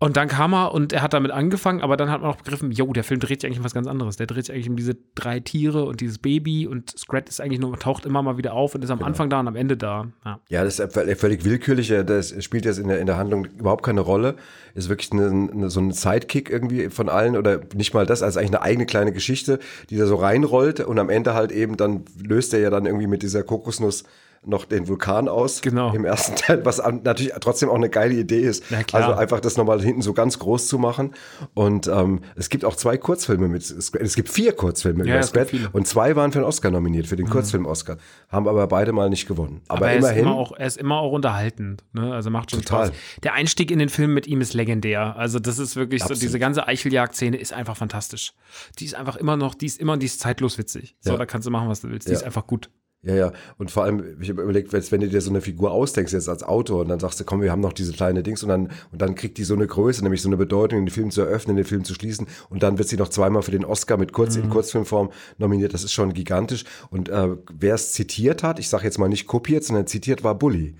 Und 0.00 0.16
dann 0.16 0.28
kam 0.28 0.54
er 0.54 0.72
und 0.72 0.92
er 0.92 1.02
hat 1.02 1.12
damit 1.12 1.32
angefangen, 1.32 1.80
aber 1.80 1.96
dann 1.96 2.08
hat 2.08 2.22
man 2.22 2.30
auch 2.30 2.36
begriffen, 2.36 2.70
jo, 2.70 2.92
der 2.92 3.02
Film 3.02 3.18
dreht 3.18 3.40
sich 3.40 3.48
eigentlich 3.48 3.58
um 3.58 3.64
was 3.64 3.74
ganz 3.74 3.88
anderes. 3.88 4.16
Der 4.16 4.28
dreht 4.28 4.46
sich 4.46 4.54
eigentlich 4.54 4.70
um 4.70 4.76
diese 4.76 4.96
drei 5.16 5.40
Tiere 5.40 5.84
und 5.86 6.00
dieses 6.00 6.18
Baby 6.18 6.68
und 6.68 6.96
Scrat 6.96 7.28
ist 7.28 7.40
eigentlich 7.40 7.58
nur, 7.58 7.76
taucht 7.80 8.06
immer 8.06 8.22
mal 8.22 8.38
wieder 8.38 8.52
auf 8.52 8.76
und 8.76 8.84
ist 8.84 8.90
am 8.90 9.02
Anfang 9.02 9.28
da 9.28 9.40
und 9.40 9.48
am 9.48 9.56
Ende 9.56 9.76
da. 9.76 10.06
Ja. 10.24 10.40
Ja, 10.48 10.64
das 10.64 10.78
ist 10.78 10.92
völlig 10.92 11.44
willkürlich. 11.44 11.88
Das 12.06 12.32
spielt 12.44 12.64
jetzt 12.64 12.78
in 12.78 12.86
der, 12.86 13.00
in 13.00 13.06
der 13.06 13.16
Handlung 13.16 13.46
überhaupt 13.46 13.84
keine 13.84 14.00
Rolle. 14.00 14.36
Ist 14.76 14.88
wirklich 14.88 15.10
eine, 15.10 15.50
eine, 15.52 15.68
so 15.68 15.80
ein 15.80 15.90
Sidekick 15.90 16.48
irgendwie 16.48 16.90
von 16.90 17.08
allen 17.08 17.36
oder 17.36 17.60
nicht 17.74 17.92
mal 17.92 18.06
das, 18.06 18.22
also 18.22 18.38
eigentlich 18.38 18.54
eine 18.54 18.62
eigene 18.62 18.86
kleine 18.86 19.12
Geschichte, 19.12 19.58
die 19.90 19.96
da 19.96 20.06
so 20.06 20.14
reinrollt 20.14 20.78
und 20.78 21.00
am 21.00 21.10
Ende 21.10 21.34
halt 21.34 21.50
eben 21.50 21.76
dann 21.76 22.04
löst 22.22 22.54
er 22.54 22.60
ja 22.60 22.70
dann 22.70 22.86
irgendwie 22.86 23.08
mit 23.08 23.22
dieser 23.22 23.42
Kokosnuss 23.42 24.04
noch 24.44 24.64
den 24.64 24.88
Vulkan 24.88 25.28
aus 25.28 25.60
Genau. 25.62 25.92
im 25.92 26.04
ersten 26.04 26.36
Teil, 26.36 26.64
was 26.64 26.78
natürlich 26.78 27.32
trotzdem 27.40 27.68
auch 27.68 27.74
eine 27.74 27.90
geile 27.90 28.14
Idee 28.14 28.40
ist. 28.40 28.64
Also 28.92 29.12
einfach 29.12 29.40
das 29.40 29.56
nochmal 29.56 29.80
hinten 29.82 30.02
so 30.02 30.12
ganz 30.14 30.38
groß 30.38 30.68
zu 30.68 30.78
machen. 30.78 31.12
Und 31.54 31.86
ähm, 31.88 32.20
es 32.36 32.48
gibt 32.48 32.64
auch 32.64 32.76
zwei 32.76 32.96
Kurzfilme 32.96 33.48
mit. 33.48 33.62
Es 33.70 34.14
gibt 34.14 34.28
vier 34.28 34.52
Kurzfilme 34.52 35.06
Ja, 35.06 35.22
viele. 35.22 35.64
Mhm. 35.64 35.68
und 35.72 35.86
zwei 35.86 36.16
waren 36.16 36.32
für 36.32 36.38
den 36.38 36.44
Oscar 36.44 36.70
nominiert, 36.70 37.06
für 37.06 37.16
den 37.16 37.28
Kurzfilm-Oscar. 37.28 37.96
Haben 38.28 38.48
aber 38.48 38.66
beide 38.68 38.92
mal 38.92 39.10
nicht 39.10 39.26
gewonnen. 39.26 39.60
Aber, 39.68 39.78
Aber 39.78 39.88
er 39.90 39.98
ist, 39.98 40.04
immerhin. 40.04 40.22
immer 40.24 40.34
auch, 40.34 40.52
er 40.52 40.66
ist 40.66 40.76
immer 40.78 40.98
auch 41.00 41.12
unterhaltend. 41.12 41.84
Ne? 41.92 42.12
Also 42.14 42.30
macht 42.30 42.50
schon 42.50 42.62
Total. 42.62 42.86
Spaß. 42.88 42.96
Der 43.22 43.34
Einstieg 43.34 43.70
in 43.70 43.78
den 43.78 43.88
Film 43.88 44.14
mit 44.14 44.26
ihm 44.26 44.40
ist 44.40 44.54
legendär. 44.54 45.16
Also 45.16 45.38
das 45.38 45.58
ist 45.58 45.76
wirklich 45.76 46.02
Absolut. 46.02 46.20
so, 46.20 46.26
diese 46.26 46.38
ganze 46.38 46.66
Eicheljagd-Szene 46.66 47.36
ist 47.36 47.52
einfach 47.52 47.76
fantastisch. 47.76 48.32
Die 48.78 48.84
ist 48.84 48.94
einfach 48.94 49.16
immer 49.16 49.36
noch, 49.36 49.54
die 49.54 49.66
ist 49.66 49.80
immer, 49.80 49.96
die 49.96 50.06
ist 50.06 50.20
zeitlos 50.20 50.58
witzig. 50.58 50.96
So, 51.00 51.12
Ja. 51.12 51.16
da 51.18 51.26
kannst 51.26 51.46
du 51.46 51.50
machen, 51.50 51.68
was 51.68 51.80
du 51.80 51.90
willst. 51.90 52.08
Die 52.08 52.12
Ja. 52.12 52.18
ist 52.18 52.24
einfach 52.24 52.46
gut. 52.46 52.70
Ja, 53.02 53.14
ja. 53.14 53.32
Und 53.58 53.70
vor 53.70 53.84
allem, 53.84 54.20
ich 54.20 54.28
habe 54.28 54.42
überlegt, 54.42 54.72
wenn 54.72 55.00
du 55.00 55.08
dir 55.08 55.20
so 55.20 55.30
eine 55.30 55.40
Figur 55.40 55.70
ausdenkst 55.70 56.12
jetzt 56.12 56.28
als 56.28 56.42
Autor 56.42 56.80
und 56.80 56.88
dann 56.88 56.98
sagst 56.98 57.20
du, 57.20 57.24
komm, 57.24 57.40
wir 57.42 57.52
haben 57.52 57.60
noch 57.60 57.72
diese 57.72 57.92
kleine 57.92 58.24
Dings 58.24 58.42
und 58.42 58.48
dann, 58.48 58.70
und 58.90 59.00
dann 59.00 59.14
kriegt 59.14 59.38
die 59.38 59.44
so 59.44 59.54
eine 59.54 59.68
Größe, 59.68 60.02
nämlich 60.02 60.20
so 60.20 60.28
eine 60.28 60.36
Bedeutung, 60.36 60.84
den 60.84 60.90
Film 60.90 61.12
zu 61.12 61.20
eröffnen, 61.22 61.54
den 61.54 61.64
Film 61.64 61.84
zu 61.84 61.94
schließen 61.94 62.26
und 62.50 62.64
dann 62.64 62.76
wird 62.76 62.88
sie 62.88 62.96
noch 62.96 63.08
zweimal 63.08 63.42
für 63.42 63.52
den 63.52 63.64
Oscar 63.64 63.98
mit 63.98 64.12
Kurz, 64.12 64.36
Mhm. 64.36 64.44
in 64.44 64.50
Kurzfilmform 64.50 65.10
nominiert. 65.38 65.74
Das 65.74 65.84
ist 65.84 65.92
schon 65.92 66.12
gigantisch. 66.12 66.64
Und 66.90 67.08
äh, 67.08 67.28
wer 67.56 67.74
es 67.76 67.92
zitiert 67.92 68.42
hat, 68.42 68.58
ich 68.58 68.68
sage 68.68 68.82
jetzt 68.84 68.98
mal 68.98 69.08
nicht 69.08 69.28
kopiert, 69.28 69.62
sondern 69.62 69.86
zitiert 69.86 70.24
war 70.24 70.34
Bully. 70.36 70.74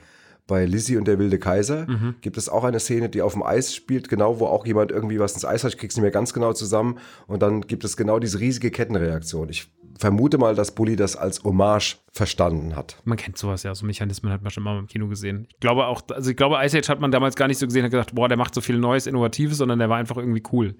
Bei 0.49 0.65
Lizzie 0.65 0.97
und 0.97 1.07
der 1.07 1.19
wilde 1.21 1.39
Kaiser 1.39 1.87
Mhm. 1.87 2.17
gibt 2.21 2.37
es 2.37 2.49
auch 2.49 2.65
eine 2.65 2.81
Szene, 2.81 3.09
die 3.11 3.23
auf 3.23 3.35
dem 3.35 3.43
Eis 3.45 3.75
spielt, 3.75 4.09
genau 4.09 4.41
wo 4.41 4.47
auch 4.47 4.67
jemand 4.67 4.91
irgendwie 4.91 5.21
was 5.21 5.35
ins 5.35 5.45
Eis 5.45 5.63
hat. 5.63 5.73
Ich 5.75 5.79
krieg's 5.79 5.95
nicht 5.95 6.03
mehr 6.03 6.11
ganz 6.11 6.33
genau 6.33 6.53
zusammen. 6.53 6.99
Und 7.29 7.43
dann 7.43 7.61
gibt 7.61 7.85
es 7.85 7.97
genau 7.97 8.19
diese 8.19 8.41
riesige 8.41 8.71
Kettenreaktion. 8.73 9.51
Ich 9.51 9.71
vermute 9.99 10.39
mal, 10.39 10.55
dass 10.55 10.75
Bully 10.75 10.97
das 10.97 11.17
als 11.17 11.43
Hommage 11.45 11.97
verstanden 12.13 12.77
hat. 12.77 12.97
Man 13.05 13.19
kennt 13.19 13.37
sowas 13.37 13.63
ja, 13.65 13.75
so 13.75 13.85
Mechanismen 13.85 14.33
hat 14.33 14.43
man 14.43 14.51
schon 14.51 14.63
mal 14.63 14.79
im 14.79 14.87
Kino 14.87 15.09
gesehen. 15.09 15.47
Ich 15.51 15.61
glaube 15.61 15.87
auch, 15.87 16.03
also 16.13 16.31
ich 16.31 16.37
glaube, 16.37 16.57
Ice 16.65 16.79
Age 16.79 16.89
hat 16.89 17.01
man 17.01 17.11
damals 17.11 17.37
gar 17.37 17.49
nicht 17.49 17.59
so 17.59 17.67
gesehen, 17.67 17.85
hat 17.85 17.91
gedacht, 17.91 18.15
boah, 18.15 18.29
der 18.29 18.39
macht 18.39 18.55
so 18.55 18.61
viel 18.61 18.79
Neues, 18.79 19.07
Innovatives, 19.07 19.59
sondern 19.59 19.79
der 19.79 19.89
war 19.89 19.99
einfach 19.99 20.17
irgendwie 20.17 20.43
cool. 20.53 20.75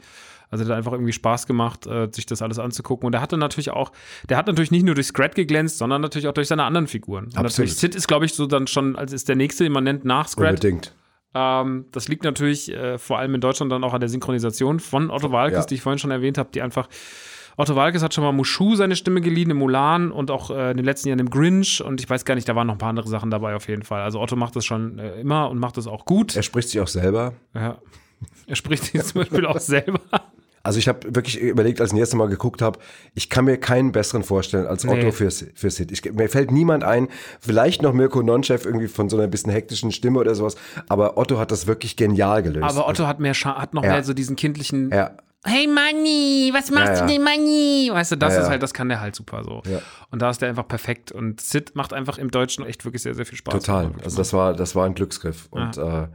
Also 0.51 0.65
der 0.65 0.73
hat 0.75 0.79
einfach 0.79 0.93
irgendwie 0.93 1.13
Spaß 1.13 1.47
gemacht, 1.47 1.87
äh, 1.87 2.09
sich 2.11 2.25
das 2.25 2.41
alles 2.41 2.59
anzugucken. 2.59 3.05
Und 3.07 3.13
der 3.13 3.21
hatte 3.21 3.37
natürlich 3.37 3.71
auch, 3.71 3.93
der 4.31 4.39
hat 4.39 4.47
natürlich 4.47 4.71
nicht 4.71 4.85
nur 4.85 4.95
durch 4.95 5.09
Scrat 5.09 5.35
geglänzt, 5.35 5.77
sondern 5.79 6.01
natürlich 6.01 6.27
auch 6.27 6.33
durch 6.33 6.49
seine 6.49 6.65
anderen 6.65 6.87
Figuren. 6.87 7.25
Und 7.27 7.35
natürlich 7.43 7.75
Sid 7.77 7.95
ist, 7.95 8.09
glaube 8.09 8.25
ich, 8.25 8.33
so 8.33 8.47
dann 8.47 8.67
schon, 8.67 8.97
als 8.97 9.13
ist 9.13 9.29
der 9.29 9.37
nächste, 9.37 9.65
den 9.65 9.73
man 9.73 9.85
nennt, 9.85 10.07
nach 10.07 10.27
Scrat. 10.29 10.51
Unbedingt. 10.51 10.95
Ähm, 11.35 11.85
das 11.93 12.09
liegt 12.09 12.25
natürlich 12.25 12.73
äh, 12.73 12.97
vor 12.97 13.19
allem 13.19 13.35
in 13.35 13.43
Deutschland 13.43 13.71
dann 13.71 13.85
auch 13.85 13.93
an 13.93 14.01
der 14.01 14.09
Synchronisation 14.09 14.81
von 14.81 15.11
Otto 15.11 15.31
Walkes, 15.33 15.59
Ja. 15.59 15.67
die 15.67 15.75
ich 15.75 15.83
vorhin 15.83 15.99
schon 15.99 16.11
erwähnt 16.11 16.39
habe, 16.39 16.49
die 16.55 16.63
einfach. 16.63 16.89
Otto 17.59 17.75
Walkes 17.75 18.03
hat 18.05 18.15
schon 18.15 18.23
mal 18.25 18.33
Mushu 18.33 18.77
seine 18.77 18.95
Stimme 18.97 19.21
geliehen 19.21 19.51
im 19.51 19.57
Mulan 19.59 20.13
und 20.13 20.31
auch 20.31 20.51
äh, 20.51 20.71
in 20.71 20.77
den 20.77 20.87
letzten 20.87 21.09
Jahren 21.09 21.19
im 21.19 21.29
Grinch 21.29 21.83
und 21.85 22.01
ich 22.01 22.09
weiß 22.09 22.25
gar 22.25 22.37
nicht, 22.37 22.49
da 22.49 22.55
waren 22.55 22.69
noch 22.69 22.77
ein 22.77 22.79
paar 22.79 22.91
andere 22.91 23.09
Sachen 23.09 23.31
dabei 23.31 23.57
auf 23.57 23.69
jeden 23.69 23.83
Fall. 23.83 24.01
Also 24.01 24.21
Otto 24.21 24.37
macht 24.37 24.55
das 24.57 24.65
schon 24.65 24.99
äh, 25.01 25.21
immer 25.21 25.51
und 25.51 25.59
macht 25.59 25.77
das 25.77 25.89
auch 25.89 26.05
gut. 26.05 26.37
Er 26.37 26.43
spricht 26.45 26.69
sich 26.71 26.81
auch 26.81 26.87
selber. 26.89 27.33
Ja. 27.55 27.77
Er 28.47 28.57
spricht 28.57 28.85
sich 28.85 29.03
zum 29.05 29.21
Beispiel 29.23 29.45
auch 29.45 29.59
selber. 29.61 30.01
Also 30.63 30.79
ich 30.79 30.87
habe 30.89 31.15
wirklich 31.15 31.41
überlegt, 31.41 31.81
als 31.81 31.91
ich 31.91 31.95
das 31.95 32.01
erste 32.01 32.17
Mal 32.17 32.29
geguckt 32.29 32.63
habe, 32.63 32.79
ich 33.15 33.31
kann 33.31 33.45
mir 33.45 33.57
keinen 33.59 33.91
besseren 33.91 34.23
vorstellen 34.23 34.67
als 34.67 34.85
Otto 34.85 34.97
Nee. 34.97 35.13
für, 35.13 35.31
für 35.31 35.71
Sid. 35.71 35.91
Ich, 35.93 36.05
mir 36.13 36.29
fällt 36.29 36.51
niemand 36.51 36.85
ein, 36.85 37.09
vielleicht 37.41 37.81
noch 37.83 37.93
Mirko 37.93 38.23
Nonchef 38.23 38.67
irgendwie 38.67 38.89
von 38.89 39.09
so 39.09 39.17
einer 39.17 39.29
bisschen 39.29 39.51
hektischen 39.51 39.93
Stimme 39.93 40.19
oder 40.19 40.35
sowas, 40.35 40.57
aber 40.89 41.17
Otto 41.17 41.39
hat 41.39 41.53
das 41.53 41.67
wirklich 41.67 41.97
genial 41.97 42.43
gelöst. 42.43 42.65
Aber 42.77 42.89
Otto 42.89 43.07
hat 43.07 43.19
mehr 43.19 43.35
Scha 43.35 43.55
hat 43.61 43.73
noch 43.73 43.83
Ja. 43.85 43.93
mehr 43.93 44.05
so 44.05 44.13
diesen 44.15 44.37
kindlichen 44.37 44.91
Ja. 44.91 45.13
Hey 45.45 45.67
Manni, 45.69 46.51
was 46.53 46.71
machst 46.71 46.89
Ja, 46.89 46.95
ja. 46.95 47.01
du 47.07 47.13
denn, 47.13 47.23
Manni? 47.23 47.89
Weißt 47.93 48.13
du, 48.13 48.17
das 48.17 48.35
Ja, 48.35 48.41
ist 48.43 48.49
halt, 48.49 48.63
das 48.63 48.75
kann 48.75 48.89
der 48.89 49.01
halt 49.01 49.15
super 49.15 49.45
so. 49.45 49.63
Und 50.11 50.21
da 50.21 50.31
ist 50.31 50.43
der 50.43 50.49
einfach 50.49 50.67
perfekt. 50.67 51.13
Und 51.13 51.41
Sid 51.41 51.77
macht 51.77 51.93
einfach 51.93 52.19
im 52.19 52.31
Deutschen 52.31 52.65
echt 52.67 52.85
wirklich 52.85 53.03
sehr, 53.03 53.15
sehr 53.15 53.25
viel 53.25 53.39
Spaß. 53.39 53.55
Total. 53.55 53.93
Also 54.03 54.17
das 54.17 54.33
war, 54.33 54.53
das 54.55 54.75
war 54.75 54.85
ein 54.85 54.95
Glücksgriff. 54.95 55.47
Und 55.51 55.79
äh, 55.79 56.09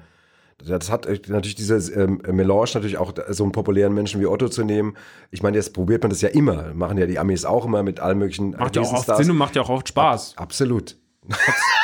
das 0.65 0.91
hat 0.91 1.05
äh, 1.05 1.19
natürlich 1.27 1.55
diese 1.55 1.75
ähm, 1.93 2.21
Melange 2.31 2.69
natürlich 2.73 2.97
auch 2.97 3.13
so 3.29 3.43
einen 3.43 3.53
populären 3.53 3.93
Menschen 3.93 4.19
wie 4.19 4.25
Otto 4.27 4.49
zu 4.49 4.63
nehmen. 4.63 4.95
Ich 5.31 5.41
meine, 5.41 5.55
jetzt 5.57 5.73
probiert 5.73 6.03
man 6.03 6.09
das 6.09 6.21
ja 6.21 6.29
immer. 6.29 6.73
Machen 6.73 6.97
ja 6.97 7.05
die 7.05 7.17
Amis 7.17 7.45
auch 7.45 7.65
immer 7.65 7.81
mit 7.81 8.01
allen 8.01 8.17
möglichen 8.17 8.51
macht 8.51 8.75
ja 8.75 8.81
auch 8.81 8.93
oft. 8.93 9.15
Sinn 9.17 9.31
und 9.31 9.37
macht 9.37 9.55
ja 9.55 9.61
auch 9.61 9.69
oft 9.69 9.87
Spaß. 9.87 10.33
Absolut. 10.37 10.97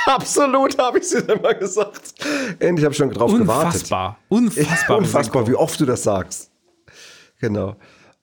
Absolut, 0.06 0.78
habe 0.78 0.99
ich 0.99 1.08
sie 1.08 1.19
immer 1.19 1.54
gesagt. 1.54 2.13
Endlich 2.60 2.84
habe 2.84 2.91
ich 2.91 2.97
schon 2.97 3.10
drauf 3.12 3.32
gewartet. 3.32 3.65
Unfassbar. 3.75 4.17
Unfassbar. 4.28 4.97
Unfassbar, 4.97 5.47
wie 5.47 5.56
oft 5.56 5.80
du 5.80 5.86
das 5.86 6.04
sagst. 6.04 6.48
Genau. 7.39 7.75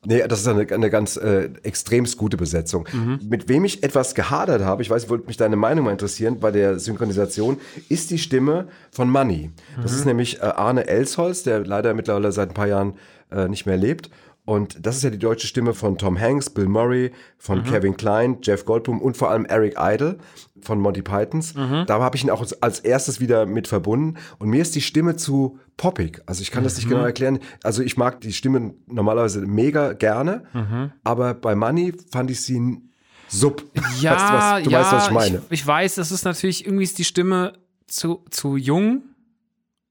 Nee, 0.09 0.23
das 0.29 0.41
ist 0.41 0.47
eine, 0.47 0.71
eine 0.73 0.89
ganz 0.89 1.17
äh, 1.17 1.49
extremst 1.65 2.17
gute 2.17 2.37
Besetzung. 2.37 2.87
Mhm. 2.93 3.21
Mit 3.29 3.49
wem 3.49 3.65
ich 3.65 3.83
etwas 3.83 4.15
gehadert 4.15 4.63
habe, 4.63 4.83
ich 4.83 4.89
weiß, 4.91 5.09
wollte 5.09 5.27
mich 5.27 5.37
deine 5.37 5.57
Meinung 5.57 5.87
mal 5.87 5.91
interessieren 5.91 6.39
bei 6.39 6.53
der 6.53 6.79
Synchronisation, 6.79 7.59
ist 7.89 8.11
die 8.11 8.19
Stimme 8.19 8.69
von 8.93 9.11
Money. 9.11 9.51
Das 9.83 9.93
Mhm. 9.93 9.99
ist 9.99 10.05
nämlich 10.05 10.39
äh, 10.39 10.43
Arne 10.45 10.87
Elsholz, 10.87 11.43
der 11.43 11.67
leider 11.67 11.93
mittlerweile 11.95 12.31
seit 12.31 12.51
ein 12.51 12.55
paar 12.55 12.69
Jahren 12.69 12.95
äh, 13.33 13.49
nicht 13.49 13.67
mehr 13.67 13.77
lebt. 13.77 14.11
Und 14.47 14.79
das 14.87 14.97
ist 14.97 15.03
ja 15.03 15.11
die 15.11 15.19
deutsche 15.19 15.47
Stimme 15.47 15.75
von 15.75 15.99
Tom 15.99 16.19
Hanks, 16.19 16.49
Bill 16.49 16.67
Murray, 16.69 17.11
von 17.37 17.63
Kevin 17.65 17.97
Klein, 17.97 18.39
Jeff 18.43 18.65
Goldblum 18.65 19.03
und 19.03 19.17
vor 19.17 19.29
allem 19.31 19.45
Eric 19.45 19.75
Idle 19.79 20.19
von 20.63 20.81
Monty 20.81 21.03
Pythons. 21.03 21.53
Da 21.55 22.01
habe 22.01 22.17
ich 22.17 22.23
ihn 22.25 22.31
auch 22.31 22.45
als- 22.61 22.79
erstes 22.81 23.21
wieder 23.21 23.45
mit 23.45 23.67
verbunden. 23.69 24.17
Und 24.39 24.49
mir 24.49 24.63
ist 24.63 24.75
die 24.77 24.81
Stimme 24.81 25.17
zu 25.17 25.59
poppig. 25.77 26.23
Also 26.27 26.43
ich 26.43 26.51
kann 26.53 26.63
das 26.65 26.77
nicht 26.77 26.89
genau 26.89 27.03
erklären. 27.05 27.41
Also 27.65 27.83
ich 27.83 27.97
mag 27.97 28.21
die 28.21 28.33
Stimme 28.33 28.75
normalerweise 28.87 29.41
mega 29.41 29.93
gerne, 29.93 30.45
aber 31.05 31.35
bei 31.35 31.55
Money 31.57 31.93
fand 32.11 32.31
ich 32.31 32.41
sie 32.41 32.79
sub. 33.29 33.65
Ja, 34.01 34.13
weißt 34.13 34.23
du, 34.23 34.35
was, 34.35 34.63
du 34.65 34.71
ja, 34.71 34.79
weißt, 34.81 34.93
was 34.93 35.07
ich 35.09 35.13
meine. 35.13 35.43
Ich, 35.51 35.61
ich 35.61 35.67
weiß, 35.67 35.97
das 35.97 36.13
ist 36.13 36.25
natürlich, 36.25 36.65
irgendwie 36.65 36.85
ist 36.85 36.99
die 36.99 37.05
Stimme 37.05 37.55
zu, 37.89 38.25
zu 38.31 38.57
jung, 38.57 39.03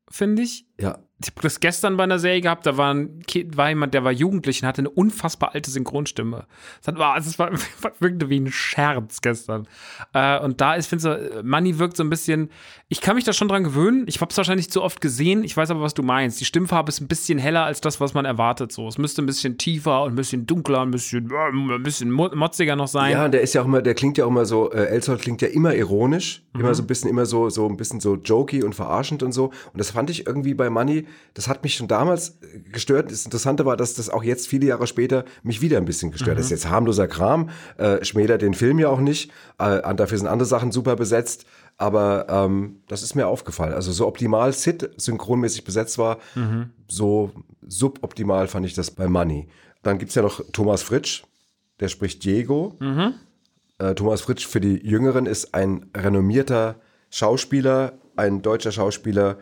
finde 0.09 0.43
ich. 0.43 0.65
ja. 0.79 0.99
Ich 1.21 1.29
habe 1.31 1.41
das 1.43 1.61
gestern 1.61 1.95
bei 1.95 2.03
einer 2.03 2.19
Serie 2.19 2.41
gehabt, 2.41 2.65
da 2.65 2.75
war, 2.75 2.93
ein 2.93 3.21
kind, 3.25 3.55
war 3.55 3.69
jemand, 3.69 3.93
der 3.93 4.03
war 4.03 4.11
jugendlich 4.11 4.61
und 4.61 4.67
hatte 4.67 4.81
eine 4.81 4.89
unfassbar 4.89 5.53
alte 5.55 5.71
Synchronstimme. 5.71 6.45
Das 6.83 6.95
war, 6.97 7.13
also 7.13 7.29
es 7.29 7.39
war, 7.39 7.51
wirkte 7.99 8.29
wie 8.29 8.39
ein 8.41 8.51
Scherz 8.51 9.21
gestern. 9.21 9.65
Äh, 10.13 10.39
und 10.39 10.59
da 10.59 10.73
ist, 10.75 10.87
finde 10.87 11.31
ich, 11.37 11.43
Money 11.43 11.79
wirkt 11.79 11.95
so 11.95 12.03
ein 12.03 12.09
bisschen, 12.09 12.49
ich 12.89 12.99
kann 12.99 13.15
mich 13.15 13.23
da 13.23 13.31
schon 13.31 13.47
dran 13.47 13.63
gewöhnen. 13.63 14.03
Ich 14.07 14.19
habe 14.19 14.29
es 14.29 14.35
wahrscheinlich 14.37 14.69
zu 14.69 14.81
oft 14.83 14.99
gesehen. 14.99 15.45
Ich 15.45 15.55
weiß 15.55 15.71
aber, 15.71 15.79
was 15.81 15.93
du 15.93 16.03
meinst. 16.03 16.41
Die 16.41 16.45
Stimmfarbe 16.45 16.89
ist 16.89 16.99
ein 16.99 17.07
bisschen 17.07 17.39
heller 17.39 17.63
als 17.63 17.79
das, 17.79 18.01
was 18.01 18.13
man 18.13 18.25
erwartet. 18.25 18.73
So, 18.73 18.85
es 18.89 18.97
müsste 18.97 19.21
ein 19.21 19.25
bisschen 19.25 19.57
tiefer 19.57 20.03
und 20.03 20.13
ein 20.13 20.15
bisschen 20.17 20.45
dunkler, 20.45 20.81
ein 20.81 20.91
bisschen, 20.91 21.31
äh, 21.31 21.73
ein 21.75 21.83
bisschen 21.83 22.11
mo- 22.11 22.35
motziger 22.35 22.75
noch 22.75 22.89
sein. 22.89 23.13
Ja, 23.13 23.29
der 23.29 23.39
ist 23.39 23.53
ja 23.53 23.61
auch 23.61 23.65
immer, 23.65 23.81
der 23.81 23.93
klingt 23.95 24.17
ja 24.17 24.25
auch 24.25 24.29
immer 24.29 24.45
so, 24.45 24.69
äh, 24.73 24.87
Elsholt 24.87 25.21
klingt 25.21 25.41
ja 25.41 25.47
immer 25.47 25.73
ironisch, 25.73 26.43
immer 26.53 26.75
so 26.75 26.83
ein 26.83 26.87
bisschen, 26.87 27.09
immer 27.09 27.25
so, 27.25 27.49
so 27.49 27.67
ein 27.69 27.77
bisschen 27.77 28.01
so 28.01 28.15
jokey 28.15 28.63
und 28.63 28.75
verarschend 28.75 29.23
und 29.23 29.31
so. 29.31 29.45
Und 29.45 29.79
das 29.79 29.91
fand 29.91 30.09
ich 30.09 30.27
irgendwie 30.27 30.53
bei 30.53 30.69
Money, 30.69 31.04
das 31.33 31.47
hat 31.47 31.63
mich 31.63 31.75
schon 31.75 31.87
damals 31.87 32.37
äh, 32.41 32.59
gestört. 32.71 33.11
Das 33.11 33.25
Interessante 33.25 33.65
war, 33.65 33.77
dass 33.77 33.93
das 33.93 34.09
auch 34.09 34.23
jetzt 34.23 34.47
viele 34.47 34.67
Jahre 34.67 34.87
später 34.87 35.25
mich 35.43 35.61
wieder 35.61 35.77
ein 35.77 35.85
bisschen 35.85 36.11
gestört. 36.11 36.37
Das 36.37 36.45
ist 36.45 36.51
jetzt 36.51 36.69
harmloser 36.69 37.07
Kram, 37.07 37.49
äh, 37.77 38.03
schmälert 38.03 38.41
den 38.41 38.53
Film 38.53 38.79
ja 38.79 38.89
auch 38.89 38.99
nicht. 38.99 39.31
Äh, 39.57 39.95
dafür 39.95 40.17
sind 40.17 40.27
andere 40.27 40.47
Sachen 40.47 40.71
super 40.71 40.95
besetzt. 40.95 41.45
Aber 41.77 42.27
ähm, 42.29 42.77
das 42.87 43.03
ist 43.03 43.15
mir 43.15 43.27
aufgefallen. 43.27 43.73
Also 43.73 43.91
so 43.91 44.07
optimal 44.07 44.53
Sid 44.53 44.91
synchronmäßig 44.95 45.65
besetzt 45.65 45.97
war, 45.97 46.19
so 46.87 47.31
suboptimal 47.67 48.47
fand 48.47 48.65
ich 48.65 48.73
das 48.73 48.91
bei 48.91 49.07
Money. 49.09 49.49
Dann 49.83 49.97
gibt's 49.97 50.15
ja 50.15 50.21
noch 50.21 50.41
Thomas 50.53 50.83
Fritsch, 50.83 51.23
der 51.81 51.89
spricht 51.89 52.23
Diego. 52.23 52.77
Äh, 53.77 53.93
Thomas 53.95 54.21
Fritsch 54.21 54.47
für 54.47 54.61
die 54.61 54.77
Jüngeren 54.87 55.25
ist 55.25 55.53
ein 55.53 55.87
renommierter 55.95 56.75
Schauspieler, 57.09 57.93
ein 58.15 58.41
deutscher 58.41 58.71
Schauspieler, 58.71 59.37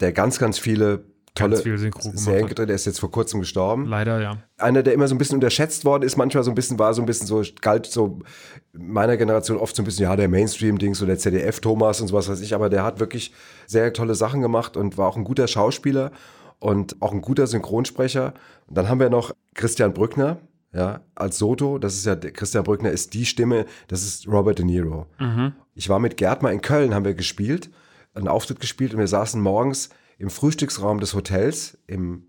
der 0.00 0.12
ganz, 0.12 0.38
ganz 0.38 0.58
viele 0.58 1.04
tolle 1.36 1.56
Serien. 1.56 2.48
Der 2.54 2.68
ist 2.70 2.86
jetzt 2.86 2.98
vor 2.98 3.10
kurzem 3.10 3.40
gestorben. 3.40 3.86
Leider, 3.86 4.20
ja. 4.20 4.38
Einer, 4.56 4.82
der 4.82 4.94
immer 4.94 5.06
so 5.06 5.14
ein 5.14 5.18
bisschen 5.18 5.36
unterschätzt 5.36 5.84
worden 5.84 6.02
ist, 6.02 6.16
manchmal 6.16 6.42
so 6.42 6.50
ein 6.50 6.54
bisschen 6.54 6.78
war 6.78 6.94
so 6.94 7.02
ein 7.02 7.06
bisschen 7.06 7.26
so, 7.26 7.42
galt 7.60 7.86
so 7.86 8.20
meiner 8.72 9.16
Generation 9.16 9.58
oft 9.58 9.76
so 9.76 9.82
ein 9.82 9.84
bisschen, 9.84 10.04
ja, 10.04 10.16
der 10.16 10.28
Mainstream-Dings 10.28 11.00
oder 11.02 11.08
der 11.08 11.18
ZDF-Thomas 11.18 12.00
und 12.00 12.08
sowas 12.08 12.28
weiß 12.28 12.40
ich, 12.40 12.54
aber 12.54 12.68
der 12.68 12.82
hat 12.82 13.00
wirklich 13.00 13.32
sehr 13.66 13.92
tolle 13.92 14.14
Sachen 14.14 14.40
gemacht 14.40 14.76
und 14.76 14.98
war 14.98 15.08
auch 15.08 15.16
ein 15.16 15.24
guter 15.24 15.46
Schauspieler 15.46 16.10
und 16.58 16.96
auch 17.00 17.12
ein 17.12 17.20
guter 17.20 17.46
Synchronsprecher. 17.46 18.34
Und 18.66 18.76
dann 18.76 18.88
haben 18.88 19.00
wir 19.00 19.10
noch 19.10 19.32
Christian 19.54 19.92
Brückner, 19.92 20.38
ja, 20.72 21.00
als 21.14 21.38
Soto. 21.38 21.78
Das 21.78 21.94
ist 21.94 22.06
ja, 22.06 22.16
Christian 22.16 22.64
Brückner 22.64 22.90
ist 22.90 23.14
die 23.14 23.26
Stimme, 23.26 23.66
das 23.88 24.02
ist 24.02 24.26
Robert 24.26 24.58
De 24.58 24.64
Niro. 24.64 25.06
Ich 25.74 25.88
war 25.88 25.98
mit 25.98 26.16
Gerd 26.16 26.42
mal 26.42 26.52
in 26.52 26.62
Köln, 26.62 26.94
haben 26.94 27.04
wir 27.04 27.14
gespielt, 27.14 27.70
einen 28.16 28.28
Auftritt 28.28 28.60
gespielt 28.60 28.94
und 28.94 29.00
wir 29.00 29.08
saßen 29.08 29.40
morgens 29.40 29.90
im 30.18 30.30
Frühstücksraum 30.30 31.00
des 31.00 31.14
Hotels, 31.14 31.78
im 31.86 32.26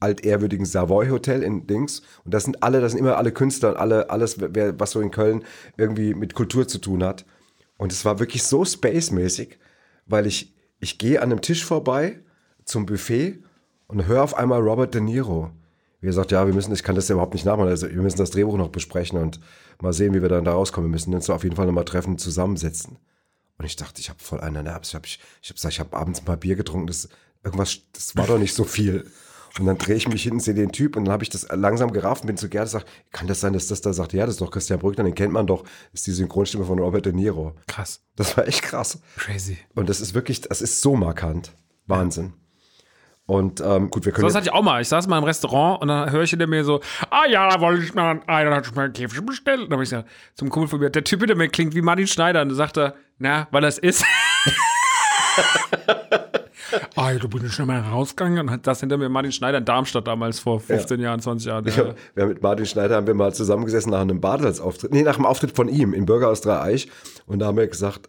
altehrwürdigen 0.00 0.64
Savoy 0.64 1.08
Hotel 1.08 1.42
in 1.42 1.66
Dings. 1.66 2.02
Und 2.24 2.32
das 2.32 2.44
sind 2.44 2.62
alle, 2.62 2.80
das 2.80 2.92
sind 2.92 3.00
immer 3.00 3.16
alle 3.16 3.32
Künstler 3.32 3.70
und 3.70 3.76
alle, 3.76 4.10
alles, 4.10 4.36
wer, 4.38 4.78
was 4.78 4.92
so 4.92 5.00
in 5.00 5.10
Köln 5.10 5.44
irgendwie 5.76 6.14
mit 6.14 6.34
Kultur 6.34 6.68
zu 6.68 6.78
tun 6.78 7.02
hat. 7.02 7.26
Und 7.76 7.92
es 7.92 8.04
war 8.04 8.18
wirklich 8.18 8.42
so 8.42 8.64
spacemäßig, 8.64 9.58
weil 10.06 10.26
ich, 10.26 10.54
ich 10.80 10.98
gehe 10.98 11.20
an 11.20 11.30
einem 11.30 11.42
Tisch 11.42 11.64
vorbei 11.64 12.20
zum 12.64 12.86
Buffet 12.86 13.42
und 13.86 14.06
höre 14.06 14.22
auf 14.22 14.36
einmal 14.36 14.60
Robert 14.60 14.94
De 14.94 15.00
Niro. 15.00 15.50
Wie 16.00 16.08
er 16.08 16.12
sagt, 16.12 16.30
ja, 16.30 16.46
wir 16.46 16.54
müssen, 16.54 16.72
ich 16.72 16.84
kann 16.84 16.94
das 16.94 17.08
ja 17.08 17.14
überhaupt 17.14 17.34
nicht 17.34 17.44
nachmachen, 17.44 17.70
also 17.70 17.88
wir 17.90 18.02
müssen 18.02 18.18
das 18.18 18.30
Drehbuch 18.30 18.56
noch 18.56 18.68
besprechen 18.68 19.18
und 19.18 19.40
mal 19.80 19.92
sehen, 19.92 20.14
wie 20.14 20.22
wir 20.22 20.28
dann 20.28 20.44
da 20.44 20.52
rauskommen. 20.52 20.88
Wir 20.88 20.92
müssen 20.94 21.12
uns 21.12 21.28
auf 21.28 21.42
jeden 21.42 21.56
Fall 21.56 21.66
nochmal 21.66 21.84
treffen, 21.84 22.18
zusammensetzen. 22.18 22.98
Und 23.58 23.64
ich 23.64 23.76
dachte, 23.76 24.00
ich 24.00 24.08
habe 24.08 24.20
voll 24.20 24.40
einen 24.40 24.64
Nervs. 24.64 24.90
Ich 24.90 24.94
habe 24.94 25.06
ich, 25.06 25.20
ich 25.42 25.50
hab 25.50 25.56
gesagt, 25.56 25.74
ich 25.74 25.80
habe 25.80 25.96
abends 25.96 26.20
paar 26.20 26.36
Bier 26.36 26.56
getrunken. 26.56 26.86
Das, 26.86 27.08
irgendwas, 27.44 27.80
das 27.92 28.16
war 28.16 28.26
doch 28.26 28.38
nicht 28.38 28.54
so 28.54 28.64
viel. 28.64 29.10
Und 29.58 29.66
dann 29.66 29.78
drehe 29.78 29.96
ich 29.96 30.08
mich 30.08 30.22
hin, 30.22 30.38
sehe 30.38 30.54
den 30.54 30.72
Typ 30.72 30.96
und 30.96 31.06
dann 31.06 31.12
habe 31.12 31.24
ich 31.24 31.30
das 31.30 31.48
langsam 31.50 31.92
gerafft 31.92 32.22
und 32.22 32.28
bin 32.28 32.36
zu 32.36 32.48
Gerd 32.48 32.66
und 32.66 32.70
sage, 32.70 32.84
kann 33.10 33.26
das 33.26 33.40
sein, 33.40 33.54
dass 33.54 33.66
das 33.66 33.80
da 33.80 33.92
sagt, 33.92 34.12
ja, 34.12 34.24
das 34.24 34.34
ist 34.34 34.40
doch 34.40 34.50
Christian 34.50 34.78
Brückner, 34.78 35.04
den 35.04 35.14
kennt 35.14 35.32
man 35.32 35.46
doch, 35.46 35.62
das 35.62 36.00
ist 36.00 36.06
die 36.06 36.12
Synchronstimme 36.12 36.64
von 36.64 36.78
Robert 36.78 37.06
De 37.06 37.12
Niro. 37.12 37.54
Krass. 37.66 38.00
Das 38.14 38.36
war 38.36 38.46
echt 38.46 38.62
krass. 38.62 39.00
Crazy. 39.16 39.58
Und 39.74 39.88
das 39.88 40.00
ist 40.00 40.14
wirklich, 40.14 40.42
das 40.42 40.60
ist 40.60 40.80
so 40.80 40.94
markant. 40.94 41.52
Wahnsinn. 41.86 42.34
Und 43.28 43.60
ähm, 43.60 43.90
gut, 43.90 44.06
wir 44.06 44.12
So, 44.12 44.16
können 44.16 44.28
das 44.28 44.34
hatte 44.34 44.46
ich 44.46 44.52
auch 44.54 44.62
mal. 44.62 44.80
Ich 44.80 44.88
saß 44.88 45.06
mal 45.06 45.18
im 45.18 45.24
Restaurant 45.24 45.82
und 45.82 45.88
dann 45.88 46.10
höre 46.10 46.22
ich 46.22 46.30
hinter 46.30 46.46
mir 46.46 46.64
so, 46.64 46.80
ah 47.10 47.26
ja, 47.28 47.46
da 47.50 47.60
wollte 47.60 47.84
ich 47.84 47.92
mal 47.92 48.22
einen, 48.26 48.54
hat 48.54 48.66
ich 48.66 48.74
mal 48.74 48.84
einen 48.84 48.94
Käfig 48.94 49.20
bestellt. 49.26 49.60
Und 49.60 49.66
dann 49.66 49.74
habe 49.74 49.82
ich 49.82 49.90
gesagt, 49.90 50.08
zum 50.34 50.48
Kumpel 50.48 50.66
von 50.66 50.80
mir, 50.80 50.88
der 50.88 51.04
Typ 51.04 51.20
hinter 51.20 51.34
mir 51.34 51.48
klingt 51.48 51.74
wie 51.74 51.82
Martin 51.82 52.06
Schneider. 52.06 52.40
Und 52.40 52.48
dann 52.48 52.56
sagt 52.56 52.78
er, 52.78 52.94
na, 53.18 53.46
weil 53.50 53.64
es 53.64 53.76
ist. 53.76 54.02
ah, 56.96 57.12
du 57.12 57.28
bist 57.28 57.52
schnell 57.52 57.66
mal 57.66 57.80
rausgegangen 57.80 58.38
und 58.38 58.50
hat 58.50 58.66
das 58.66 58.80
hinter 58.80 58.96
mir 58.96 59.10
Martin 59.10 59.32
Schneider 59.32 59.58
in 59.58 59.66
Darmstadt 59.66 60.06
damals 60.06 60.40
vor 60.40 60.58
15 60.58 60.98
Jahren, 60.98 61.20
20 61.20 61.48
Jahren. 61.48 61.66
Ja. 61.66 61.76
hab, 61.76 61.96
wir 62.14 62.26
mit 62.28 62.42
Martin 62.42 62.64
Schneider 62.64 62.96
haben 62.96 63.06
wir 63.06 63.12
mal 63.12 63.34
zusammengesessen 63.34 63.92
nach 63.92 64.00
einem 64.00 64.22
Bartels-Auftritt, 64.22 64.90
nee, 64.90 65.02
nach 65.02 65.16
dem 65.16 65.26
Auftritt 65.26 65.54
von 65.54 65.68
ihm 65.68 65.92
in 65.92 66.06
Bürgerhaus 66.06 66.40
Dreieich. 66.40 66.88
Und 67.26 67.40
da 67.40 67.46
haben 67.48 67.58
wir 67.58 67.66
gesagt, 67.66 68.08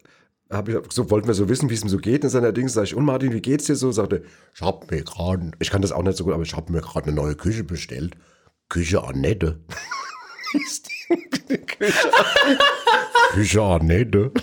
hab 0.49 0.67
ich, 0.67 0.77
so 0.89 1.11
wollten 1.11 1.27
wir 1.27 1.35
so 1.35 1.47
wissen, 1.47 1.69
wie 1.69 1.75
es 1.75 1.83
ihm 1.83 1.89
so 1.89 1.97
geht 1.97 2.23
in 2.23 2.29
seiner 2.29 2.51
Dings. 2.51 2.73
Sag 2.73 2.85
ich, 2.85 2.95
und 2.95 3.05
Martin, 3.05 3.33
wie 3.33 3.41
geht's 3.41 3.65
dir 3.65 3.75
so? 3.75 3.91
Sagte, 3.91 4.23
ich 4.53 4.61
hab 4.61 4.89
mir 4.89 5.03
gerade, 5.03 5.51
ich 5.59 5.69
kann 5.69 5.81
das 5.81 5.91
auch 5.91 6.03
nicht 6.03 6.17
so 6.17 6.23
gut, 6.23 6.33
aber 6.33 6.43
ich 6.43 6.55
habe 6.55 6.71
mir 6.71 6.81
gerade 6.81 7.07
eine 7.07 7.15
neue 7.15 7.35
Küche 7.35 7.63
bestellt. 7.63 8.15
Küche 8.67 9.03
Annette. 9.03 9.59
Küche, 10.51 11.59
Küche 13.33 13.61
Annette. 13.61 14.31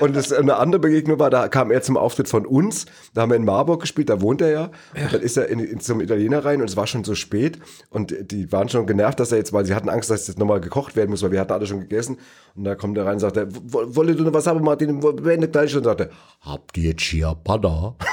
Und 0.00 0.14
das, 0.14 0.32
eine 0.32 0.56
andere 0.56 0.80
Begegnung 0.80 1.18
war, 1.18 1.30
da 1.30 1.48
kam 1.48 1.70
er 1.70 1.82
zum 1.82 1.96
Auftritt 1.96 2.28
von 2.28 2.44
uns. 2.46 2.86
Da 3.14 3.22
haben 3.22 3.30
wir 3.30 3.36
in 3.36 3.44
Marburg 3.44 3.80
gespielt, 3.80 4.08
da 4.10 4.20
wohnt 4.20 4.40
er 4.42 4.50
ja. 4.50 4.64
Und 4.94 5.12
dann 5.12 5.20
ist 5.22 5.36
er 5.36 5.48
in, 5.48 5.58
in, 5.60 5.80
zum 5.80 6.00
Italiener 6.00 6.44
rein 6.44 6.60
und 6.60 6.68
es 6.68 6.76
war 6.76 6.86
schon 6.86 7.02
so 7.04 7.14
spät. 7.14 7.58
Und 7.90 8.14
die 8.30 8.50
waren 8.52 8.68
schon 8.68 8.86
genervt, 8.86 9.18
dass 9.20 9.32
er 9.32 9.38
jetzt, 9.38 9.52
weil 9.52 9.64
sie 9.64 9.74
hatten 9.74 9.88
Angst, 9.88 10.10
dass 10.10 10.26
jetzt 10.26 10.38
nochmal 10.38 10.60
gekocht 10.60 10.96
werden 10.96 11.10
muss, 11.10 11.22
weil 11.22 11.32
wir 11.32 11.40
hatten 11.40 11.52
alle 11.52 11.66
schon 11.66 11.80
gegessen. 11.80 12.18
Und 12.54 12.64
da 12.64 12.74
kommt 12.74 12.96
er 12.98 13.06
rein 13.06 13.14
und 13.14 13.20
sagt, 13.20 13.36
"Wo- 13.64 13.84
wolle 13.96 14.14
du 14.14 14.22
noch 14.24 14.34
was 14.34 14.46
haben, 14.46 14.62
Martin? 14.62 15.00
Beendet 15.00 15.52
gleich. 15.52 15.74
Und 15.76 15.84
sagt 15.84 16.00
er, 16.00 16.10
habt 16.42 16.76
ihr 16.76 16.96
Ciabatta? 16.96 17.96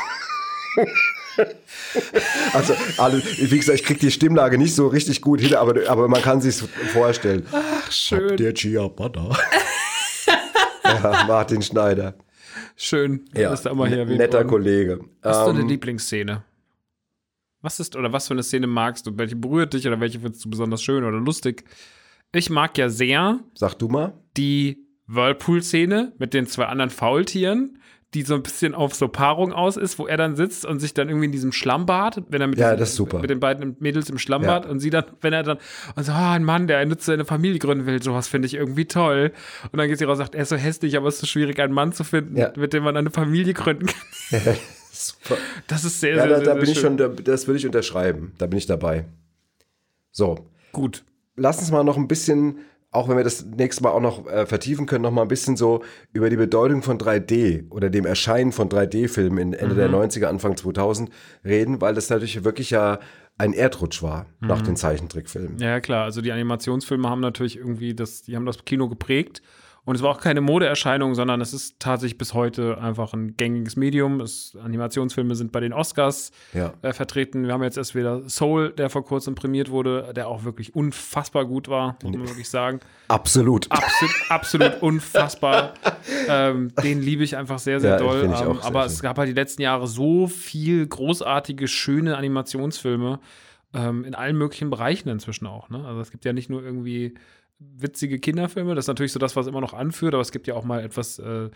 Also, 2.53 2.73
alle, 2.97 3.21
wie 3.23 3.57
gesagt, 3.57 3.79
ich 3.79 3.83
krieg 3.85 3.99
die 3.99 4.11
Stimmlage 4.11 4.57
nicht 4.57 4.75
so 4.75 4.87
richtig 4.87 5.21
gut 5.21 5.41
hin, 5.41 5.55
aber, 5.55 5.89
aber 5.89 6.07
man 6.07 6.21
kann 6.21 6.41
sich 6.41 6.63
vorstellen. 6.93 7.45
Ach, 7.51 7.91
schön. 7.91 8.29
Habt 8.31 8.39
ihr 8.39 8.53
Ciabatta? 8.53 9.29
ja, 10.83 11.25
Martin 11.27 11.61
Schneider. 11.61 12.15
Schön, 12.75 13.25
Ja, 13.35 13.49
dass 13.49 13.63
da 13.63 13.71
immer 13.71 13.87
hier 13.87 13.99
erwähnt 13.99 14.19
netter 14.19 14.39
worden. 14.39 14.47
Kollege. 14.47 14.99
Was 15.21 15.37
ist 15.39 15.45
deine 15.47 15.59
Ähm, 15.61 15.67
Lieblingsszene? 15.67 16.43
Was 17.61 17.79
ist, 17.79 17.95
oder 17.95 18.11
was 18.11 18.27
für 18.27 18.33
eine 18.33 18.43
Szene 18.43 18.67
magst 18.67 19.07
du? 19.07 19.17
Welche 19.17 19.35
berührt 19.35 19.73
dich 19.73 19.87
oder 19.87 19.99
welche 19.99 20.19
findest 20.19 20.43
du 20.45 20.49
besonders 20.49 20.83
schön 20.83 21.03
oder 21.03 21.17
lustig? 21.17 21.63
Ich 22.33 22.49
mag 22.49 22.77
ja 22.77 22.89
sehr 22.89 23.39
sag 23.55 23.75
du 23.75 23.87
mal. 23.87 24.13
die 24.37 24.85
Whirlpool-Szene 25.07 26.13
mit 26.17 26.33
den 26.33 26.47
zwei 26.47 26.65
anderen 26.65 26.89
Faultieren, 26.89 27.79
die 28.13 28.21
so 28.23 28.35
ein 28.35 28.43
bisschen 28.43 28.75
auf 28.75 28.93
so 28.93 29.07
Paarung 29.07 29.53
aus 29.53 29.77
ist, 29.77 29.97
wo 29.99 30.07
er 30.07 30.17
dann 30.17 30.35
sitzt 30.35 30.65
und 30.65 30.79
sich 30.79 30.93
dann 30.93 31.09
irgendwie 31.09 31.25
in 31.25 31.31
diesem 31.31 31.51
Schlammbad, 31.51 32.23
wenn 32.29 32.41
er 32.41 32.47
mit, 32.47 32.59
Ja, 32.59 32.75
diesen, 32.75 33.07
mit 33.21 33.29
den 33.29 33.39
beiden 33.39 33.75
Mädels 33.79 34.09
im 34.09 34.17
Schlammbad 34.17 34.65
Ja. 34.65 34.71
und 34.71 34.79
sie 34.79 34.89
dann, 34.89 35.05
wenn 35.21 35.33
er 35.33 35.43
dann, 35.43 35.57
und 35.95 36.03
so, 36.03 36.11
ah, 36.11 36.33
ein 36.33 36.43
Mann, 36.43 36.67
der 36.67 36.77
eine, 36.79 36.95
eine 37.07 37.25
Familie 37.25 37.59
gründen 37.59 37.85
will, 37.85 38.01
sowas 38.01 38.27
finde 38.27 38.45
ich 38.45 38.53
irgendwie 38.53 38.85
toll. 38.85 39.31
Und 39.71 39.77
dann 39.79 39.87
geht 39.87 39.97
sie 39.97 40.05
raus 40.05 40.17
und 40.19 40.25
sagt, 40.25 40.35
er 40.35 40.43
ist 40.43 40.49
so 40.49 40.55
hässlich, 40.55 40.95
aber 40.97 41.07
es 41.07 41.15
ist 41.15 41.21
so 41.21 41.27
schwierig, 41.27 41.59
einen 41.59 41.73
Mann 41.73 41.91
zu 41.93 42.03
finden, 42.03 42.37
Ja. 42.37 42.51
mit 42.55 42.73
dem 42.73 42.83
man 42.83 42.95
eine 42.97 43.09
Familie 43.11 43.53
gründen 43.53 43.87
kann. 43.87 44.41
Super. 44.91 45.37
Das 45.67 45.83
ist 45.83 45.99
sehr, 45.99 46.15
Ja, 46.15 46.21
sehr, 46.21 46.29
da, 46.29 46.35
sehr, 46.37 46.45
da 46.45 46.51
sehr 46.53 46.61
bin 46.61 46.69
ich 46.69 46.75
schön. 46.79 46.83
schon, 46.83 46.97
da, 46.97 47.07
das 47.07 47.47
würde 47.47 47.57
ich 47.57 47.65
unterschreiben. 47.65 48.33
Da 48.37 48.45
bin 48.45 48.57
ich 48.57 48.67
dabei. 48.67 49.05
So, 50.11 50.47
gut. 50.71 51.03
lass 51.35 51.57
uns 51.59 51.71
mal 51.71 51.83
noch 51.83 51.97
ein 51.97 52.07
bisschen, 52.07 52.59
auch 52.93 53.09
wenn 53.09 53.17
wir 53.17 53.23
das 53.23 53.45
nächste 53.45 53.83
Mal 53.83 53.89
auch 53.89 53.99
noch 53.99 54.27
äh, 54.27 54.45
vertiefen 54.45 54.85
können, 54.85 55.01
noch 55.01 55.11
mal 55.11 55.23
ein 55.23 55.27
bisschen 55.27 55.57
so 55.57 55.83
über 56.13 56.29
die 56.29 56.37
Bedeutung 56.37 56.83
von 56.83 56.97
3D 56.97 57.69
oder 57.69 57.89
dem 57.89 58.05
Erscheinen 58.05 58.51
von 58.51 58.69
3D-Filmen 58.69 59.37
in 59.39 59.53
Ende 59.53 59.75
der 59.75 59.89
90er, 59.89 60.25
Anfang 60.25 60.55
2000 60.55 61.09
reden, 61.43 61.81
weil 61.81 61.95
das 61.95 62.09
natürlich 62.09 62.43
wirklich 62.43 62.69
ja 62.69 62.99
ein 63.37 63.53
Erdrutsch 63.53 64.03
war 64.03 64.27
nach 64.41 64.61
den 64.61 64.75
Zeichentrickfilmen. 64.75 65.57
Ja, 65.57 65.79
klar. 65.79 66.03
Also 66.03 66.21
die 66.21 66.31
Animationsfilme 66.31 67.09
haben 67.09 67.21
natürlich 67.21 67.57
irgendwie 67.57 67.95
das, 67.95 68.21
die 68.21 68.35
haben 68.35 68.45
das 68.45 68.63
Kino 68.63 68.87
geprägt. 68.87 69.41
Und 69.85 69.95
es 69.95 70.01
war 70.01 70.11
auch 70.11 70.21
keine 70.21 70.39
Modeerscheinung, 70.39 71.13
sondern 71.13 71.41
es 71.41 71.51
ist 71.53 71.77
tatsächlich 71.79 72.17
bis 72.17 72.33
heute 72.33 72.77
einfach 72.77 73.13
ein 73.13 73.35
gängiges 73.35 73.75
Medium. 73.75 74.21
Es, 74.21 74.57
Animationsfilme 74.63 75.35
sind 75.35 75.51
bei 75.51 75.59
den 75.59 75.73
Oscars 75.73 76.31
Ja. 76.53 76.73
äh, 76.83 76.93
vertreten. 76.93 77.45
Wir 77.45 77.53
haben 77.53 77.63
jetzt 77.63 77.77
erst 77.77 77.93
wieder 77.93 78.29
Soul, 78.29 78.71
der 78.71 78.89
vor 78.89 79.03
kurzem 79.03 79.35
prämiert 79.35 79.69
wurde, 79.71 80.13
der 80.15 80.29
auch 80.29 80.45
wirklich 80.45 80.73
unfassbar 80.73 81.43
gut 81.45 81.67
war, 81.67 81.97
muss 82.01 82.15
man 82.15 82.27
wirklich 82.29 82.49
sagen. 82.49 82.79
Absolut. 83.09 83.69
Absolut, 83.71 84.13
absolut 84.29 84.81
unfassbar. 84.81 85.73
ähm, 86.29 86.71
den 86.81 87.01
liebe 87.01 87.25
ich 87.25 87.35
einfach 87.35 87.59
sehr, 87.59 87.81
sehr 87.81 87.91
Ja, 87.91 87.97
doll. 87.97 88.23
Ähm, 88.23 88.35
sehr 88.35 88.47
aber 88.63 88.83
schön. 88.83 88.91
es 88.91 89.01
gab 89.01 89.17
halt 89.17 89.27
die 89.27 89.33
letzten 89.33 89.63
Jahre 89.63 89.87
so 89.87 90.27
viel 90.27 90.87
großartige, 90.87 91.67
schöne 91.67 92.15
Animationsfilme 92.15 93.19
ähm, 93.73 94.05
in 94.05 94.15
allen 94.15 94.37
möglichen 94.37 94.69
Bereichen 94.69 95.09
inzwischen 95.09 95.45
auch. 95.47 95.69
Ne? 95.69 95.83
Also 95.85 95.99
es 95.99 96.09
gibt 96.11 96.23
ja 96.23 96.31
nicht 96.31 96.49
nur 96.49 96.63
irgendwie 96.63 97.15
witzige 97.77 98.19
Kinderfilme, 98.19 98.75
das 98.75 98.85
ist 98.85 98.87
natürlich 98.89 99.11
so 99.11 99.19
das, 99.19 99.35
was 99.35 99.47
immer 99.47 99.61
noch 99.61 99.73
anführt, 99.73 100.13
aber 100.13 100.21
es 100.21 100.31
gibt 100.31 100.47
ja 100.47 100.53
auch 100.55 100.63
mal 100.63 100.81
etwas 100.83 101.19
äh, 101.19 101.49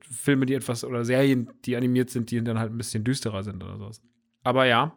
Filme, 0.00 0.46
die 0.46 0.54
etwas 0.54 0.84
oder 0.84 1.04
Serien, 1.04 1.50
die 1.64 1.76
animiert 1.76 2.10
sind, 2.10 2.30
die 2.30 2.42
dann 2.42 2.58
halt 2.58 2.72
ein 2.72 2.78
bisschen 2.78 3.04
düsterer 3.04 3.42
sind 3.42 3.62
oder 3.62 3.78
sowas. 3.78 4.00
Aber 4.44 4.64
ja. 4.66 4.96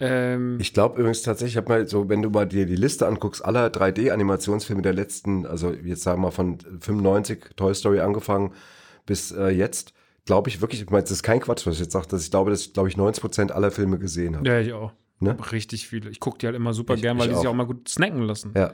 Ähm, 0.00 0.58
Ich 0.60 0.72
glaube 0.72 0.98
übrigens 0.98 1.22
tatsächlich, 1.22 1.54
ich 1.54 1.56
habe 1.58 1.68
mal 1.68 1.86
so, 1.86 2.08
wenn 2.08 2.22
du 2.22 2.30
mal 2.30 2.46
dir 2.46 2.66
die 2.66 2.76
Liste 2.76 3.06
anguckst, 3.06 3.44
aller 3.44 3.66
3D-Animationsfilme 3.68 4.82
der 4.82 4.94
letzten, 4.94 5.46
also 5.46 5.72
jetzt 5.72 6.02
sagen 6.02 6.18
wir 6.20 6.26
mal 6.26 6.30
von 6.32 6.58
95 6.80 7.50
Toy 7.56 7.74
Story 7.74 8.00
angefangen 8.00 8.52
bis 9.06 9.32
äh, 9.32 9.48
jetzt, 9.48 9.92
glaube 10.24 10.48
ich 10.48 10.60
wirklich, 10.60 10.80
ich 10.82 10.90
meine, 10.90 11.02
das 11.02 11.10
ist 11.12 11.22
kein 11.22 11.40
Quatsch, 11.40 11.66
was 11.66 11.74
ich 11.74 11.80
jetzt 11.80 11.92
sage, 11.92 12.06
dass 12.08 12.24
ich 12.24 12.30
glaube, 12.30 12.50
dass 12.50 12.62
ich, 12.62 12.72
glaube 12.72 12.88
ich, 12.88 12.96
90 12.96 13.20
Prozent 13.20 13.52
aller 13.52 13.70
Filme 13.70 13.98
gesehen 13.98 14.36
habe. 14.36 14.48
ja, 14.48 14.60
ich 14.60 14.72
auch. 14.72 14.92
Ne? 15.20 15.36
Richtig 15.52 15.86
viele. 15.86 16.10
Ich 16.10 16.18
gucke 16.18 16.38
die 16.38 16.46
halt 16.46 16.56
immer 16.56 16.72
super 16.74 16.94
Ich- 16.94 17.02
gern, 17.02 17.16
weil 17.18 17.28
die 17.28 17.34
sich 17.34 17.46
auch. 17.46 17.50
auch 17.50 17.54
mal 17.56 17.66
gut 17.66 17.88
snacken 17.88 18.22
lassen. 18.22 18.52
Ja. 18.56 18.72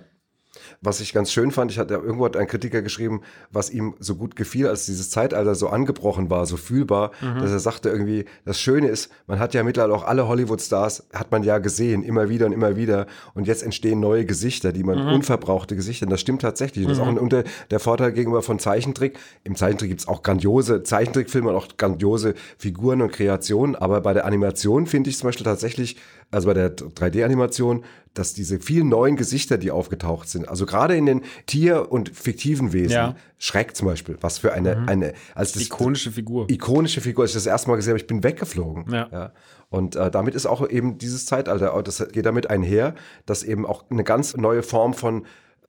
Was 0.81 1.01
ich 1.01 1.13
ganz 1.13 1.33
schön 1.33 1.51
fand, 1.51 1.71
ich 1.71 1.79
hatte 1.79 1.95
irgendwo 1.95 2.25
hat 2.25 2.37
ein 2.37 2.47
Kritiker 2.47 2.83
geschrieben, 2.83 3.23
was 3.51 3.71
ihm 3.71 3.95
so 3.99 4.15
gut 4.17 4.37
gefiel, 4.37 4.67
als 4.69 4.87
dieses 4.87 5.11
Zeitalter 5.11 5.55
so 5.55 5.69
angebrochen 5.69 6.31
war, 6.31 6.47
so 6.47 6.57
fühlbar, 6.57 7.11
Mhm. 7.21 7.41
dass 7.41 7.51
er 7.51 7.59
sagte 7.59 7.89
irgendwie, 7.89 8.25
das 8.45 8.61
Schöne 8.61 8.89
ist, 8.89 9.11
man 9.27 9.39
hat 9.39 9.55
ja 9.55 9.63
mittlerweile 9.63 9.95
auch 9.95 10.05
alle 10.05 10.29
Hollywood-Stars, 10.29 11.09
hat 11.13 11.31
man 11.31 11.43
ja 11.43 11.59
gesehen, 11.59 12.03
immer 12.03 12.29
wieder 12.29 12.47
und 12.47 12.53
immer 12.53 12.77
wieder. 12.77 13.07
Und 13.35 13.47
jetzt 13.47 13.63
entstehen 13.63 14.01
neue 14.01 14.25
Gesichter, 14.25 14.73
die 14.73 14.81
Mhm. 14.85 14.87
man, 14.87 15.15
unverbrauchte 15.15 15.77
Gesichter. 15.77 16.07
Und 16.07 16.11
das 16.11 16.21
stimmt 16.21 16.43
tatsächlich. 16.43 16.85
Und 16.85 16.91
das 16.91 16.99
ist 16.99 17.05
auch 17.05 17.09
ein 17.09 17.19
unter, 17.19 17.45
der 17.71 17.81
Vorteil 17.81 18.13
gegenüber 18.13 18.43
von 18.43 18.59
Zeichentrick. 18.59 19.19
Im 19.45 19.57
Zeichentrick 19.57 19.91
gibt's 19.91 20.09
auch 20.09 20.23
grandiose 20.23 20.83
Zeichentrickfilme 20.83 21.51
und 21.51 21.57
auch 21.57 21.69
grandiose 21.77 22.35
Figuren 22.59 23.03
und 23.03 23.13
Kreationen. 23.13 23.75
Aber 23.77 24.01
bei 24.01 24.13
der 24.15 24.25
Animation 24.27 24.87
finde 24.87 25.11
ich 25.11 25.19
zum 25.19 25.29
Beispiel 25.29 25.45
tatsächlich, 25.45 25.97
also 26.31 26.47
bei 26.49 26.55
der 26.55 26.77
3D-Animation, 26.77 27.85
dass 28.15 28.35
diese 28.35 28.59
vielen 28.61 28.89
neuen 28.89 29.17
Gesichter, 29.17 29.59
die 29.59 29.71
aufgetaucht 29.71 30.29
sind, 30.29 30.49
also 30.49 30.67
gerade 30.67 30.97
in 30.97 31.07
den 31.07 31.23
Tier- 31.47 31.91
und 31.91 32.11
fiktiven 32.11 32.73
Wesen, 32.73 32.93
Ja. 32.93 33.17
Schreck 33.39 33.77
zum 33.77 33.87
Beispiel, 33.87 34.17
was 34.21 34.39
für 34.39 34.53
eine, 34.53 34.89
eine 34.89 35.13
als 35.35 35.53
das, 35.53 35.63
Ikonische 35.63 36.11
Figur. 36.11 36.51
ikonische 36.51 37.01
Figur, 37.01 37.23
als 37.23 37.31
ich 37.31 37.35
das 37.37 37.47
erste 37.47 37.71
Mal 37.71 37.77
gesehen 37.77 37.93
habe, 37.93 38.01
ich 38.01 38.07
bin 38.09 38.23
weggeflogen. 38.25 38.93
Ja. 38.93 39.33
Und 39.71 39.97
äh, 39.97 40.11
damit 40.11 40.35
ist 40.35 40.47
auch 40.47 40.69
eben 40.69 40.99
dieses 40.99 41.27
Zeitalter, 41.27 41.81
das 41.83 42.07
geht 42.11 42.27
damit 42.27 42.51
einher, 42.51 42.95
dass 43.27 43.43
eben 43.43 43.65
auch 43.65 43.85
eine 43.91 44.03
ganz 44.05 44.37
neue 44.37 44.63
Form 44.63 44.95
von 44.95 45.25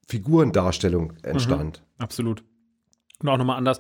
Figurendarstellung 0.08 1.14
entstand. 1.22 1.84
Absolut. 2.00 2.44
Und 3.22 3.28
auch 3.28 3.38
nochmal 3.38 3.58
anders. 3.58 3.80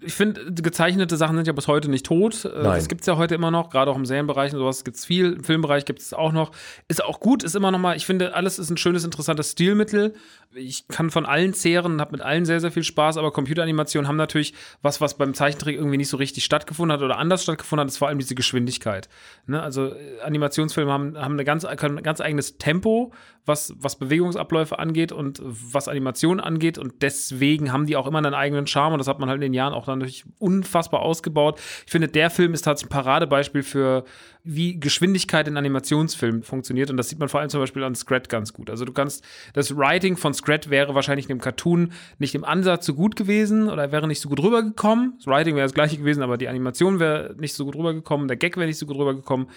Ich 0.00 0.14
finde, 0.14 0.52
gezeichnete 0.52 1.16
Sachen 1.16 1.36
sind 1.36 1.46
ja 1.46 1.52
bis 1.52 1.68
heute 1.68 1.88
nicht 1.88 2.06
tot. 2.06 2.44
Äh, 2.44 2.48
Nein. 2.48 2.64
Das 2.64 2.88
gibt 2.88 3.02
es 3.02 3.06
ja 3.06 3.16
heute 3.16 3.36
immer 3.36 3.52
noch, 3.52 3.70
gerade 3.70 3.88
auch 3.90 3.96
im 3.96 4.04
Serienbereich 4.04 4.52
und 4.52 4.58
sowas 4.58 4.82
gibt 4.82 4.96
es 4.96 5.04
viel. 5.04 5.34
Im 5.34 5.44
Filmbereich 5.44 5.84
gibt 5.84 6.00
es 6.00 6.12
auch 6.12 6.32
noch. 6.32 6.50
Ist 6.88 7.04
auch 7.04 7.20
gut, 7.20 7.44
ist 7.44 7.54
immer 7.54 7.70
noch 7.70 7.78
mal, 7.78 7.96
ich 7.96 8.04
finde, 8.04 8.34
alles 8.34 8.58
ist 8.58 8.68
ein 8.68 8.76
schönes, 8.76 9.04
interessantes 9.04 9.52
Stilmittel. 9.52 10.14
Ich 10.54 10.88
kann 10.88 11.10
von 11.10 11.26
allen 11.26 11.54
zehren, 11.54 12.00
habe 12.00 12.12
mit 12.12 12.22
allen 12.22 12.44
sehr, 12.44 12.58
sehr 12.58 12.72
viel 12.72 12.82
Spaß, 12.82 13.18
aber 13.18 13.30
Computeranimationen 13.30 14.08
haben 14.08 14.16
natürlich 14.16 14.52
was, 14.82 15.00
was 15.00 15.16
beim 15.16 15.32
Zeichentrick 15.32 15.76
irgendwie 15.76 15.96
nicht 15.96 16.08
so 16.08 16.16
richtig 16.16 16.44
stattgefunden 16.44 16.92
hat 16.92 17.04
oder 17.04 17.18
anders 17.18 17.44
stattgefunden 17.44 17.82
hat, 17.82 17.88
ist 17.88 17.98
vor 17.98 18.08
allem 18.08 18.18
diese 18.18 18.34
Geschwindigkeit. 18.34 19.08
Ne? 19.46 19.62
Also 19.62 19.94
äh, 19.94 20.20
Animationsfilme 20.24 20.90
haben, 20.90 21.16
haben 21.16 21.34
eine 21.34 21.44
ganz, 21.44 21.64
ein 21.64 22.02
ganz 22.02 22.20
eigenes 22.20 22.58
Tempo, 22.58 23.12
was, 23.46 23.74
was 23.78 23.96
Bewegungsabläufe 23.96 24.78
angeht 24.78 25.12
und 25.12 25.40
was 25.44 25.86
Animationen 25.86 26.40
angeht. 26.40 26.78
Und 26.78 27.02
deswegen 27.02 27.72
haben 27.72 27.86
die 27.86 27.96
auch 27.96 28.06
immer 28.06 28.18
einen 28.18 28.34
eigenen 28.34 28.66
Charme. 28.66 28.94
Und 28.94 28.98
das 28.98 29.08
hat 29.08 29.18
man 29.18 29.28
halt 29.28 29.36
in 29.36 29.52
den 29.52 29.54
Jahren 29.54 29.72
auch 29.72 29.86
dann 29.86 30.00
natürlich 30.00 30.24
unfassbar 30.38 31.00
ausgebaut. 31.02 31.60
Ich 31.86 31.92
finde, 31.92 32.08
der 32.08 32.28
Film 32.28 32.54
ist 32.54 32.62
tatsächlich 32.62 32.90
ein 32.90 33.02
Paradebeispiel 33.02 33.62
für, 33.62 34.04
wie 34.42 34.80
Geschwindigkeit 34.80 35.46
in 35.48 35.56
Animationsfilmen 35.56 36.42
funktioniert. 36.42 36.90
Und 36.90 36.96
das 36.96 37.08
sieht 37.08 37.18
man 37.18 37.28
vor 37.28 37.40
allem 37.40 37.50
zum 37.50 37.60
Beispiel 37.60 37.82
an 37.84 37.94
Scrat 37.94 38.28
ganz 38.28 38.52
gut. 38.52 38.70
Also 38.70 38.84
du 38.84 38.92
kannst, 38.92 39.24
das 39.52 39.76
Writing 39.76 40.16
von 40.16 40.32
Scrat 40.34 40.70
wäre 40.70 40.94
wahrscheinlich 40.94 41.26
in 41.26 41.36
dem 41.36 41.40
Cartoon 41.40 41.92
nicht 42.18 42.34
im 42.34 42.44
Ansatz 42.44 42.86
so 42.86 42.94
gut 42.94 43.16
gewesen 43.16 43.68
oder 43.68 43.92
wäre 43.92 44.06
nicht 44.06 44.20
so 44.20 44.28
gut 44.28 44.42
rübergekommen. 44.42 45.14
Das 45.18 45.26
Writing 45.26 45.56
wäre 45.56 45.66
das 45.66 45.74
gleiche 45.74 45.98
gewesen, 45.98 46.22
aber 46.22 46.38
die 46.38 46.48
Animation 46.48 47.00
wäre 47.00 47.34
nicht 47.38 47.54
so 47.54 47.64
gut 47.64 47.76
rübergekommen, 47.76 48.28
der 48.28 48.36
Gag 48.36 48.56
wäre 48.56 48.66
nicht 48.66 48.78
so 48.78 48.86
gut 48.86 48.96
rübergekommen, 48.96 49.48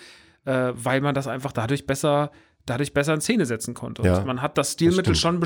äh, 0.46 0.72
weil 0.74 1.02
man 1.02 1.16
das 1.16 1.28
einfach 1.28 1.52
dadurch 1.52 1.86
besser, 1.86 2.32
dadurch 2.66 2.94
besser 2.94 3.14
in 3.14 3.22
Szene 3.22 3.46
setzen 3.46 3.74
konnte. 3.74 4.02
Und 4.02 4.08
Ja, 4.08 4.26
man 4.26 4.42
hat 4.42 4.58
das 4.58 4.74
Stilmittel 4.74 5.14
das 5.14 5.20
schon 5.20 5.44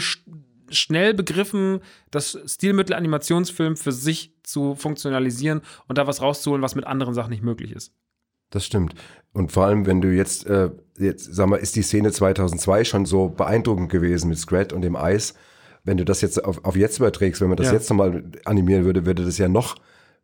schnell 0.69 1.13
begriffen, 1.13 1.79
das 2.11 2.37
Stilmittel 2.45 2.95
Animationsfilm 2.95 3.77
für 3.77 3.91
sich 3.91 4.33
zu 4.43 4.75
funktionalisieren 4.75 5.61
und 5.87 5.97
da 5.97 6.07
was 6.07 6.21
rauszuholen, 6.21 6.61
was 6.61 6.75
mit 6.75 6.85
anderen 6.85 7.13
Sachen 7.13 7.29
nicht 7.29 7.43
möglich 7.43 7.71
ist. 7.71 7.93
Das 8.49 8.65
stimmt. 8.65 8.93
Und 9.33 9.51
vor 9.51 9.65
allem, 9.65 9.85
wenn 9.85 10.01
du 10.01 10.09
jetzt, 10.09 10.47
äh, 10.47 10.69
jetzt, 10.97 11.33
sag 11.35 11.47
mal, 11.47 11.57
ist 11.57 11.75
die 11.75 11.81
Szene 11.83 12.11
2002 12.11 12.83
schon 12.85 13.05
so 13.05 13.29
beeindruckend 13.29 13.89
gewesen 13.89 14.29
mit 14.29 14.39
Scrat 14.39 14.73
und 14.73 14.81
dem 14.81 14.95
Eis. 14.95 15.35
Wenn 15.83 15.97
du 15.97 16.05
das 16.05 16.21
jetzt 16.21 16.43
auf, 16.43 16.65
auf 16.65 16.75
jetzt 16.75 16.97
überträgst, 16.97 17.39
wenn 17.41 17.49
man 17.49 17.57
das 17.57 17.67
Ja. 17.67 17.73
jetzt 17.73 17.89
nochmal 17.89 18.23
animieren 18.45 18.83
würde, 18.83 19.05
würde 19.05 19.23
das 19.23 19.37
ja 19.37 19.47
noch, 19.47 19.75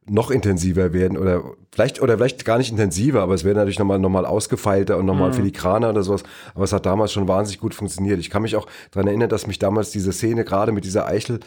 noch 0.05 0.31
intensiver 0.31 0.91
werden 0.91 1.17
oder 1.17 1.43
vielleicht, 1.71 2.01
oder 2.01 2.17
vielleicht 2.17 2.43
gar 2.43 2.57
nicht 2.57 2.71
intensiver, 2.71 3.21
aber 3.21 3.35
es 3.35 3.45
wäre 3.45 3.55
natürlich 3.55 3.79
nochmal, 3.79 3.99
nochmal 3.99 4.25
ausgefeilter 4.25 4.97
und 4.97 5.05
nochmal 5.05 5.31
filigraner 5.31 5.91
oder 5.91 6.03
sowas. 6.03 6.23
Aber 6.55 6.65
es 6.65 6.73
hat 6.73 6.85
damals 6.85 7.13
schon 7.13 7.27
wahnsinnig 7.29 7.59
gut 7.61 7.73
funktioniert. 7.73 8.19
Ich 8.19 8.29
kann 8.29 8.41
mich 8.41 8.55
auch 8.57 8.67
daran 8.91 9.07
erinnern, 9.07 9.29
dass 9.29 9.47
mich 9.47 9.59
damals 9.59 9.91
diese 9.91 10.11
Szene 10.11 10.43
gerade 10.43 10.71
mit 10.73 10.83
dieser 10.83 11.05
Eichel 11.07 11.39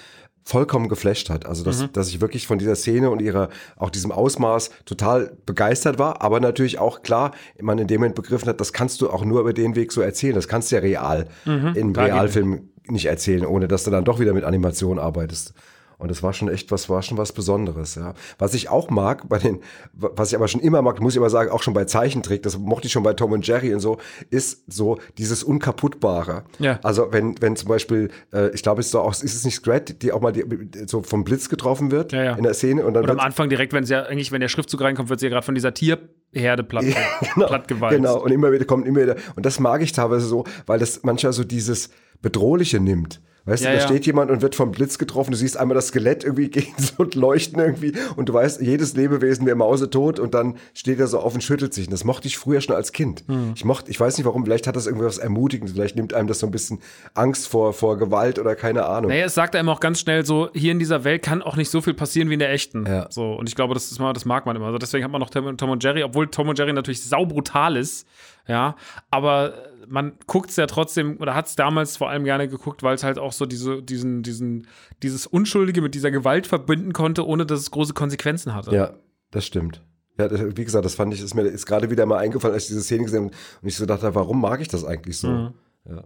vollkommen 0.46 0.88
geflasht 0.88 1.28
hat. 1.28 1.44
Also, 1.44 1.64
dass, 1.64 1.90
dass 1.90 2.08
ich 2.08 2.20
wirklich 2.20 2.46
von 2.46 2.58
dieser 2.58 2.76
Szene 2.76 3.10
und 3.10 3.20
ihrer, 3.20 3.48
auch 3.76 3.90
diesem 3.90 4.12
Ausmaß 4.12 4.70
total 4.84 5.36
begeistert 5.44 5.98
war, 5.98 6.22
aber 6.22 6.38
natürlich 6.38 6.78
auch 6.78 7.02
klar, 7.02 7.32
man 7.60 7.78
in 7.78 7.88
dem 7.88 8.00
Moment 8.00 8.14
begriffen 8.14 8.48
hat, 8.48 8.60
das 8.60 8.72
kannst 8.72 9.00
du 9.00 9.10
auch 9.10 9.24
nur 9.24 9.40
über 9.40 9.52
den 9.52 9.74
Weg 9.74 9.90
so 9.90 10.00
erzählen. 10.00 10.36
Das 10.36 10.46
kannst 10.46 10.70
du 10.70 10.76
ja 10.76 10.82
real 10.82 11.26
im 11.74 11.92
klar, 11.92 12.06
Realfilm 12.06 12.68
nicht 12.86 13.06
erzählen, 13.06 13.44
ohne 13.44 13.66
dass 13.66 13.82
du 13.82 13.90
dann 13.90 14.04
doch 14.04 14.20
wieder 14.20 14.34
mit 14.34 14.44
Animation 14.44 15.00
arbeitest. 15.00 15.52
Und 15.98 16.10
das 16.10 16.22
war 16.22 16.32
schon 16.32 16.48
echt 16.48 16.70
was, 16.70 16.88
war 16.88 17.02
schon 17.02 17.16
was 17.16 17.32
Besonderes, 17.32 17.94
ja. 17.94 18.14
Was 18.38 18.54
ich 18.54 18.68
auch 18.68 18.90
mag 18.90 19.28
bei 19.28 19.38
den, 19.38 19.60
was 19.92 20.30
ich 20.30 20.36
aber 20.36 20.48
schon 20.48 20.60
immer 20.60 20.82
mag, 20.82 21.00
muss 21.00 21.14
ich 21.14 21.18
aber 21.18 21.30
sagen, 21.30 21.50
auch 21.50 21.62
schon 21.62 21.74
bei 21.74 21.84
Zeichentrick, 21.84 22.42
das 22.42 22.58
mochte 22.58 22.86
ich 22.86 22.92
schon 22.92 23.02
bei 23.02 23.14
Tom 23.14 23.32
und 23.32 23.46
Jerry 23.46 23.72
und 23.72 23.80
so, 23.80 23.98
ist 24.30 24.64
so 24.66 24.98
dieses 25.16 25.42
Unkaputtbare. 25.42 26.44
Ja. 26.58 26.78
Also 26.82 27.12
wenn, 27.12 27.40
wenn 27.40 27.56
zum 27.56 27.68
Beispiel, 27.68 28.10
äh, 28.32 28.50
ich 28.50 28.62
glaube, 28.62 28.80
es 28.80 28.86
ist 28.86 28.94
doch 28.94 29.04
auch, 29.04 29.12
ist 29.12 29.24
es 29.24 29.44
nicht 29.44 29.54
Scrat, 29.54 30.02
die 30.02 30.12
auch 30.12 30.20
mal 30.20 30.32
die, 30.32 30.44
so 30.86 31.02
vom 31.02 31.24
Blitz 31.24 31.48
getroffen 31.48 31.90
wird 31.90 32.12
Ja, 32.12 32.22
ja. 32.24 32.34
in 32.34 32.42
der 32.42 32.54
Szene 32.54 32.84
und 32.84 32.94
dann 32.94 33.04
Und 33.04 33.10
am 33.10 33.20
Anfang 33.20 33.48
direkt, 33.48 33.72
wenn 33.72 33.84
sie 33.84 33.94
ja 33.94 34.02
eigentlich, 34.02 34.32
wenn 34.32 34.40
der 34.40 34.48
Schriftzug 34.48 34.80
reinkommt, 34.82 35.08
wird 35.08 35.20
sie 35.20 35.26
ja 35.26 35.30
gerade 35.30 35.46
von 35.46 35.54
dieser 35.54 35.72
Tierherde 35.72 36.62
platt, 36.62 36.84
genau, 37.34 37.46
plattgewalzt. 37.46 37.96
genau, 37.96 38.22
und 38.22 38.30
immer 38.32 38.52
wieder 38.52 38.64
kommt 38.66 38.86
immer 38.86 39.02
wieder. 39.02 39.16
Und 39.34 39.46
das 39.46 39.60
mag 39.60 39.80
ich 39.82 39.92
teilweise 39.92 40.26
so, 40.26 40.44
weil 40.66 40.78
das 40.78 41.02
manchmal 41.04 41.32
so 41.32 41.44
dieses 41.44 41.90
Bedrohliche 42.20 42.80
nimmt. 42.80 43.20
Weißt 43.46 43.62
Ja, 43.62 43.70
du, 43.70 43.76
da 43.76 43.82
ja. 43.82 43.88
steht 43.88 44.06
jemand 44.06 44.30
und 44.30 44.42
wird 44.42 44.54
vom 44.56 44.72
Blitz 44.72 44.98
getroffen, 44.98 45.30
du 45.30 45.36
siehst 45.36 45.56
einmal 45.56 45.76
das 45.76 45.88
Skelett 45.88 46.24
irgendwie 46.24 46.48
gegen 46.50 46.74
so 46.76 47.04
ein 47.04 47.10
Leuchten 47.12 47.58
irgendwie 47.60 47.92
und 48.16 48.28
du 48.28 48.34
weißt, 48.34 48.60
jedes 48.60 48.94
Lebewesen 48.94 49.46
wäre 49.46 49.56
mausetot 49.56 50.18
und 50.18 50.34
dann 50.34 50.56
steht 50.74 50.98
er 50.98 51.06
so 51.06 51.20
auf 51.20 51.34
und 51.34 51.42
schüttelt 51.42 51.72
sich. 51.72 51.86
Und 51.86 51.92
das 51.92 52.04
mochte 52.04 52.26
ich 52.26 52.36
früher 52.38 52.60
schon 52.60 52.74
als 52.74 52.92
Kind. 52.92 53.24
Hm. 53.28 53.52
Ich 53.54 53.64
mochte, 53.64 53.90
ich 53.90 53.98
weiß 53.98 54.18
nicht 54.18 54.26
warum, 54.26 54.44
vielleicht 54.44 54.66
hat 54.66 54.76
das 54.76 54.86
irgendwas 54.86 55.18
Ermutigendes, 55.18 55.74
vielleicht 55.74 55.96
nimmt 55.96 56.12
einem 56.12 56.26
das 56.28 56.40
so 56.40 56.46
ein 56.46 56.50
bisschen 56.50 56.80
Angst 57.14 57.48
vor, 57.48 57.72
vor 57.72 57.96
Gewalt 57.96 58.38
oder 58.38 58.56
keine 58.56 58.86
Ahnung. 58.86 59.10
Naja, 59.10 59.26
es 59.26 59.34
sagt 59.34 59.54
einem 59.54 59.68
auch 59.68 59.80
ganz 59.80 60.00
schnell 60.00 60.26
so, 60.26 60.50
hier 60.52 60.72
in 60.72 60.78
dieser 60.78 61.04
Welt 61.04 61.22
kann 61.22 61.40
auch 61.42 61.56
nicht 61.56 61.70
so 61.70 61.80
viel 61.80 61.94
passieren 61.94 62.28
wie 62.28 62.34
in 62.34 62.40
der 62.40 62.50
echten. 62.50 62.84
Ja. 62.86 63.06
So, 63.10 63.32
und 63.34 63.48
ich 63.48 63.54
glaube, 63.54 63.74
das 63.74 63.92
ist 63.92 64.00
mal, 64.00 64.12
das 64.12 64.24
mag 64.24 64.44
man 64.44 64.56
immer. 64.56 64.66
Also 64.66 64.78
deswegen 64.78 65.04
hat 65.04 65.12
man 65.12 65.20
noch 65.20 65.30
Tom, 65.30 65.56
Tom 65.56 65.70
und 65.70 65.84
Jerry, 65.84 66.02
obwohl 66.02 66.26
Tom 66.26 66.48
und 66.48 66.58
Jerry 66.58 66.72
natürlich 66.72 67.02
saubrutal 67.02 67.76
ist, 67.76 68.06
ja, 68.48 68.76
aber 69.10 69.54
man 69.88 70.12
guckt 70.26 70.50
es 70.50 70.56
ja 70.56 70.66
trotzdem, 70.66 71.18
oder 71.20 71.34
hat 71.34 71.46
es 71.46 71.56
damals 71.56 71.96
vor 71.96 72.08
allem 72.08 72.24
gerne 72.24 72.48
geguckt, 72.48 72.82
weil 72.82 72.94
es 72.94 73.04
halt 73.04 73.18
auch 73.18 73.32
so 73.32 73.46
diese, 73.46 73.82
diesen, 73.82 74.22
diesen, 74.22 74.66
dieses 75.02 75.26
Unschuldige 75.26 75.80
mit 75.80 75.94
dieser 75.94 76.10
Gewalt 76.10 76.46
verbinden 76.46 76.92
konnte, 76.92 77.26
ohne 77.26 77.46
dass 77.46 77.60
es 77.60 77.70
große 77.70 77.94
Konsequenzen 77.94 78.54
hatte. 78.54 78.74
Ja, 78.74 78.94
das 79.30 79.46
stimmt. 79.46 79.82
Ja, 80.18 80.30
wie 80.56 80.64
gesagt, 80.64 80.84
das 80.84 80.94
fand 80.94 81.12
ich, 81.12 81.20
ist 81.20 81.34
mir 81.34 81.42
ist 81.42 81.66
gerade 81.66 81.90
wieder 81.90 82.06
mal 82.06 82.18
eingefallen, 82.18 82.54
als 82.54 82.64
ich 82.64 82.68
diese 82.68 82.82
Szene 82.82 83.04
gesehen 83.04 83.24
habe 83.26 83.34
und 83.62 83.68
ich 83.68 83.76
so 83.76 83.84
dachte, 83.84 84.14
warum 84.14 84.40
mag 84.40 84.60
ich 84.60 84.68
das 84.68 84.84
eigentlich 84.84 85.18
so? 85.18 85.28
Mhm. 85.28 85.54
Ja. 85.84 86.04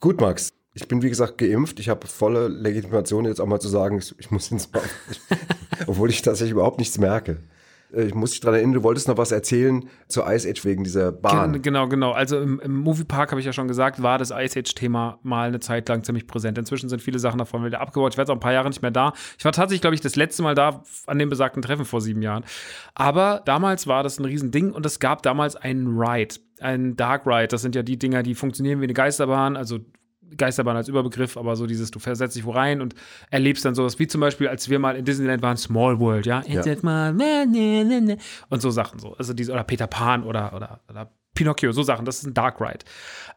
Gut, 0.00 0.20
Max. 0.20 0.52
Ich 0.74 0.86
bin, 0.88 1.02
wie 1.02 1.08
gesagt, 1.08 1.38
geimpft. 1.38 1.80
Ich 1.80 1.88
habe 1.88 2.06
volle 2.06 2.48
Legitimation, 2.48 3.24
jetzt 3.24 3.40
auch 3.40 3.46
mal 3.46 3.60
zu 3.60 3.68
sagen, 3.68 3.98
ich, 3.98 4.14
ich 4.18 4.30
muss 4.30 4.50
ins 4.50 4.66
Bauch. 4.66 4.82
Obwohl 5.86 6.10
ich 6.10 6.20
tatsächlich 6.22 6.52
überhaupt 6.52 6.78
nichts 6.78 6.98
merke. 6.98 7.42
Äh, 7.92 8.04
Ich 8.04 8.14
muss 8.14 8.30
dich 8.32 8.40
daran 8.40 8.56
erinnern, 8.56 8.74
du 8.74 8.82
wolltest 8.82 9.08
noch 9.08 9.16
was 9.16 9.32
erzählen 9.32 9.88
zur 10.08 10.30
Ice 10.32 10.48
Age 10.48 10.64
wegen 10.64 10.84
dieser 10.84 11.12
Bahn. 11.12 11.52
Gen- 11.52 11.62
Genau, 11.62 11.88
genau. 11.88 12.12
Also 12.12 12.40
im, 12.40 12.60
im 12.60 12.76
Moviepark, 12.76 13.30
habe 13.30 13.40
ich 13.40 13.46
ja 13.46 13.52
schon 13.52 13.68
gesagt, 13.68 14.02
war 14.02 14.18
das 14.18 14.30
Ice 14.30 14.58
Age-Thema 14.58 15.18
mal 15.22 15.48
eine 15.48 15.60
Zeit 15.60 15.88
lang 15.88 16.04
ziemlich 16.04 16.26
präsent. 16.26 16.58
Inzwischen 16.58 16.88
sind 16.88 17.02
viele 17.02 17.18
Sachen 17.18 17.38
davon 17.38 17.64
wieder 17.64 17.80
abgebaut. 17.80 18.14
Ich 18.14 18.18
werde 18.18 18.32
auch 18.32 18.36
ein 18.36 18.40
paar 18.40 18.52
Jahre 18.52 18.68
nicht 18.68 18.82
mehr 18.82 18.90
da. 18.90 19.12
Ich 19.38 19.44
war 19.44 19.52
tatsächlich, 19.52 19.80
glaube 19.82 19.94
ich, 19.94 20.00
das 20.00 20.16
letzte 20.16 20.42
Mal 20.42 20.54
da 20.54 20.82
an 21.06 21.18
dem 21.18 21.28
besagten 21.28 21.62
Treffen 21.62 21.84
vor 21.84 22.00
sieben 22.00 22.22
Jahren. 22.22 22.44
Aber 22.94 23.42
damals 23.44 23.86
war 23.86 24.02
das 24.02 24.18
ein 24.18 24.24
Riesending 24.24 24.72
und 24.72 24.86
es 24.86 25.00
gab 25.00 25.22
damals 25.22 25.56
einen 25.56 25.86
Ride, 25.98 26.36
einen 26.60 26.96
Dark 26.96 27.26
Ride. 27.26 27.48
Das 27.48 27.62
sind 27.62 27.74
ja 27.74 27.82
die 27.82 27.98
Dinger, 27.98 28.22
die 28.22 28.34
funktionieren 28.34 28.80
wie 28.80 28.84
eine 28.84 28.94
Geisterbahn, 28.94 29.56
also 29.56 29.78
Geisterbahn 30.36 30.76
als 30.76 30.88
Überbegriff, 30.88 31.36
aber 31.36 31.56
so 31.56 31.66
dieses, 31.66 31.90
du 31.90 31.98
versetzt 31.98 32.36
dich 32.36 32.44
wo 32.44 32.50
rein 32.50 32.80
und 32.80 32.94
erlebst 33.30 33.64
dann 33.64 33.74
sowas, 33.74 33.98
wie 33.98 34.06
zum 34.06 34.20
Beispiel, 34.20 34.48
als 34.48 34.68
wir 34.68 34.78
mal 34.78 34.96
in 34.96 35.04
Disneyland 35.04 35.42
waren, 35.42 35.56
Small 35.56 35.98
World, 36.00 36.26
ja, 36.26 36.42
It's 36.46 36.66
a 36.66 36.76
small 36.76 37.18
world, 37.18 37.50
ne. 37.50 38.18
und 38.48 38.62
so 38.62 38.70
Sachen 38.70 38.98
so, 38.98 39.14
also 39.14 39.32
diese, 39.32 39.52
oder 39.52 39.64
Peter 39.64 39.86
Pan 39.86 40.24
oder, 40.24 40.54
oder, 40.54 40.80
oder 40.88 41.10
Pinocchio, 41.34 41.72
so 41.72 41.82
Sachen, 41.82 42.04
das 42.04 42.18
ist 42.18 42.26
ein 42.26 42.34
Dark 42.34 42.60
Ride. 42.60 42.84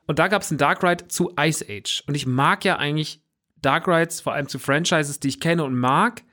Und 0.07 0.19
da 0.19 0.27
gab 0.27 0.41
es 0.41 0.51
einen 0.51 0.57
Dark 0.57 0.83
Ride 0.83 1.07
zu 1.07 1.33
Ice 1.39 1.65
Age 1.69 2.03
und 2.07 2.15
ich 2.15 2.25
mag 2.25 2.65
ja 2.65 2.77
eigentlich 2.77 3.21
Dark 3.61 3.87
Rides, 3.87 4.21
vor 4.21 4.33
allem 4.33 4.47
zu 4.47 4.57
Franchises, 4.57 5.19
die 5.19 5.27
ich 5.27 5.39
kenne 5.39 5.63
und 5.63 5.75
mag, 5.77 6.23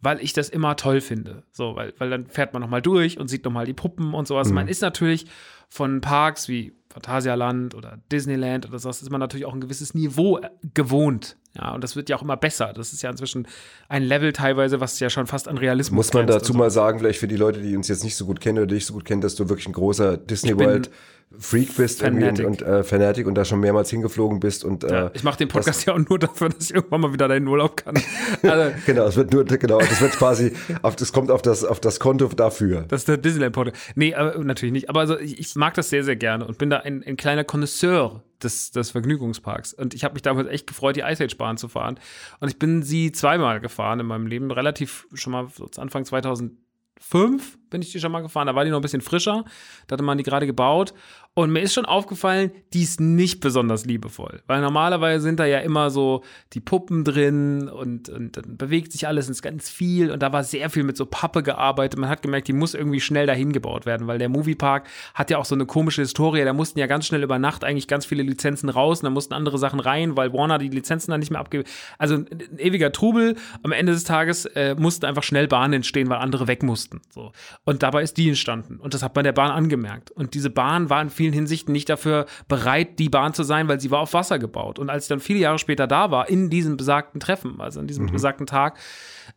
weil 0.00 0.20
ich 0.20 0.32
das 0.32 0.48
immer 0.48 0.76
toll 0.76 1.00
finde. 1.00 1.44
So, 1.52 1.76
weil, 1.76 1.94
weil 1.98 2.10
dann 2.10 2.26
fährt 2.26 2.52
man 2.52 2.62
nochmal 2.62 2.82
durch 2.82 3.18
und 3.18 3.28
sieht 3.28 3.44
nochmal 3.44 3.66
die 3.66 3.74
Puppen 3.74 4.14
und 4.14 4.26
sowas. 4.26 4.50
Man 4.50 4.68
ist 4.68 4.82
natürlich 4.82 5.26
von 5.68 6.00
Parks 6.00 6.48
wie 6.48 6.72
Phantasialand 6.92 7.74
oder 7.74 7.98
Disneyland 8.10 8.68
oder 8.68 8.78
sowas, 8.78 9.02
ist 9.02 9.10
man 9.10 9.20
natürlich 9.20 9.46
auch 9.46 9.54
ein 9.54 9.60
gewisses 9.60 9.94
Niveau 9.94 10.38
äh, 10.38 10.50
gewohnt. 10.74 11.36
Ja, 11.54 11.74
und 11.74 11.84
das 11.84 11.96
wird 11.96 12.08
ja 12.08 12.16
auch 12.16 12.22
immer 12.22 12.36
besser. 12.36 12.72
Das 12.74 12.92
ist 12.92 13.02
ja 13.02 13.10
inzwischen 13.10 13.46
ein 13.88 14.02
Level 14.02 14.32
teilweise, 14.32 14.80
was 14.80 14.98
ja 15.00 15.10
schon 15.10 15.26
fast 15.26 15.48
an 15.48 15.58
Realismus 15.58 15.96
Muss 15.96 16.14
man 16.14 16.26
dazu 16.26 16.52
und 16.52 16.58
mal 16.58 16.70
sagen, 16.70 16.98
vielleicht 16.98 17.18
für 17.18 17.28
die 17.28 17.36
Leute, 17.36 17.60
die 17.60 17.76
uns 17.76 17.88
jetzt 17.88 18.04
nicht 18.04 18.16
so 18.16 18.24
gut 18.26 18.40
kennen 18.40 18.58
oder 18.58 18.68
dich 18.68 18.86
so 18.86 18.94
gut 18.94 19.04
kennen, 19.04 19.20
dass 19.20 19.34
du 19.34 19.48
wirklich 19.48 19.68
ein 19.68 19.72
großer 19.72 20.16
Disney 20.16 20.58
World 20.58 20.90
Freak 21.38 21.76
bist 21.76 22.02
irgendwie 22.02 22.28
und, 22.28 22.36
Fanatic. 22.36 22.62
und 22.62 22.62
äh, 22.62 22.84
Fanatic 22.84 23.26
und 23.26 23.34
da 23.34 23.44
schon 23.44 23.60
mehrmals 23.60 23.90
hingeflogen 23.90 24.40
bist 24.40 24.64
und 24.64 24.82
Ja, 24.84 25.06
äh, 25.06 25.10
ich 25.14 25.22
mache 25.22 25.38
den 25.38 25.48
Podcast 25.48 25.86
ja 25.86 25.94
auch 25.94 25.98
nur 25.98 26.18
dafür, 26.18 26.48
dass 26.48 26.64
ich 26.64 26.74
irgendwann 26.74 27.00
mal 27.00 27.12
wieder 27.12 27.28
dahin 27.28 27.46
Urlaub 27.46 27.76
kann. 27.76 27.94
Also, 28.42 28.74
genau, 28.86 29.06
es 29.06 29.16
wird 29.16 29.32
nur 29.32 29.44
genau, 29.44 29.78
das 29.78 30.00
wird 30.00 30.12
quasi 30.12 30.52
auf 30.82 30.96
das 30.96 31.12
kommt 31.12 31.30
auf 31.30 31.42
das 31.42 31.64
auf 31.64 31.80
das 31.80 32.00
Konto 32.00 32.26
dafür. 32.28 32.84
Das 32.88 33.02
ist 33.02 33.08
der 33.08 33.16
Disneyland 33.16 33.54
Podcast. 33.54 33.92
Nee, 33.94 34.14
aber 34.14 34.42
natürlich 34.42 34.72
nicht. 34.72 34.88
Aber 34.88 35.00
also 35.00 35.18
ich, 35.18 35.38
ich 35.38 35.54
mag 35.54 35.74
das 35.74 35.90
sehr, 35.90 36.04
sehr 36.04 36.16
gerne 36.16 36.46
und 36.46 36.58
bin 36.58 36.70
da 36.70 36.78
ein, 36.78 37.02
ein 37.04 37.16
kleiner 37.16 37.44
Connoisseur 37.44 38.22
des, 38.42 38.70
des 38.72 38.90
Vergnügungsparks. 38.90 39.74
Und 39.74 39.94
ich 39.94 40.04
habe 40.04 40.14
mich 40.14 40.22
damals 40.22 40.48
echt 40.48 40.66
gefreut, 40.66 40.96
die 40.96 41.00
Ice 41.00 41.24
Age 41.24 41.36
Bahn 41.36 41.56
zu 41.56 41.68
fahren. 41.68 41.98
Und 42.40 42.48
ich 42.48 42.58
bin 42.58 42.82
sie 42.82 43.12
zweimal 43.12 43.60
gefahren 43.60 44.00
in 44.00 44.06
meinem 44.06 44.26
Leben, 44.26 44.50
relativ 44.50 45.06
schon 45.14 45.32
mal 45.32 45.48
so 45.54 45.68
Anfang 45.76 46.04
2005 46.04 47.58
bin 47.72 47.82
ich 47.82 47.90
die 47.90 47.98
schon 47.98 48.12
mal 48.12 48.22
gefahren. 48.22 48.46
Da 48.46 48.54
war 48.54 48.64
die 48.64 48.70
noch 48.70 48.78
ein 48.78 48.82
bisschen 48.82 49.00
frischer. 49.00 49.44
Da 49.88 49.94
hatte 49.94 50.04
man 50.04 50.18
die 50.18 50.24
gerade 50.24 50.46
gebaut. 50.46 50.94
Und 51.34 51.50
mir 51.50 51.60
ist 51.60 51.72
schon 51.72 51.86
aufgefallen, 51.86 52.50
die 52.74 52.82
ist 52.82 53.00
nicht 53.00 53.40
besonders 53.40 53.86
liebevoll. 53.86 54.42
Weil 54.46 54.60
normalerweise 54.60 55.22
sind 55.22 55.40
da 55.40 55.46
ja 55.46 55.60
immer 55.60 55.88
so 55.88 56.22
die 56.52 56.60
Puppen 56.60 57.04
drin 57.04 57.70
und, 57.70 58.10
und 58.10 58.36
dann 58.36 58.58
bewegt 58.58 58.92
sich 58.92 59.06
alles 59.06 59.28
ins 59.28 59.40
ganz 59.40 59.70
viel. 59.70 60.10
Und 60.10 60.22
da 60.22 60.30
war 60.34 60.44
sehr 60.44 60.68
viel 60.68 60.82
mit 60.84 60.98
so 60.98 61.06
Pappe 61.06 61.42
gearbeitet. 61.42 61.98
Man 61.98 62.10
hat 62.10 62.20
gemerkt, 62.20 62.48
die 62.48 62.52
muss 62.52 62.74
irgendwie 62.74 63.00
schnell 63.00 63.26
dahin 63.26 63.52
gebaut 63.52 63.86
werden, 63.86 64.06
weil 64.08 64.18
der 64.18 64.28
Moviepark 64.28 64.86
hat 65.14 65.30
ja 65.30 65.38
auch 65.38 65.46
so 65.46 65.54
eine 65.54 65.64
komische 65.64 66.02
Historie. 66.02 66.44
Da 66.44 66.52
mussten 66.52 66.78
ja 66.78 66.86
ganz 66.86 67.06
schnell 67.06 67.22
über 67.22 67.38
Nacht 67.38 67.64
eigentlich 67.64 67.88
ganz 67.88 68.04
viele 68.04 68.22
Lizenzen 68.22 68.68
raus 68.68 69.00
und 69.00 69.04
dann 69.04 69.14
mussten 69.14 69.32
andere 69.32 69.56
Sachen 69.56 69.80
rein, 69.80 70.18
weil 70.18 70.34
Warner 70.34 70.58
die 70.58 70.68
Lizenzen 70.68 71.12
dann 71.12 71.20
nicht 71.20 71.30
mehr 71.30 71.40
abgeben. 71.40 71.64
Also 71.96 72.16
ein, 72.16 72.26
ein 72.30 72.58
ewiger 72.58 72.92
Trubel. 72.92 73.36
Am 73.62 73.72
Ende 73.72 73.92
des 73.92 74.04
Tages 74.04 74.44
äh, 74.44 74.74
mussten 74.78 75.06
einfach 75.06 75.22
schnell 75.22 75.48
Bahnen 75.48 75.72
entstehen, 75.72 76.10
weil 76.10 76.18
andere 76.18 76.46
weg 76.46 76.62
mussten. 76.62 77.00
So. 77.08 77.32
Und 77.64 77.84
dabei 77.84 78.02
ist 78.02 78.16
die 78.16 78.28
entstanden. 78.28 78.80
Und 78.80 78.92
das 78.92 79.04
hat 79.04 79.14
man 79.14 79.22
der 79.22 79.30
Bahn 79.32 79.52
angemerkt. 79.52 80.10
Und 80.10 80.34
diese 80.34 80.50
Bahn 80.50 80.90
war 80.90 81.00
in 81.00 81.10
vielen 81.10 81.32
Hinsichten 81.32 81.70
nicht 81.70 81.88
dafür 81.88 82.26
bereit, 82.48 82.98
die 82.98 83.08
Bahn 83.08 83.34
zu 83.34 83.44
sein, 83.44 83.68
weil 83.68 83.78
sie 83.80 83.92
war 83.92 84.00
auf 84.00 84.14
Wasser 84.14 84.40
gebaut. 84.40 84.80
Und 84.80 84.90
als 84.90 85.04
ich 85.04 85.08
dann 85.08 85.20
viele 85.20 85.38
Jahre 85.38 85.60
später 85.60 85.86
da 85.86 86.10
war, 86.10 86.28
in 86.28 86.50
diesem 86.50 86.76
besagten 86.76 87.20
Treffen, 87.20 87.60
also 87.60 87.78
an 87.78 87.86
diesem 87.86 88.06
besagten 88.10 88.46
Tag, 88.46 88.78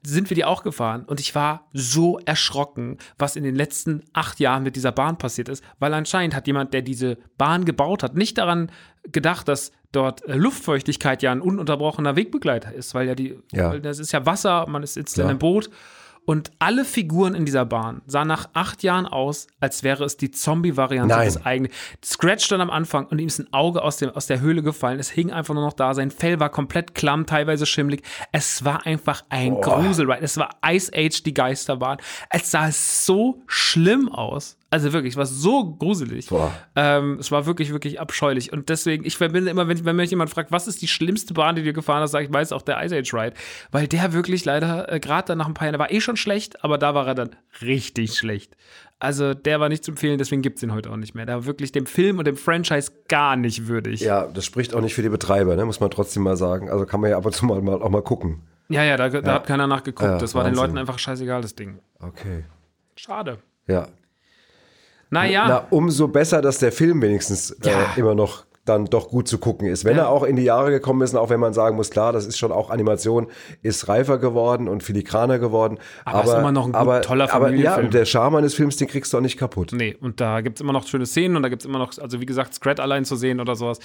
sind 0.03 0.31
wir 0.31 0.35
die 0.35 0.43
auch 0.43 0.63
gefahren. 0.63 1.03
Und 1.05 1.19
ich 1.19 1.35
war 1.35 1.67
so 1.71 2.17
erschrocken, 2.25 2.97
was 3.19 3.35
in 3.35 3.43
den 3.43 3.53
letzten 3.53 4.01
acht 4.13 4.39
Jahren 4.39 4.63
mit 4.63 4.75
dieser 4.75 4.91
Bahn 4.91 5.19
passiert 5.19 5.47
ist, 5.47 5.63
weil 5.77 5.93
anscheinend 5.93 6.35
hat 6.35 6.47
jemand, 6.47 6.73
der 6.73 6.81
diese 6.81 7.19
Bahn 7.37 7.63
gebaut 7.63 8.01
hat, 8.01 8.15
nicht 8.15 8.39
daran 8.39 8.71
gedacht, 9.11 9.47
dass 9.47 9.71
dort 9.91 10.25
äh, 10.25 10.35
Luftfeuchtigkeit 10.35 11.21
ja 11.21 11.31
ein 11.31 11.41
ununterbrochener 11.41 12.15
Wegbegleiter 12.15 12.73
ist, 12.73 12.95
weil 12.95 13.07
ja 13.07 13.13
die, 13.13 13.37
Ja. 13.51 13.77
das 13.77 13.99
ist 13.99 14.11
ja 14.11 14.25
Wasser, 14.25 14.65
man 14.67 14.81
ist 14.81 14.95
sitzt 14.95 15.15
in 15.17 15.21
Klar. 15.21 15.29
einem 15.29 15.39
Boot. 15.39 15.69
Und 16.25 16.51
alle 16.59 16.85
Figuren 16.85 17.35
in 17.35 17.45
dieser 17.45 17.65
Bahn 17.65 18.01
sahen 18.07 18.27
nach 18.27 18.49
acht 18.53 18.81
Jahren 18.83 19.05
aus, 19.05 19.47
als 19.59 19.83
wäre 19.83 20.03
es 20.03 20.17
die 20.17 20.31
Zombie-Variante 20.31 21.15
des 21.23 21.45
eigenen. 21.45 21.71
Scratch 22.03 22.45
stand 22.45 22.61
am 22.61 22.71
Anfang 22.71 23.05
und 23.07 23.19
ihm 23.19 23.27
ist 23.27 23.39
ein 23.39 23.53
Auge 23.53 23.83
aus, 23.83 23.97
dem, 23.97 24.09
aus 24.09 24.25
der 24.25 24.41
Höhle 24.41 24.63
gefallen. 24.63 24.99
Es 24.99 25.09
hing 25.09 25.31
einfach 25.31 25.53
nur 25.53 25.63
noch 25.63 25.73
da. 25.73 25.93
Sein 25.93 26.09
Fell 26.09 26.39
war 26.39 26.49
komplett 26.49 26.95
klamm, 26.95 27.25
teilweise 27.25 27.65
schimmelig. 27.65 28.03
Es 28.31 28.65
war 28.65 28.85
einfach 28.85 29.23
ein 29.29 29.61
Gruselride. 29.61 30.21
Es 30.21 30.37
war 30.37 30.49
Ice 30.65 30.91
Age, 30.95 31.21
die 31.23 31.33
Geisterbahn. 31.33 31.97
Es 32.31 32.49
sah 32.49 32.71
so 32.71 33.43
schlimm 33.47 34.09
aus. 34.09 34.57
Also 34.71 34.91
wirklich, 34.93 35.13
es 35.13 35.17
war 35.17 35.25
so 35.25 35.75
gruselig. 35.75 36.27
Ähm, 36.75 37.17
es 37.19 37.31
war 37.31 37.45
wirklich, 37.45 37.71
wirklich 37.71 37.99
abscheulich. 37.99 38.51
Und 38.51 38.69
deswegen, 38.69 39.05
ich 39.05 39.15
verbinde 39.15 39.51
immer, 39.51 39.67
wenn, 39.67 39.85
wenn 39.85 39.95
mich 39.95 40.09
jemand 40.09 40.31
fragt, 40.31 40.51
was 40.51 40.67
ist 40.67 40.81
die 40.81 40.87
schlimmste 40.87 41.33
Bahn, 41.33 41.55
die 41.55 41.63
du 41.63 41.71
gefahren 41.71 42.01
hast, 42.01 42.11
sage 42.11 42.25
ich 42.25 42.31
meist 42.31 42.51
auch 42.51 42.63
der 42.63 42.83
Ice 42.83 42.95
Age 42.97 43.13
Ride. 43.13 43.33
Weil 43.71 43.87
der 43.87 44.11
wirklich 44.13 44.43
leider, 44.43 44.91
äh, 44.91 44.99
gerade 44.99 45.27
dann 45.27 45.37
nach 45.37 45.47
ein 45.47 45.53
paar 45.53 45.67
Jahren, 45.67 45.73
der 45.73 45.79
war 45.79 45.91
eh 45.91 46.01
schon 46.01 46.17
schlecht, 46.17 46.63
aber 46.63 46.77
da 46.77 46.95
war 46.95 47.07
er 47.07 47.15
dann 47.15 47.35
richtig 47.61 48.17
schlecht. 48.17 48.57
Also 48.97 49.33
der 49.33 49.59
war 49.59 49.69
nicht 49.69 49.83
zu 49.83 49.91
empfehlen, 49.91 50.17
deswegen 50.17 50.41
gibt 50.41 50.57
es 50.57 50.63
ihn 50.63 50.73
heute 50.73 50.89
auch 50.89 50.97
nicht 50.97 51.13
mehr. 51.15 51.25
Der 51.25 51.35
war 51.35 51.45
wirklich 51.45 51.71
dem 51.71 51.85
Film 51.85 52.17
und 52.17 52.25
dem 52.25 52.37
Franchise 52.37 52.91
gar 53.07 53.35
nicht 53.35 53.67
würdig. 53.67 54.01
Ja, 54.01 54.27
das 54.27 54.45
spricht 54.45 54.73
auch 54.73 54.81
nicht 54.81 54.95
für 54.95 55.03
die 55.03 55.09
Betreiber, 55.09 55.55
ne? 55.55 55.65
muss 55.65 55.79
man 55.79 55.91
trotzdem 55.91 56.23
mal 56.23 56.37
sagen. 56.37 56.69
Also 56.69 56.85
kann 56.85 57.01
man 57.01 57.11
ja 57.11 57.17
ab 57.17 57.25
und 57.25 57.33
zu 57.33 57.45
mal, 57.45 57.61
mal 57.61 57.81
auch 57.81 57.89
mal 57.89 58.01
gucken. 58.01 58.41
ja, 58.69 58.83
ja 58.83 58.97
da, 58.97 59.09
da 59.09 59.33
hat 59.33 59.47
keiner 59.47 59.67
nachgeguckt. 59.67 60.09
Ja, 60.09 60.17
das 60.17 60.33
war 60.33 60.43
den 60.43 60.51
Wahnsinn. 60.51 60.63
Leuten 60.63 60.77
einfach 60.79 60.97
scheißegal, 60.97 61.41
das 61.41 61.55
Ding. 61.55 61.79
Okay. 61.99 62.45
Schade. 62.95 63.39
Ja. 63.67 63.87
Naja, 65.09 65.45
Na, 65.47 65.67
umso 65.69 66.07
besser, 66.07 66.41
dass 66.41 66.59
der 66.59 66.71
Film 66.71 67.01
wenigstens 67.01 67.55
Ja. 67.63 67.71
äh, 67.95 67.99
immer 67.99 68.15
noch 68.15 68.45
dann 68.65 68.85
doch 68.85 69.09
gut 69.09 69.27
zu 69.27 69.37
gucken 69.37 69.67
ist. 69.67 69.85
Wenn 69.85 69.95
Ja. 69.95 70.05
er 70.05 70.09
auch 70.09 70.23
in 70.23 70.35
die 70.35 70.41
Jahre 70.43 70.71
gekommen 70.71 71.03
ist 71.03 71.13
und 71.13 71.19
auch 71.19 71.29
wenn 71.29 71.39
man 71.39 71.53
sagen 71.53 71.75
muss, 71.75 71.91
klar, 71.91 72.11
das 72.11 72.25
ist 72.25 72.39
schon 72.39 72.51
auch 72.51 72.71
Animation, 72.71 73.27
ist 73.61 73.87
reifer 73.87 74.17
geworden 74.17 74.67
und 74.67 74.81
filigraner 74.81 75.37
geworden. 75.37 75.77
Aber 76.03 76.23
ist 76.23 76.33
immer 76.33 76.51
noch 76.51 76.65
ein 76.65 76.71
gut- 76.71 76.81
aber, 76.81 77.01
toller 77.03 77.25
aber, 77.31 77.49
ja, 77.49 77.51
Familienfilm. 77.51 77.85
und 77.85 77.93
der 77.93 78.05
Charme 78.05 78.37
eines 78.37 78.55
Films, 78.55 78.77
den 78.77 78.87
kriegst 78.87 79.13
du 79.13 79.17
auch 79.17 79.21
nicht 79.21 79.37
kaputt. 79.37 79.71
Nee, 79.71 79.95
und 80.01 80.19
da 80.19 80.41
gibt 80.41 80.57
es 80.57 80.61
immer 80.61 80.73
noch 80.73 80.87
schöne 80.87 81.05
Szenen 81.05 81.35
und 81.35 81.43
da 81.43 81.49
gibt 81.49 81.61
es 81.61 81.67
immer 81.67 81.77
noch, 81.77 81.95
also 81.99 82.19
wie 82.21 82.25
gesagt, 82.25 82.55
Scrat 82.55 82.79
allein 82.79 83.05
zu 83.05 83.15
sehen 83.15 83.39
oder 83.39 83.55
sowas. 83.55 83.77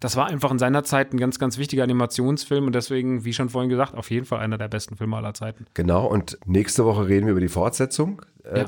Das 0.00 0.16
war 0.16 0.28
einfach 0.28 0.50
in 0.50 0.58
seiner 0.58 0.82
Zeit 0.82 1.12
ein 1.12 1.18
ganz, 1.18 1.38
ganz 1.38 1.58
wichtiger 1.58 1.82
Animationsfilm 1.82 2.64
und 2.64 2.74
deswegen, 2.74 3.26
wie 3.26 3.34
schon 3.34 3.50
vorhin 3.50 3.68
gesagt, 3.68 3.94
auf 3.94 4.10
jeden 4.10 4.24
Fall 4.24 4.38
einer 4.40 4.56
der 4.56 4.68
besten 4.68 4.96
Filme 4.96 5.18
aller 5.18 5.34
Zeiten. 5.34 5.66
Genau, 5.74 6.06
und 6.06 6.38
nächste 6.46 6.86
Woche 6.86 7.06
reden 7.06 7.26
wir 7.26 7.32
über 7.32 7.40
die 7.42 7.48
Fortsetzung. 7.48 8.22
Äh, 8.44 8.60
Ja. 8.60 8.64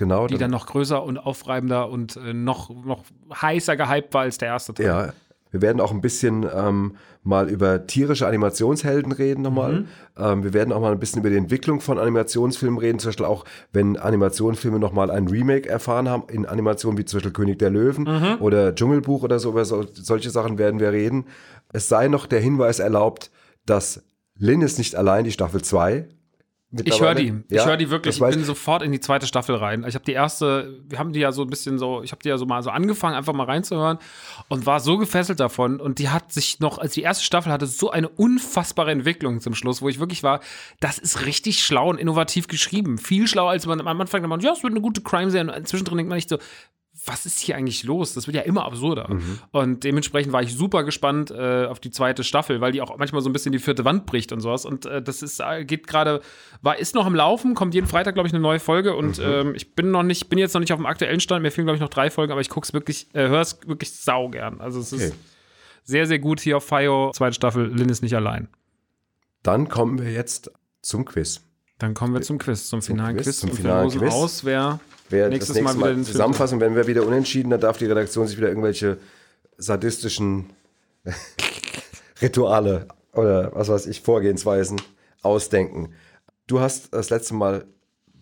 Genau. 0.00 0.26
Die 0.28 0.38
dann 0.38 0.50
noch 0.50 0.66
größer 0.66 1.02
und 1.02 1.18
aufreibender 1.18 1.90
und 1.90 2.16
äh, 2.16 2.32
noch, 2.32 2.70
noch 2.70 3.04
heißer 3.30 3.76
gehypt 3.76 4.14
war 4.14 4.22
als 4.22 4.38
der 4.38 4.48
erste 4.48 4.72
Teil. 4.72 4.86
ja, 4.86 5.12
Wir 5.50 5.60
werden 5.60 5.78
auch 5.78 5.90
ein 5.92 6.00
bisschen 6.00 6.46
ähm, 6.54 6.96
mal 7.22 7.50
über 7.50 7.86
tierische 7.86 8.26
Animationshelden 8.26 9.12
reden 9.12 9.42
nochmal. 9.42 9.84
Ähm, 10.16 10.42
wir 10.42 10.54
werden 10.54 10.72
auch 10.72 10.80
mal 10.80 10.92
ein 10.92 10.98
bisschen 10.98 11.20
über 11.20 11.28
die 11.28 11.36
Entwicklung 11.36 11.82
von 11.82 11.98
Animationsfilmen 11.98 12.78
reden. 12.78 12.98
Zum 12.98 13.10
Beispiel 13.10 13.26
auch, 13.26 13.44
wenn 13.74 13.98
Animationsfilme 13.98 14.78
nochmal 14.78 15.10
ein 15.10 15.28
Remake 15.28 15.68
erfahren 15.68 16.08
haben, 16.08 16.22
in 16.30 16.46
Animationen 16.46 16.96
wie 16.96 17.04
zum 17.04 17.18
Beispiel 17.18 17.32
König 17.32 17.58
der 17.58 17.68
Löwen 17.68 18.06
oder 18.40 18.74
Dschungelbuch 18.74 19.22
oder 19.22 19.38
so. 19.38 19.50
Über 19.50 19.66
so, 19.66 19.84
solche 19.92 20.30
Sachen 20.30 20.56
werden 20.56 20.80
wir 20.80 20.92
reden. 20.92 21.26
Es 21.74 21.90
sei 21.90 22.08
noch 22.08 22.24
der 22.24 22.40
Hinweis 22.40 22.78
erlaubt, 22.78 23.30
dass 23.66 24.02
Lynn 24.38 24.62
ist 24.62 24.78
nicht 24.78 24.96
allein, 24.96 25.24
die 25.24 25.32
Staffel 25.32 25.60
2. 25.60 26.08
Ich 26.72 27.00
höre 27.00 27.16
die. 27.16 27.42
Ich 27.48 27.56
Ja, 27.56 27.66
höre 27.66 27.76
die 27.76 27.90
wirklich. 27.90 28.20
Ich 28.20 28.28
bin 28.28 28.44
sofort 28.44 28.82
in 28.82 28.92
die 28.92 29.00
zweite 29.00 29.26
Staffel 29.26 29.56
rein. 29.56 29.84
Ich 29.88 29.94
habe 29.96 30.04
die 30.04 30.12
erste, 30.12 30.80
wir 30.88 31.00
haben 31.00 31.12
die 31.12 31.18
ja 31.18 31.32
so 31.32 31.42
ein 31.42 31.50
bisschen 31.50 31.78
so, 31.78 32.02
ich 32.02 32.12
habe 32.12 32.22
die 32.22 32.28
ja 32.28 32.38
so 32.38 32.46
mal 32.46 32.62
so 32.62 32.70
angefangen, 32.70 33.16
einfach 33.16 33.32
mal 33.32 33.44
reinzuhören 33.44 33.98
und 34.48 34.66
war 34.66 34.78
so 34.78 34.96
gefesselt 34.96 35.40
davon. 35.40 35.80
Und 35.80 35.98
die 35.98 36.10
hat 36.10 36.32
sich 36.32 36.60
noch, 36.60 36.78
als 36.78 36.94
die 36.94 37.02
erste 37.02 37.24
Staffel 37.24 37.52
hatte, 37.52 37.66
so 37.66 37.90
eine 37.90 38.08
unfassbare 38.08 38.92
Entwicklung 38.92 39.40
zum 39.40 39.54
Schluss, 39.54 39.82
wo 39.82 39.88
ich 39.88 39.98
wirklich 39.98 40.22
war, 40.22 40.40
das 40.78 40.98
ist 40.98 41.26
richtig 41.26 41.64
schlau 41.64 41.90
und 41.90 41.98
innovativ 41.98 42.46
geschrieben. 42.46 42.98
Viel 42.98 43.26
schlauer, 43.26 43.50
als 43.50 43.66
man 43.66 43.80
am 43.80 44.00
Anfang 44.00 44.22
dachte, 44.22 44.46
ja, 44.46 44.52
es 44.52 44.62
wird 44.62 44.72
eine 44.72 44.80
gute 44.80 45.00
Crime-Serie. 45.00 45.52
Und 45.56 45.66
zwischendrin 45.66 45.98
denkt 45.98 46.08
man 46.08 46.16
nicht 46.16 46.28
so, 46.28 46.38
was 47.06 47.24
ist 47.26 47.38
hier 47.40 47.56
eigentlich 47.56 47.82
los? 47.84 48.14
Das 48.14 48.26
wird 48.26 48.36
ja 48.36 48.42
immer 48.42 48.64
absurder. 48.64 49.16
Und 49.52 49.84
dementsprechend 49.84 50.32
war 50.32 50.42
ich 50.42 50.54
super 50.54 50.84
gespannt 50.84 51.30
äh, 51.30 51.64
auf 51.66 51.80
die 51.80 51.90
zweite 51.90 52.24
Staffel, 52.24 52.60
weil 52.60 52.72
die 52.72 52.82
auch 52.82 52.96
manchmal 52.98 53.22
so 53.22 53.30
ein 53.30 53.32
bisschen 53.32 53.52
die 53.52 53.58
vierte 53.58 53.84
Wand 53.84 54.06
bricht 54.06 54.32
und 54.32 54.40
sowas. 54.40 54.64
Und 54.66 54.86
äh, 54.86 55.00
das 55.02 55.22
ist, 55.22 55.40
äh, 55.40 55.64
geht 55.64 55.86
gerade, 55.86 56.20
war, 56.62 56.78
ist 56.78 56.94
noch 56.94 57.06
im 57.06 57.14
Laufen, 57.14 57.54
kommt 57.54 57.74
jeden 57.74 57.86
Freitag, 57.86 58.14
glaube 58.14 58.26
ich, 58.26 58.34
eine 58.34 58.42
neue 58.42 58.60
Folge. 58.60 58.94
Und 58.96 59.18
ähm, 59.18 59.54
ich 59.54 59.74
bin 59.74 59.90
noch 59.90 60.02
nicht, 60.02 60.28
bin 60.28 60.38
jetzt 60.38 60.52
noch 60.54 60.60
nicht 60.60 60.72
auf 60.72 60.78
dem 60.78 60.86
aktuellen 60.86 61.20
Stand. 61.20 61.42
Mir 61.42 61.50
fehlen, 61.50 61.66
glaube 61.66 61.76
ich, 61.76 61.80
noch 61.80 61.88
drei 61.88 62.10
Folgen, 62.10 62.32
aber 62.32 62.40
ich 62.42 62.48
gucke 62.50 62.66
es 62.66 62.72
wirklich, 62.72 63.06
äh, 63.14 63.28
höre 63.28 63.40
es 63.40 63.58
wirklich 63.66 63.92
sau 63.92 64.28
gern. 64.28 64.60
Also 64.60 64.80
es 64.80 64.92
ist 64.92 65.00
Okay. 65.02 65.14
sehr, 65.84 66.06
sehr 66.06 66.18
gut 66.18 66.40
hier 66.40 66.58
auf 66.58 66.64
FIO. 66.64 67.12
Zweite 67.14 67.34
Staffel, 67.34 67.66
Lynn 67.66 67.88
ist 67.88 68.02
nicht 68.02 68.14
allein. 68.14 68.48
Dann 69.42 69.68
kommen 69.68 69.98
wir 70.02 70.12
jetzt 70.12 70.50
zum 70.82 71.04
Quiz. 71.06 71.40
Dann 71.78 71.94
kommen 71.94 72.12
wir 72.12 72.20
zum 72.20 72.36
Quiz, 72.36 72.68
zum 72.68 72.82
finalen 72.82 73.16
Quiz, 73.16 73.40
zum 73.40 73.50
finalen 73.52 73.88
Quiz. 73.90 74.12
aus, 74.12 74.44
wer 74.44 74.80
Wer 75.10 75.28
nächstes 75.28 75.54
das 75.54 75.62
nächste 75.62 75.78
Mal 75.78 75.96
Mal, 75.96 76.04
zusammenfassen, 76.04 76.60
werden 76.60 76.76
wir 76.76 76.86
wieder 76.86 77.06
unentschieden, 77.06 77.50
dann 77.50 77.60
darf 77.60 77.78
die 77.78 77.86
Redaktion 77.86 78.26
sich 78.26 78.36
wieder 78.36 78.48
irgendwelche 78.48 78.98
sadistischen 79.58 80.46
Rituale 82.22 82.86
oder 83.12 83.54
was 83.54 83.68
weiß 83.68 83.86
ich, 83.86 84.00
Vorgehensweisen 84.00 84.80
ausdenken. 85.22 85.92
Du 86.46 86.60
hast 86.60 86.94
das 86.94 87.10
letzte 87.10 87.34
Mal, 87.34 87.64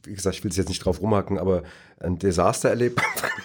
wie 0.05 0.15
gesagt, 0.15 0.37
ich 0.37 0.45
will 0.45 0.51
es 0.51 0.57
jetzt 0.57 0.69
nicht 0.69 0.85
drauf 0.85 1.01
rumhacken, 1.01 1.39
aber 1.39 1.63
ein 2.01 2.19
Desaster 2.19 2.71
erlebt 2.71 3.01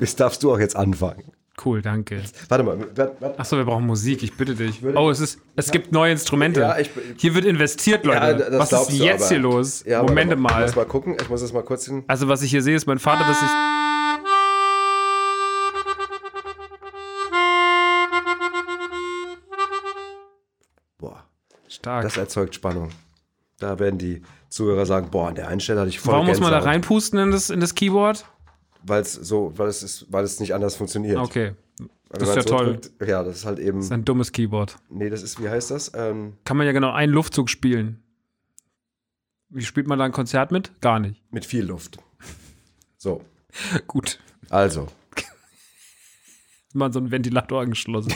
das 0.00 0.16
darfst 0.16 0.42
du 0.42 0.52
auch 0.52 0.58
jetzt 0.58 0.76
anfangen. 0.76 1.32
Cool, 1.64 1.82
danke. 1.82 2.22
Warte 2.48 2.64
mal, 2.64 2.78
warte, 2.96 3.16
warte. 3.20 3.38
Achso, 3.38 3.56
wir 3.56 3.64
brauchen 3.64 3.86
Musik, 3.86 4.22
ich 4.22 4.34
bitte 4.36 4.54
dich. 4.54 4.80
Oh, 4.94 5.10
es 5.10 5.20
ist, 5.20 5.38
es 5.56 5.70
gibt 5.70 5.92
neue 5.92 6.12
Instrumente. 6.12 6.60
Ja, 6.60 6.78
ich- 6.78 6.90
hier 7.18 7.34
wird 7.34 7.44
investiert, 7.44 8.04
Leute. 8.04 8.18
Ja, 8.18 8.32
das 8.32 8.72
was 8.72 8.88
ist 8.88 8.98
jetzt 8.98 9.22
aber- 9.24 9.28
hier 9.28 9.38
los? 9.40 9.84
Ja, 9.84 9.98
warte 9.98 10.12
Momente 10.12 10.36
mal. 10.36 10.48
Ich 10.50 10.54
mal. 10.56 10.64
muss 10.66 10.76
mal 10.76 10.84
gucken, 10.86 11.16
ich 11.20 11.28
muss 11.28 11.40
das 11.42 11.52
mal 11.52 11.62
kurz 11.62 11.84
hin. 11.86 12.04
Also, 12.06 12.28
was 12.28 12.42
ich 12.42 12.50
hier 12.50 12.62
sehe, 12.62 12.76
ist 12.76 12.86
mein 12.86 12.98
Vater, 12.98 13.24
dass 13.26 13.42
ich. 13.42 13.48
Boah, 20.98 21.24
Stark. 21.68 22.02
das 22.02 22.16
erzeugt 22.16 22.54
Spannung. 22.54 22.90
Da 23.58 23.78
werden 23.78 23.98
die 23.98 24.22
Zuhörer 24.48 24.86
sagen, 24.86 25.08
boah, 25.10 25.28
an 25.28 25.34
der 25.34 25.48
einen 25.48 25.60
Stelle 25.60 25.80
hatte 25.80 25.90
ich 25.90 26.00
voll 26.00 26.14
Warum 26.14 26.26
muss 26.26 26.40
man 26.40 26.50
da 26.50 26.56
Gänsehaut. 26.58 26.74
reinpusten 26.74 27.18
in 27.18 27.30
das, 27.30 27.50
in 27.50 27.60
das 27.60 27.74
Keyboard? 27.74 28.24
Weil 28.82 29.02
es 29.02 29.12
so, 29.12 29.52
weil 29.56 29.68
es 29.68 29.82
ist, 29.82 30.06
weil 30.10 30.24
es 30.24 30.40
nicht 30.40 30.54
anders 30.54 30.76
funktioniert. 30.76 31.18
Okay. 31.18 31.52
Das 32.08 32.28
ist 32.28 32.34
ja 32.36 32.42
toll. 32.42 32.80
ja, 33.06 33.22
das 33.22 33.36
ist 33.38 33.44
halt 33.44 33.58
eben. 33.60 33.78
Das 33.78 33.86
ist 33.86 33.92
ein 33.92 34.04
dummes 34.04 34.32
Keyboard. 34.32 34.76
nee, 34.88 35.10
das 35.10 35.22
ist, 35.22 35.40
wie 35.42 35.48
heißt 35.48 35.70
das? 35.70 35.92
Ähm, 35.94 36.34
Kann 36.44 36.56
man 36.56 36.66
ja 36.66 36.72
genau 36.72 36.90
einen 36.90 37.12
Luftzug 37.12 37.48
spielen. 37.48 38.02
Wie 39.48 39.62
spielt 39.64 39.86
man 39.86 39.98
da 39.98 40.04
ein 40.04 40.12
Konzert 40.12 40.50
mit? 40.52 40.80
Gar 40.80 40.98
nicht. 41.00 41.22
mit 41.32 41.44
viel 41.44 41.64
Luft. 41.64 41.98
So, 42.96 43.22
Gut. 43.86 44.18
also, 44.48 44.88
Mal 46.72 46.92
so 46.92 47.00
ein 47.00 47.10
Ventilator 47.10 47.62
angeschlossen. 47.62 48.12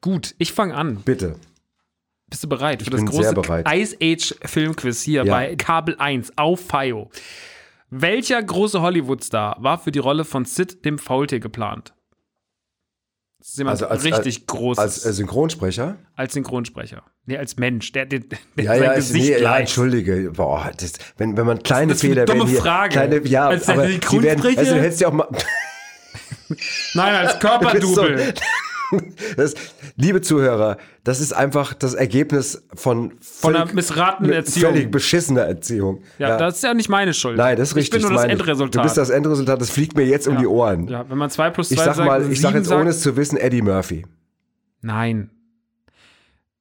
Gut, 0.00 0.34
ich 0.38 0.52
fange 0.52 0.74
an. 0.74 0.96
bitte. 1.04 1.36
Bist 2.30 2.42
du 2.44 2.48
bereit 2.48 2.82
für 2.82 2.90
das 2.90 3.04
große. 3.04 3.34
Ice 3.68 3.96
Age 4.02 4.34
Filmquiz 4.44 5.02
hier 5.02 5.24
Ja. 5.24 5.32
bei 5.34 5.56
Kabel 5.56 5.96
1 5.98 6.32
auf 6.36 6.60
FIO? 6.60 7.10
Welcher 7.96 8.42
große 8.42 8.80
Hollywood-Star 8.80 9.56
war 9.60 9.78
für 9.78 9.92
die 9.92 10.00
Rolle 10.00 10.24
von 10.24 10.44
Sid 10.44 10.84
dem 10.84 10.98
Faultier 10.98 11.38
geplant? 11.38 11.94
Das 13.38 13.50
ist 13.50 13.58
jemand 13.58 13.74
Also 13.74 13.86
als- 13.86 14.04
richtig 14.04 14.46
großes 14.48 15.04
Als 15.04 15.16
Synchronsprecher? 15.16 15.98
als 16.16 16.32
Synchronsprecher. 16.32 17.04
Nee, 17.26 17.36
als 17.38 17.56
Mensch, 17.56 17.92
der, 17.92 18.06
der, 18.06 18.20
der 18.20 18.38
Ja, 18.64 18.72
sein 18.74 18.82
ja, 18.82 18.92
ist, 18.92 19.12
Gesicht 19.12 19.30
nee, 19.36 19.42
ja, 19.42 19.58
entschuldige. 19.58 20.32
Boah, 20.32 20.70
das, 20.76 20.94
wenn, 21.18 21.36
wenn 21.36 21.46
man 21.46 21.62
kleine 21.62 21.92
das 21.92 22.00
für 22.00 22.06
eine 22.06 22.14
Fehler 22.14 22.26
dumme 22.26 22.46
hier, 22.46 22.60
Frage? 22.60 22.90
Kleine, 22.94 23.20
ja, 23.26 23.46
Als 23.48 23.68
aber 23.68 23.86
die 23.86 23.92
werden, 23.92 24.00
Synchronsprecher? 24.42 24.58
also 24.58 24.74
du 24.74 24.80
hättest 24.80 25.00
ja 25.02 25.08
auch 25.08 25.12
mal, 25.12 25.28
Nein, 26.94 27.14
als 27.14 27.32
bist 27.38 27.40
Körperdouble. 27.40 28.34
das, 29.36 29.54
liebe 29.96 30.20
Zuhörer, 30.20 30.76
das 31.04 31.20
ist 31.20 31.32
einfach 31.32 31.74
das 31.74 31.94
Ergebnis 31.94 32.66
von, 32.74 33.12
Von 33.20 33.54
einer 33.56 33.72
missratenen 33.72 34.32
Erziehung. 34.32 34.72
Völlig 34.72 34.90
beschissener 34.90 35.42
Erziehung. 35.42 36.02
ja, 36.18 36.36
das 36.36 36.56
ist 36.56 36.62
ja 36.64 36.74
nicht 36.74 36.88
meine 36.88 37.14
Schuld. 37.14 37.36
Nein, 37.36 37.56
das 37.56 37.70
ist 37.70 37.76
richtig. 37.76 37.94
Ich 37.96 38.02
bin 38.02 38.10
nur 38.10 38.12
das 38.12 38.22
das. 38.22 38.30
Endresultat. 38.32 38.74
Du 38.80 38.82
bist 38.84 38.96
das 38.96 39.10
Endresultat, 39.10 39.60
das 39.60 39.70
fliegt 39.70 39.96
mir 39.96 40.04
jetzt 40.06 40.26
um 40.28 40.36
die 40.38 40.46
Ohren. 40.46 40.88
ja, 40.88 41.08
wenn 41.08 41.18
man 41.18 41.30
2 41.30 41.50
plus 41.50 41.68
2 41.68 41.74
Ich 41.74 41.80
sag 41.80 41.94
sagt, 41.94 42.06
mal, 42.08 42.30
ich 42.32 42.40
sag 42.40 42.54
jetzt 42.54 42.68
sagt, 42.68 42.80
ohne 42.80 42.90
es 42.90 43.00
zu 43.00 43.16
wissen, 43.16 43.36
Eddie 43.38 43.62
Murphy. 43.62 44.04
Nein. 44.80 45.30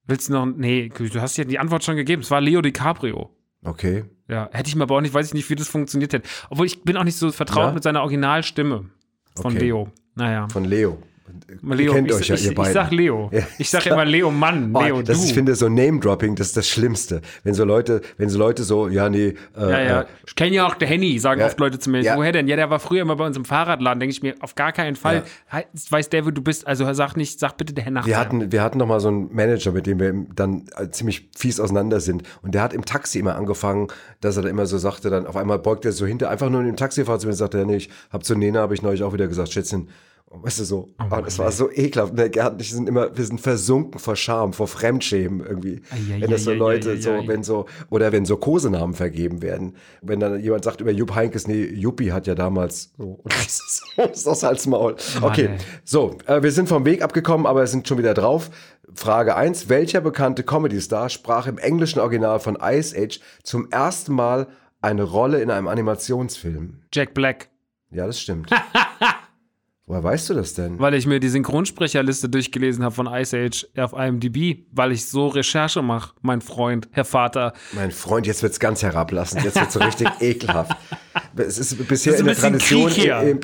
Willst 0.06 0.30
du 0.30 0.34
noch. 0.34 0.46
Nee, 0.46 0.90
du 0.90 1.22
hast 1.22 1.38
ja 1.38 1.44
die 1.46 1.60
Antwort 1.60 1.84
schon 1.84 1.96
gegeben. 1.96 2.22
Es 2.22 2.32
war 2.32 2.42
Leo 2.42 2.62
DiCaprio. 2.62 3.30
Okay. 3.64 4.04
Ja, 4.28 4.50
hätte 4.52 4.68
ich 4.68 4.76
mir 4.76 4.84
aber 4.84 4.98
auch 4.98 5.02
nicht, 5.02 5.14
weiß 5.14 5.28
ich 5.28 5.34
nicht, 5.34 5.50
wie 5.50 5.56
das 5.56 5.68
funktioniert 5.68 6.12
hätte. 6.14 6.28
Obwohl 6.50 6.66
ich 6.66 6.84
bin 6.84 6.98
auch 6.98 7.04
nicht 7.04 7.18
so 7.18 7.32
vertraut 7.32 7.68
Ja? 7.68 7.72
mit 7.72 7.84
seiner 7.84 8.02
Originalstimme 8.02 8.90
von 9.36 9.54
Okay. 9.54 9.60
Leo. 9.60 9.88
Naja. 10.16 10.48
Von 10.50 10.66
Leo. 10.66 10.98
Leo, 11.62 11.94
kennt 11.94 12.10
ich, 12.10 12.16
euch 12.18 12.28
ja, 12.28 12.36
ich, 12.36 12.44
ihr 12.46 12.50
ich 12.52 12.56
beiden. 12.58 12.74
sag 12.74 12.92
Leo. 12.92 13.30
Ja. 13.32 13.42
Ich 13.58 13.70
sag 13.70 13.86
immer 13.86 14.04
Leo 14.06 14.30
Mann, 14.30 14.72
Oh, 14.76 14.82
Leo 14.84 15.02
das, 15.02 15.20
du. 15.22 15.26
Ich 15.26 15.34
finde 15.34 15.56
so 15.56 15.70
Name-Dropping, 15.70 16.36
das 16.36 16.48
ist 16.48 16.58
das 16.58 16.68
Schlimmste. 16.68 17.22
Wenn 17.44 17.54
so 17.54 17.64
Leute, 17.64 18.02
wenn 18.18 18.30
so 18.30 18.38
Leute 18.38 18.64
so, 18.64 18.88
ja, 18.90 19.10
nee, 19.10 19.28
äh, 19.28 19.62
ja, 19.62 19.82
ja. 19.82 20.02
äh, 20.02 20.06
Ich 20.28 20.36
kenne 20.36 20.56
ja 20.56 20.68
auch 20.68 20.76
der 20.76 20.88
Henny, 20.88 21.18
sagen 21.20 21.40
Ja. 21.40 21.48
oft 21.48 21.60
Leute 21.60 21.80
zu 21.80 21.90
mir. 21.90 22.02
Ja. 22.02 22.18
Woher 22.18 22.32
denn? 22.34 22.48
Ja, 22.48 22.56
der 22.58 22.70
war 22.70 22.80
früher 22.80 23.02
immer 23.02 23.16
bei 23.16 23.26
uns 23.26 23.38
im 23.38 23.46
Fahrradladen. 23.46 24.00
Denke 24.00 24.12
ich 24.12 24.22
mir, 24.22 24.36
auf 24.42 24.56
gar 24.56 24.74
keinen 24.74 24.96
Fall. 24.96 25.24
Weiß 25.90 26.10
der, 26.10 26.26
wo 26.26 26.32
du 26.32 26.42
bist. 26.42 26.68
Also 26.68 26.92
sag 26.94 27.16
nicht, 27.16 27.40
sag 27.40 27.58
bitte 27.58 27.74
der 27.74 27.84
Herr 27.86 27.92
Nachtsheim. 27.92 28.10
wir 28.12 28.20
hatten, 28.20 28.52
wir 28.52 28.62
hatten 28.62 28.78
noch 28.78 28.88
mal 28.88 29.00
so 29.00 29.08
einen 29.08 29.34
Manager, 29.34 29.72
mit 29.72 29.88
dem 29.88 30.00
wir 30.00 30.14
dann 30.36 30.66
äh, 30.78 30.90
ziemlich 30.90 31.30
fies 31.38 31.60
auseinander 31.60 32.00
sind. 32.02 32.24
Und 32.42 32.54
der 32.54 32.62
hat 32.62 32.74
im 32.74 32.84
Taxi 32.86 33.20
immer 33.20 33.36
angefangen, 33.36 33.88
dass 34.22 34.36
er 34.38 34.44
dann 34.44 34.52
immer 34.52 34.66
so 34.66 34.78
sagte, 34.78 35.10
dann 35.10 35.26
auf 35.26 35.38
einmal 35.38 35.60
beugt 35.60 35.86
er 35.86 35.92
so 35.94 36.06
hinter, 36.06 36.30
einfach 36.30 36.50
nur 36.50 36.60
in 36.62 36.68
dem 36.68 36.76
Taxifahrer 36.76 37.20
zu 37.20 37.28
mir 37.28 37.32
und 37.32 37.38
sagte, 37.38 37.60
ja, 37.60 37.66
nee, 37.66 37.78
ich 37.78 37.90
hab 38.12 38.24
zu 38.26 38.36
Nena, 38.36 38.60
habe 38.62 38.74
ich 38.74 38.82
neulich 38.82 39.04
auch 39.04 39.14
wieder 39.14 39.28
gesagt, 39.28 39.52
Schätzchen, 39.54 39.88
weißt 40.42 40.60
du 40.60 40.64
so, 40.64 40.94
oh, 41.00 41.22
das 41.22 41.38
war 41.40 41.52
so 41.52 41.70
ekelhaft. 41.72 42.12
Und 42.12 42.18
der 42.18 42.30
Gerd 42.30 42.54
und 42.54 42.62
ich 42.62 42.72
sind 42.72 42.90
immer, 42.90 43.16
wir 43.16 43.26
sind 43.26 43.40
versunken 43.40 44.00
vor 44.00 44.16
Scham, 44.16 44.54
vor 44.54 44.68
Fremdschämen 44.68 45.46
irgendwie. 45.46 45.82
Ei, 45.92 46.22
wenn 46.22 46.32
das 46.32 46.44
so 46.44 46.52
ei, 46.52 46.56
ei, 46.56 46.58
Leute, 46.58 47.02
so, 47.02 47.28
wenn 47.28 47.44
so, 47.44 47.66
oder 47.90 48.12
wenn 48.12 48.26
so 48.26 48.38
Kosenamen 48.38 48.96
vergeben 48.96 49.42
werden. 49.42 49.76
Wenn 50.02 50.20
dann 50.20 50.40
jemand 50.42 50.64
sagt 50.64 50.82
über 50.82 50.92
Jupp 50.92 51.14
Heinkes, 51.14 51.48
nee, 51.48 51.66
Juppi 51.66 52.08
hat 52.08 52.28
ja 52.28 52.36
damals 52.36 52.94
so. 52.98 53.20
Und 53.24 53.34
das 53.34 53.46
ist, 53.46 53.84
das 53.96 54.18
ist 54.18 54.28
das 54.28 54.44
als 54.44 54.66
Maul. 54.66 54.96
Okay, 55.22 55.50
ey. 55.52 55.58
so, 55.84 56.18
äh, 56.26 56.42
wir 56.42 56.52
sind 56.52 56.68
vom 56.68 56.86
Weg 56.86 57.02
abgekommen, 57.02 57.46
aber 57.46 57.66
sind 57.68 57.88
schon 57.88 57.98
wieder 57.98 58.14
drauf. 58.14 58.50
Frage 58.94 59.36
1. 59.36 59.70
Welcher 59.70 60.02
bekannte 60.02 60.44
Comedy-Star 60.44 61.10
sprach 61.10 61.48
im 61.48 61.58
englischen 61.58 62.00
Original 62.00 62.40
von 62.40 62.58
Ice 62.62 62.96
Age 62.98 63.20
zum 63.44 63.70
ersten 63.72 64.14
Mal 64.14 64.48
eine 64.82 65.04
Rolle 65.04 65.42
in 65.42 65.50
einem 65.50 65.68
Animationsfilm? 65.68 66.82
Jack 66.92 67.14
Black. 67.14 67.50
Ja, 67.92 68.08
das 68.08 68.20
stimmt. 68.20 68.50
Woher 69.86 70.02
weißt 70.02 70.30
du 70.30 70.34
das 70.36 70.54
denn? 70.54 70.80
Weil 70.80 70.94
ich 70.94 71.06
mir 71.06 71.20
die 71.20 71.28
Synchronsprecherliste 71.28 72.30
durchgelesen 72.30 72.86
habe 72.86 72.96
von 72.96 73.06
Ice 73.08 73.36
Age 73.38 73.68
auf 73.78 73.92
IMDb, 73.92 74.66
weil 74.72 74.94
ich 74.94 75.06
so 75.06 75.28
Recherche 75.28 75.82
mache, 75.82 76.14
mein 76.22 76.40
Freund, 76.40 76.88
Herr 76.92 77.04
Vater. 77.04 77.52
Mein 77.74 77.92
Freund, 77.92 78.26
jetzt 78.26 78.44
wird's 78.44 78.62
ganz 78.62 78.82
herablassend. 78.82 79.44
Jetzt 79.44 79.56
wird's 79.60 79.74
so 79.74 79.80
richtig 79.82 80.08
ekelhaft. 80.22 80.78
Es 81.36 81.58
ist 81.58 81.86
bisher 81.88 82.14
Das 82.14 82.16
ist 82.16 82.20
in 82.22 82.26
der 82.28 82.36
Tradition. 82.36 82.90
Krieg 82.90 83.04
hier. 83.04 83.40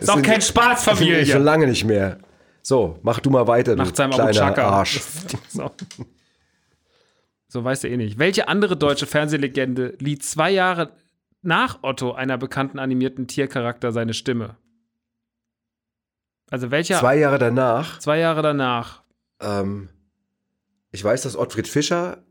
Ist 0.00 0.10
auch 0.10 0.22
kein 0.22 0.40
Spaß, 0.40 0.84
Familie. 0.84 1.26
Schon 1.26 1.42
lange 1.44 1.66
nicht 1.66 1.84
mehr. 1.84 2.18
So, 2.62 2.98
mach 3.02 3.20
du 3.20 3.28
mal 3.28 3.46
weiter, 3.46 3.72
du 3.76 3.82
Nach 3.82 3.94
seinem 3.94 4.12
kleiner. 4.12 4.58
Arsch. 4.58 5.00
So. 5.48 5.70
so 7.48 7.64
weißt 7.64 7.84
du 7.84 7.88
eh 7.88 7.96
nicht. 7.98 8.18
Welche 8.18 8.48
andere 8.48 8.78
deutsche 8.78 9.06
Fernsehlegende 9.06 9.94
lieh 9.98 10.18
zwei 10.18 10.50
Jahre 10.50 10.92
nach 11.42 11.80
Otto 11.82 12.12
einer 12.12 12.38
bekannten 12.38 12.78
animierten 12.78 13.26
Tiercharakter 13.26 13.92
seine 13.92 14.14
Stimme? 14.14 14.56
Also 16.50 16.70
welcher? 16.70 16.98
Zwei 16.98 17.16
Jahre 17.18 17.38
danach, 17.38 17.98
zwei 17.98 18.18
Jahre 18.18 18.42
danach. 18.42 19.02
ähm, 19.40 19.88
ich 20.90 21.04
weiß, 21.04 21.22
dass 21.22 21.36
Ottfried 21.36 21.68
Fischer 21.68 22.22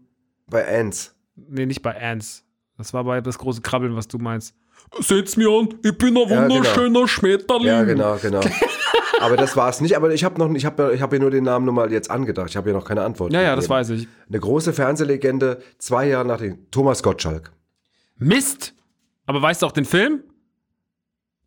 bei 0.47 0.67
Ants. 0.79 1.15
Nee, 1.35 1.65
nicht 1.67 1.81
bei 1.83 1.99
Ants. 2.01 2.43
Das 2.77 2.93
war 2.93 3.03
bei 3.03 3.21
das 3.21 3.37
große 3.37 3.61
Krabbeln, 3.61 3.95
was 3.95 4.07
du 4.07 4.17
meinst. 4.17 4.55
Seht's 4.99 5.35
mir 5.37 5.49
an, 5.49 5.69
ich 5.83 5.97
bin 5.97 6.15
ein 6.17 6.29
Ja, 6.29 6.41
genau. 6.43 6.55
wunderschöner 6.55 7.07
Schmetterling. 7.07 7.67
Ja, 7.67 7.83
genau, 7.83 8.17
genau. 8.21 8.41
Aber 9.19 9.35
das 9.35 9.55
war 9.57 9.69
es 9.69 9.81
nicht. 9.81 9.95
Aber 9.97 10.11
ich 10.13 10.23
habe 10.23 10.39
noch, 10.39 10.53
ich 10.53 10.65
habe, 10.65 10.93
ich 10.93 11.01
habe 11.01 11.15
mir 11.15 11.21
nur 11.21 11.31
den 11.31 11.43
Namen 11.43 11.65
nur 11.65 11.73
mal 11.73 11.91
jetzt 11.91 12.09
angedacht. 12.11 12.49
Ich 12.49 12.55
habe 12.57 12.69
ja 12.69 12.75
noch 12.75 12.85
keine 12.85 13.01
Antwort. 13.03 13.33
Ja, 13.33 13.41
ja, 13.41 13.55
das 13.55 13.65
gegeben. 13.65 13.79
weiß 13.79 13.89
ich. 13.91 14.07
Eine 14.29 14.39
große 14.39 14.73
Fernsehlegende, 14.73 15.61
zwei 15.79 16.07
Jahre 16.07 16.25
nach 16.27 16.37
dem 16.37 16.69
Thomas 16.71 17.01
Gottschalk. 17.03 17.51
Mist! 18.17 18.73
Aber 19.25 19.41
weißt 19.41 19.61
du 19.61 19.65
auch 19.65 19.71
den 19.71 19.85
Film? 19.85 20.23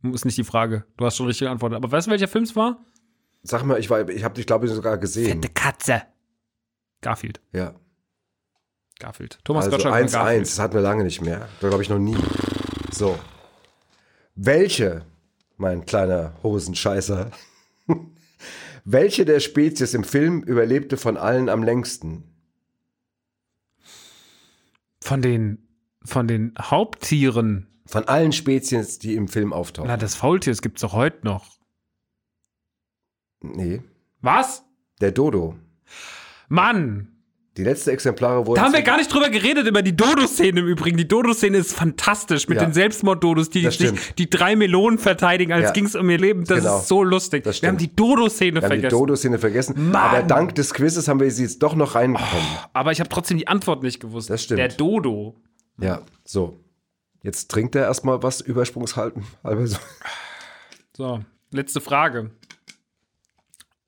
Ist 0.03 0.25
nicht 0.25 0.39
die 0.39 0.45
Frage. 0.45 0.85
Du 0.97 1.05
hast 1.05 1.17
schon 1.17 1.27
richtig 1.27 1.47
geantwortet. 1.47 1.77
Aber 1.77 1.91
weißt 1.93 2.07
du, 2.07 2.11
welcher 2.11 2.29
Film 2.29 2.45
es 2.45 2.57
war? 2.57 2.85
Sag 3.43 3.65
mal, 3.65 3.79
ich 3.79 3.91
war, 3.91 4.09
ich 4.09 4.25
habe 4.25 4.35
dich 4.35 4.47
glaube 4.47 4.67
ich 4.67 4.73
sogar 4.73 4.99
gesehen. 4.99 5.41
Katze. 5.55 6.03
Garfield. 7.01 7.41
Ja. 7.53 7.75
Garfield. 8.99 9.39
Thomas 9.45 9.65
Also 9.67 9.77
Gottschalk. 9.77 9.95
war 9.95 10.01
1-1, 10.03 10.13
Garfield. 10.13 10.43
das 10.47 10.59
hatten 10.59 10.75
wir 10.75 10.81
lange 10.83 11.05
nicht 11.05 11.21
mehr. 11.23 11.49
Glaube 11.61 11.83
ich 11.83 11.89
noch 11.89 11.99
nie. 11.99 12.17
So. 12.93 13.19
Welche, 14.35 15.05
mein 15.57 15.85
kleiner 15.87 16.35
Hosenscheißer, 16.43 17.31
welche 18.85 19.25
der 19.25 19.41
Spezies 19.41 19.95
im 19.95 20.05
Film 20.05 20.43
überlebte 20.43 20.97
von 20.97 21.17
allen 21.17 21.49
am 21.49 21.63
längsten? 21.63 22.25
Von 25.03 25.23
den, 25.23 25.67
von 26.05 26.29
den 26.29 26.55
Haupttieren. 26.61 27.67
Von 27.87 28.05
allen 28.09 28.33
Spezies, 28.33 28.99
die 28.99 29.14
im 29.14 29.26
Film 29.28 29.53
auftauchen. 29.53 29.89
Na, 29.89 29.97
das 29.97 30.14
Faultier, 30.14 30.53
das 30.53 30.62
gibt's 30.62 30.83
doch 30.83 30.93
heute 30.93 31.18
noch. 31.24 31.59
Nee. 33.43 33.83
Was? 34.20 34.64
Der 35.01 35.12
Dodo. 35.12 35.57
Mann! 36.49 37.09
Die 37.57 37.64
letzten 37.64 37.91
Exemplare 37.91 38.47
wurden. 38.47 38.57
Da 38.57 38.62
haben 38.62 38.72
wir 38.72 38.83
gar 38.83 38.97
nicht 38.97 39.12
drüber 39.12 39.28
geredet, 39.28 39.66
über 39.66 39.83
die 39.83 39.95
Dodo-Szene 39.97 40.61
im 40.61 40.66
Übrigen. 40.68 40.97
Die 40.97 41.09
Dodo-Szene 41.09 41.59
ist 41.59 41.74
fantastisch 41.74 42.49
mit 42.49 42.59
Ja. 42.59 42.64
den 42.64 42.72
Selbstmord-Dodos, 42.72 43.51
die 43.51 43.68
sich 43.68 43.93
die 44.16 44.31
drei 44.31 44.55
Melonen 44.55 44.99
verteidigen, 44.99 45.53
als 45.53 45.64
Ja. 45.64 45.70
ging's 45.72 45.97
um 45.97 46.09
ihr 46.09 46.18
Leben. 46.18 46.45
Das 46.45 46.59
Genau. 46.61 46.78
ist 46.78 46.89
so 46.89 47.03
lustig. 47.03 47.45
Wir 47.45 47.68
haben 47.68 47.76
die 47.76 47.95
Dodo-Szene 47.95 48.61
wir 48.61 48.62
haben 48.62 48.70
die 48.70 48.81
vergessen. 48.81 48.91
Dodo-Szene 48.99 49.39
vergessen. 49.39 49.91
Mann! 49.91 49.97
Aber 49.97 50.22
dank 50.22 50.55
des 50.55 50.72
Quizzes 50.72 51.09
haben 51.09 51.18
wir 51.20 51.31
sie 51.31 51.43
jetzt 51.43 51.59
doch 51.62 51.74
noch 51.74 51.97
reinbekommen. 51.97 52.47
Aber 52.72 52.93
ich 52.93 53.01
habe 53.01 53.11
trotzdem 53.11 53.37
die 53.37 53.49
Antwort 53.49 53.83
nicht 53.83 53.99
gewusst. 54.01 54.31
Das 54.31 54.45
stimmt. 54.45 54.59
Der 54.59 54.68
Dodo. 54.68 55.35
Ja, 55.81 56.03
so. 56.24 56.61
Jetzt 57.23 57.51
trinkt 57.51 57.75
er 57.75 57.85
erstmal 57.85 58.23
was 58.23 58.41
Übersprungshalten. 58.41 59.25
halber 59.45 59.66
so. 60.97 61.21
Letzte 61.51 61.81
Frage. 61.81 62.31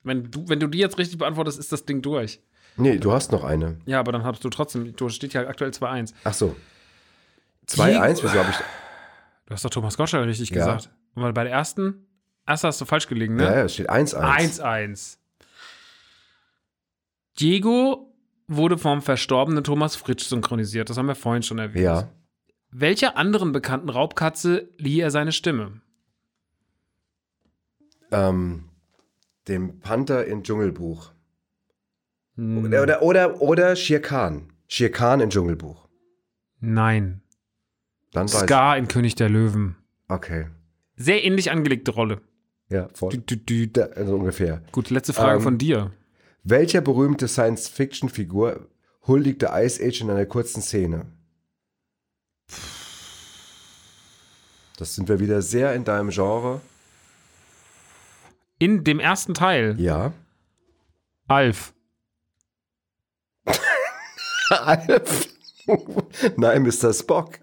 Wenn 0.03 0.29
du, 0.29 0.47
wenn 0.49 0.59
du 0.59 0.67
die 0.67 0.79
jetzt 0.79 0.97
richtig 0.97 1.17
beantwortest, 1.17 1.57
ist 1.59 1.71
das 1.71 1.85
Ding 1.85 2.01
durch. 2.01 2.41
Nee, 2.75 2.97
du 2.97 3.11
hast 3.13 3.31
noch 3.31 3.43
eine. 3.43 3.77
Ja, 3.85 3.99
aber 3.99 4.11
dann 4.11 4.23
hast 4.23 4.43
du 4.43 4.49
trotzdem, 4.49 4.95
du 4.95 5.09
steht 5.09 5.33
ja 5.33 5.47
aktuell 5.47 5.71
2-1. 5.71 6.13
Ach 6.23 6.33
so. 6.33 6.55
2-1, 7.67 8.21
wieso 8.23 8.33
habe 8.39 8.49
ich. 8.49 8.57
Du 9.45 9.53
hast 9.53 9.63
doch 9.63 9.69
Thomas 9.69 9.95
Gottschalk 9.95 10.25
richtig 10.27 10.49
Ja. 10.49 10.57
gesagt. 10.57 10.89
Und 11.15 11.23
weil 11.23 11.33
bei 11.33 11.43
der 11.43 11.53
ersten, 11.53 12.05
erste 12.47 12.67
hast 12.67 12.81
du 12.81 12.85
falsch 12.85 13.07
gelegen, 13.07 13.39
Ja, 13.39 13.49
ne? 13.49 13.55
ja, 13.57 13.63
es 13.65 13.73
steht 13.75 13.89
1-1. 13.89 14.59
1-1. 14.59 15.17
Diego 17.39 18.13
wurde 18.47 18.77
vom 18.77 19.01
verstorbenen 19.01 19.63
Thomas 19.63 19.95
Fritsch 19.95 20.25
synchronisiert. 20.25 20.89
Das 20.89 20.97
haben 20.97 21.07
wir 21.07 21.15
vorhin 21.15 21.43
schon 21.43 21.59
erwähnt. 21.59 21.85
Ja. 21.85 22.09
Welcher 22.75 23.17
anderen 23.17 23.51
bekannten 23.51 23.89
Raubkatze 23.89 24.69
lieh 24.77 24.99
er 24.99 25.11
seine 25.11 25.31
Stimme? 25.31 25.81
Ähm, 28.11 28.65
dem 29.47 29.79
Panther 29.79 30.25
in 30.25 30.43
Dschungelbuch. 30.43 31.11
Hm, 32.35 32.65
Oder, 32.65 32.81
oder, 32.83 33.01
oder, 33.03 33.41
oder 33.41 33.75
Shere 33.75 34.01
Khan. 34.01 34.51
Shere 34.67 34.89
Khan 34.89 35.19
in 35.21 35.29
Dschungelbuch. 35.29 35.87
Nein. 36.59 37.21
Dann 38.11 38.27
Scar 38.27 38.77
in 38.77 38.87
König 38.87 39.15
der 39.15 39.29
Löwen. 39.29 39.75
Okay. 40.07 40.47
Sehr 40.95 41.23
ähnlich 41.23 41.51
angelegte 41.51 41.91
Rolle. 41.91 42.21
Ja, 42.69 42.87
voll. 42.93 43.11
Dü, 43.17 43.37
dü. 43.37 43.67
Da, 43.67 43.85
also 43.87 44.15
ungefähr. 44.15 44.63
Gut, 44.71 44.89
letzte 44.89 45.13
Frage 45.13 45.37
Ähm, 45.37 45.43
von 45.43 45.57
dir. 45.57 45.91
Welcher 46.43 46.81
berühmte 46.81 47.27
Science-Fiction-Figur 47.27 48.67
huldigte 49.07 49.49
Ice 49.53 49.83
Age 49.83 50.01
in 50.01 50.09
einer 50.09 50.25
kurzen 50.25 50.61
Szene? 50.61 51.05
Das 54.77 54.95
sind 54.95 55.07
wir 55.09 55.19
wieder 55.19 55.41
sehr 55.41 55.73
in 55.73 55.83
deinem 55.83 56.09
Genre. 56.09 56.61
In 58.59 58.83
dem 58.83 58.99
ersten 58.99 59.33
Teil, 59.33 59.75
Ja. 59.79 60.13
Alf. 61.27 61.73
Alf. 64.49 65.27
Nein, 66.37 66.63
Mr. 66.63 66.93
Spock. 66.93 67.39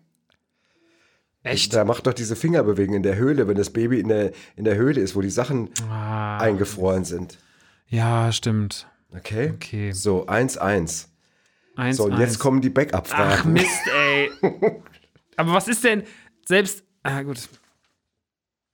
Echt? 1.43 1.73
Da 1.73 1.85
macht 1.85 2.07
doch 2.07 2.13
diese 2.13 2.37
Fingerbewegung 2.37 2.95
in 2.97 3.03
der 3.03 3.17
Höhle, 3.17 3.49
wenn 3.49 3.57
das 3.57 3.71
Baby 3.71 3.99
in 4.01 4.09
der, 4.09 4.33
in 4.57 4.65
der 4.65 4.77
Höhle 4.77 5.01
ist, 5.01 5.17
wo 5.17 5.23
die 5.23 5.31
Sachen 5.31 5.71
Ah, 5.89 6.39
eingefroren 6.39 7.05
sind. 7.05 7.39
ja, 7.89 8.31
stimmt. 8.33 8.87
Okay? 9.17 9.53
Okay. 9.55 9.93
So, 9.93 10.27
1-1. 10.27 11.07
Eins, 11.77 11.97
So, 11.97 12.05
und 12.05 12.19
jetzt 12.19 12.39
kommen 12.39 12.61
die 12.61 12.69
Ach, 12.69 12.75
Backup-Fragen. 12.75 13.53
Mist, 13.55 13.81
ey. 13.93 14.31
Aber 15.37 15.55
was 15.55 15.67
ist 15.69 15.83
denn 15.83 16.05
selbst. 16.47 16.85
Ah, 17.03 17.23
gut. 17.23 17.49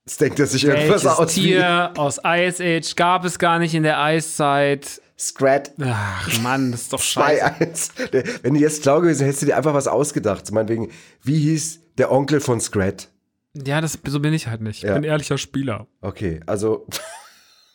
Jetzt 0.06 0.20
denkt 0.20 0.38
er 0.38 0.46
sich 0.46 0.64
irgendwas 0.64 1.04
Welches 1.04 1.18
aus 1.18 1.34
Tier 1.34 1.92
aus 1.96 2.20
Ice 2.24 2.62
Age 2.62 2.94
gab 2.96 3.24
es 3.24 3.38
gar 3.38 3.58
nicht 3.58 3.74
in 3.74 3.82
der 3.82 4.00
Eiszeit? 4.00 5.00
wie 5.00 5.00
Scrat. 5.18 5.72
Ach, 5.80 6.40
Mann, 6.42 6.70
das 6.72 6.82
ist 6.82 6.92
doch 6.92 7.00
scheiße. 7.02 7.44
2-1. 7.44 8.10
Der- 8.10 8.24
Wenn 8.42 8.54
du 8.54 8.60
jetzt 8.60 8.82
schlau 8.82 9.00
gewesen 9.00 9.24
hättest 9.24 9.42
du 9.42 9.46
dir 9.46 9.56
einfach 9.56 9.74
was 9.74 9.88
ausgedacht. 9.88 10.50
Meinetwegen, 10.52 10.90
wie 11.22 11.38
hieß 11.40 11.80
der 11.98 12.12
Onkel 12.12 12.40
von 12.40 12.60
Scrat? 12.60 13.08
Ja, 13.54 13.80
das, 13.80 13.98
so 14.06 14.20
bin 14.20 14.34
ich 14.34 14.46
halt 14.46 14.60
nicht. 14.60 14.78
Ich 14.78 14.82
Ja. 14.82 14.92
bin 14.94 15.02
ein 15.02 15.08
ehrlicher 15.08 15.38
Spieler. 15.38 15.86
Okay, 16.02 16.40
also 16.46 16.86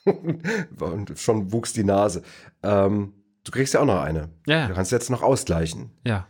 und 0.06 1.14
schon 1.20 1.52
wuchs 1.52 1.74
die 1.74 1.84
Nase. 1.84 2.22
Ähm, 2.64 3.14
du 3.43 3.52
kriegst 3.52 3.74
ja 3.74 3.82
auch 3.82 3.86
noch 3.86 4.02
eine. 4.02 4.30
Ja. 4.45 4.68
Du 4.68 4.74
kannst 4.74 4.91
jetzt 4.91 5.10
noch 5.10 5.22
ausgleichen. 5.22 5.91
Ja. 6.06 6.28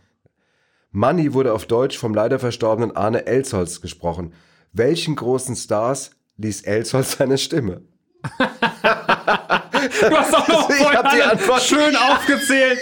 Money 0.92 1.34
wurde 1.34 1.52
auf 1.52 1.66
Deutsch 1.66 1.98
vom 1.98 2.14
leider 2.14 2.38
verstorbenen 2.38 2.94
Arne 2.96 3.26
Elsholz 3.26 3.80
gesprochen. 3.80 4.32
Welchen 4.72 5.16
großen 5.16 5.56
Stars 5.56 6.12
ließ 6.36 6.62
Elsholz 6.62 7.12
seine 7.18 7.38
Stimme? 7.38 7.82
Du 8.22 10.16
hast 10.16 10.32
doch 10.32 10.48
noch 10.48 10.70
Ich 10.80 10.94
hab 10.94 11.10
die 11.12 11.22
Antwort. 11.22 11.62
schön 11.62 11.96
aufgezählt. 12.10 12.78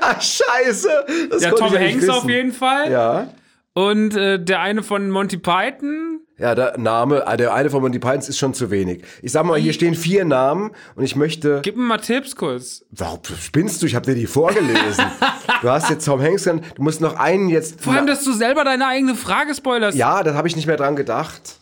Ach, 0.00 0.20
scheiße! 0.20 0.88
Das 1.30 1.42
Ja, 1.42 1.50
Tom 1.50 1.72
Hanks 1.74 2.08
auf 2.08 2.28
jeden 2.28 2.52
Fall. 2.52 2.90
Ja. 2.90 3.28
Und 3.74 4.16
äh, 4.16 4.42
der 4.42 4.60
eine 4.60 4.82
von 4.82 5.10
Monty 5.10 5.36
Python. 5.38 6.09
Ja, 6.40 6.54
der 6.54 6.78
Name, 6.78 7.26
ah, 7.26 7.36
der 7.36 7.52
eine 7.52 7.68
von 7.68 7.82
Monty 7.82 7.98
Pythons 7.98 8.30
ist 8.30 8.38
schon 8.38 8.54
zu 8.54 8.70
wenig. 8.70 9.04
Ich 9.20 9.30
sag 9.32 9.44
mal, 9.44 9.58
hier 9.60 9.74
stehen 9.74 9.94
vier 9.94 10.24
Namen 10.24 10.70
und 10.96 11.04
ich 11.04 11.14
möchte. 11.14 11.60
Gib 11.62 11.76
mir 11.76 11.82
mal 11.82 11.98
Tipps 11.98 12.34
kurz. 12.34 12.82
Warum 12.90 13.20
spinnst 13.38 13.82
du? 13.82 13.86
Ich 13.86 13.94
habe 13.94 14.06
dir 14.06 14.14
die 14.14 14.26
vorgelesen. 14.26 15.04
du 15.60 15.68
hast 15.68 15.90
jetzt 15.90 16.06
Tom 16.06 16.22
Hanks. 16.22 16.44
Du 16.44 16.60
musst 16.78 17.02
noch 17.02 17.16
einen 17.16 17.50
jetzt. 17.50 17.82
Vor 17.82 17.92
allem, 17.92 18.06
dass 18.06 18.24
du 18.24 18.32
selber 18.32 18.64
deine 18.64 18.86
eigene 18.86 19.14
Frage 19.16 19.54
spoilerst. 19.54 19.98
ja, 19.98 20.22
das 20.22 20.34
habe 20.34 20.48
ich 20.48 20.56
nicht 20.56 20.66
mehr 20.66 20.78
dran 20.78 20.96
gedacht. 20.96 21.56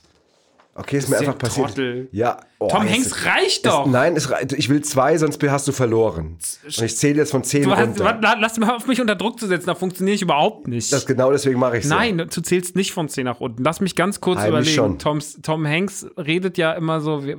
Okay, 0.78 0.98
ist 0.98 1.08
mir 1.08 1.18
einfach 1.18 1.32
ein 1.32 1.38
passiert. 1.38 1.66
Trottel. 1.68 2.08
Ja. 2.12 2.40
Oh, 2.60 2.68
Tom 2.68 2.88
Hanks 2.88 3.24
reicht 3.26 3.66
es, 3.66 3.72
doch. 3.72 3.86
Nein, 3.86 4.16
es, 4.16 4.30
rei- 4.30 4.46
ich 4.56 4.68
will 4.68 4.80
zwei, 4.82 5.18
sonst 5.18 5.42
hast 5.42 5.66
du 5.68 5.72
verloren. 5.72 6.38
Und 6.64 6.82
ich 6.82 6.96
zähle 6.96 7.16
jetzt 7.18 7.30
von 7.32 7.42
zehn 7.44 7.64
Du 7.64 7.70
hast, 7.76 8.00
runter. 8.00 8.36
lass 8.40 8.58
mal 8.58 8.74
auf 8.76 8.86
mich 8.86 9.00
unter 9.00 9.16
Druck 9.16 9.38
zu 9.40 9.46
setzen, 9.46 9.66
da 9.66 9.74
funktioniere 9.74 10.14
ich 10.14 10.22
überhaupt 10.22 10.68
nicht. 10.68 10.92
Das 10.92 11.04
genau 11.06 11.30
deswegen 11.32 11.58
mache 11.58 11.78
ich 11.78 11.86
so. 11.88 11.94
Nein, 11.94 12.18
du 12.18 12.26
zählst 12.28 12.76
nicht 12.76 12.92
von 12.92 13.08
10 13.08 13.24
nach 13.24 13.40
unten. 13.40 13.62
Lass 13.64 13.80
mich 13.80 13.94
ganz 13.96 14.20
kurz 14.20 14.38
Heimlich 14.38 14.50
überlegen. 14.50 14.74
schon. 14.76 14.98
Toms, 14.98 15.38
Tom 15.42 15.66
Hanks 15.66 16.06
redet 16.16 16.58
ja 16.58 16.72
immer 16.72 17.00
so. 17.00 17.24
Wir, 17.24 17.38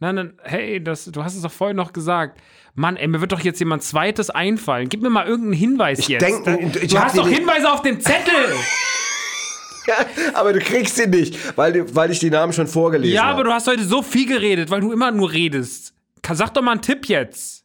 nein, 0.00 0.14
nein, 0.14 0.32
hey, 0.42 0.82
das, 0.82 1.04
du 1.06 1.24
hast 1.24 1.34
es 1.36 1.42
doch 1.42 1.52
vorhin 1.52 1.76
noch 1.76 1.92
gesagt. 1.92 2.40
Mann, 2.74 2.96
ey, 2.96 3.08
mir 3.08 3.20
wird 3.20 3.32
doch 3.32 3.40
jetzt 3.40 3.58
jemand 3.58 3.82
zweites 3.82 4.30
einfallen. 4.30 4.88
Gib 4.88 5.02
mir 5.02 5.10
mal 5.10 5.26
irgendeinen 5.26 5.54
Hinweis 5.54 6.06
jetzt. 6.06 6.22
denk- 6.24 6.76
ich 6.80 6.90
du 6.92 6.98
hab 6.98 7.06
hast 7.06 7.18
doch 7.18 7.28
Hinweise 7.28 7.72
auf 7.72 7.82
dem 7.82 8.00
Zettel. 8.00 8.34
Aber 10.34 10.52
du 10.52 10.58
kriegst 10.60 10.96
sie 10.96 11.06
nicht, 11.06 11.56
weil, 11.56 11.94
weil 11.94 12.10
ich 12.10 12.18
die 12.18 12.30
Namen 12.30 12.52
schon 12.52 12.66
vorgelesen 12.66 13.14
ja, 13.14 13.24
habe. 13.24 13.34
aber 13.34 13.44
du 13.44 13.52
hast 13.52 13.66
heute 13.66 13.84
so 13.84 14.02
viel 14.02 14.26
geredet, 14.26 14.70
weil 14.70 14.80
du 14.80 14.92
immer 14.92 15.10
nur 15.10 15.32
redest. 15.32 15.94
Sag 16.32 16.52
doch 16.54 16.62
mal 16.62 16.72
einen 16.72 16.82
Tipp 16.82 17.06
jetzt. 17.06 17.64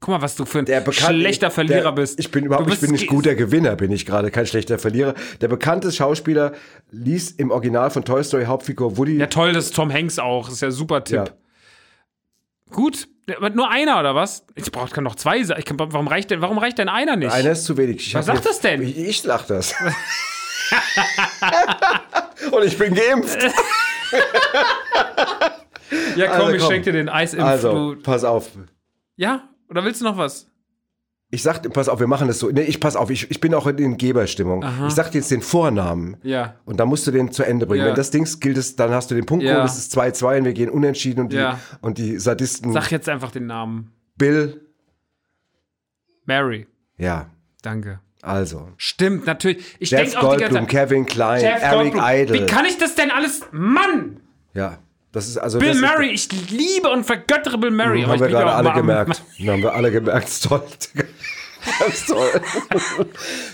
Guck 0.00 0.10
mal, 0.14 0.22
was 0.22 0.34
du 0.34 0.46
für 0.46 0.60
ein 0.60 0.92
schlechter 0.92 1.50
Verlierer 1.50 1.82
der, 1.82 1.92
bist. 1.92 2.18
Ich 2.18 2.30
bin 2.30 2.44
überhaupt, 2.44 2.68
Du 2.68 2.72
ich 2.72 2.80
bin 2.80 2.90
bist- 2.90 3.02
nicht 3.02 3.10
guter 3.10 3.34
Gewinner, 3.34 3.76
bin 3.76 3.90
ich 3.92 4.06
gerade, 4.06 4.30
kein 4.30 4.46
schlechter 4.46 4.78
Verlierer. 4.78 5.14
Der 5.42 5.48
bekannte 5.48 5.92
Schauspieler 5.92 6.52
ließ 6.90 7.32
im 7.32 7.50
Original 7.50 7.90
von 7.90 8.04
Toy 8.04 8.24
Story 8.24 8.44
Hauptfigur 8.46 8.96
Woody. 8.96 9.18
Ja, 9.18 9.26
toll, 9.26 9.52
das 9.52 9.66
ist 9.66 9.76
Tom 9.76 9.92
Hanks 9.92 10.18
auch. 10.18 10.46
Das 10.46 10.54
ist 10.54 10.60
ja 10.62 10.68
ein 10.68 10.72
super 10.72 11.04
Tipp. 11.04 11.16
Ja. 11.16 11.24
Gut, 12.70 13.08
nur 13.54 13.70
einer 13.70 14.00
oder 14.00 14.14
was? 14.14 14.46
Ich 14.54 14.70
brauche 14.72 14.90
kann 14.90 15.04
noch 15.04 15.16
zwei. 15.16 15.38
Ich 15.38 15.64
kann, 15.64 15.78
warum 15.78 16.08
reicht 16.08 16.30
denn, 16.30 16.40
warum 16.40 16.58
reicht 16.58 16.78
denn 16.78 16.88
einer 16.88 17.16
nicht? 17.16 17.32
Einer 17.32 17.50
ist 17.50 17.64
zu 17.64 17.76
wenig. 17.76 17.98
Ich 18.06 18.14
Was 18.14 18.26
hab 18.28 18.36
sagt 18.36 18.46
das 18.48 18.60
denn? 18.60 18.80
Ich, 18.82 18.96
ich 18.96 19.24
lach 19.24 19.44
das. 19.46 19.74
Und 22.52 22.64
ich 22.64 22.76
bin 22.78 22.94
geimpft. 22.94 23.38
ja, 26.16 26.26
komm, 26.28 26.36
Also 26.46 26.52
ich 26.54 26.60
komm. 26.62 26.70
schenke 26.70 26.92
dir 26.92 26.98
den 26.98 27.08
Eis 27.08 27.34
im 27.34 27.42
Also, 27.42 27.70
Flut. 27.70 28.02
pass 28.02 28.24
auf. 28.24 28.50
Ja? 29.16 29.48
Oder 29.68 29.84
willst 29.84 30.00
du 30.00 30.04
noch 30.04 30.16
was? 30.16 30.46
Ich 31.32 31.44
sag, 31.44 31.62
pass 31.72 31.88
auf, 31.88 32.00
wir 32.00 32.08
machen 32.08 32.26
das 32.26 32.40
so. 32.40 32.50
Nee, 32.50 32.62
ich 32.62 32.80
pass 32.80 32.96
auf, 32.96 33.08
ich, 33.08 33.30
ich 33.30 33.40
bin 33.40 33.54
auch 33.54 33.68
in 33.68 33.96
Geberstimmung. 33.98 34.64
Ich 34.88 34.94
sag 34.94 35.12
dir 35.12 35.18
jetzt 35.18 35.30
den 35.30 35.42
Vornamen. 35.42 36.16
Ja. 36.24 36.56
Und 36.64 36.80
dann 36.80 36.88
musst 36.88 37.06
du 37.06 37.12
den 37.12 37.30
zu 37.30 37.44
Ende 37.44 37.66
bringen. 37.66 37.82
Ja. 37.84 37.88
Wenn 37.90 37.94
das 37.94 38.10
Dings 38.10 38.40
gilt, 38.40 38.80
dann 38.80 38.90
hast 38.90 39.12
du 39.12 39.14
den 39.14 39.26
Punkt, 39.26 39.44
Ja. 39.44 39.62
es 39.64 39.78
ist 39.78 39.96
2-2 39.96 40.38
und 40.38 40.44
wir 40.46 40.52
gehen 40.54 40.70
unentschieden 40.70 41.20
und 41.20 41.32
die, 41.32 41.36
Ja. 41.36 41.60
und 41.82 41.98
die 41.98 42.18
Sadisten 42.18 42.72
Sag 42.72 42.90
jetzt 42.90 43.08
einfach 43.08 43.30
den 43.30 43.46
Namen. 43.46 43.92
Bill. 44.16 44.60
Mary. 46.24 46.66
Ja, 46.98 47.26
Danke. 47.62 48.00
Also. 48.22 48.68
Stimmt, 48.76 49.26
natürlich. 49.26 49.64
Ich 49.78 49.90
Jeff 49.90 50.00
denke 50.12 50.18
auch 50.18 50.34
die 50.34 50.40
ganze 50.40 50.58
Goldblum, 50.58 50.62
Zeit. 50.62 50.88
Kevin 50.88 51.06
Klein, 51.06 51.40
Jeff 51.42 51.62
Eric 51.62 51.92
Goldblum. 51.92 52.04
Idle. 52.06 52.34
Wie 52.40 52.46
kann 52.46 52.64
ich 52.66 52.78
das 52.78 52.94
denn 52.94 53.10
alles? 53.10 53.42
Mann! 53.52 54.20
ja, 54.54 54.78
das 55.12 55.28
ist 55.28 55.38
also. 55.38 55.58
Bill 55.58 55.74
Murray, 55.74 56.10
ich 56.10 56.28
liebe 56.50 56.88
und 56.88 57.04
vergöttere 57.04 57.58
Bill 57.58 57.70
Murray. 57.70 58.04
Aber 58.04 58.12
haben 58.12 58.20
wir 58.20 58.28
gerade 58.28 58.52
alle 58.52 58.72
gemerkt. 58.72 59.22
haben 59.46 59.62
wir 59.62 59.74
alle 59.74 59.90
gemerkt. 59.90 60.28
Ist 60.28 60.44
toll. 60.44 60.62
Ganz 61.78 62.06
toll. 62.06 62.28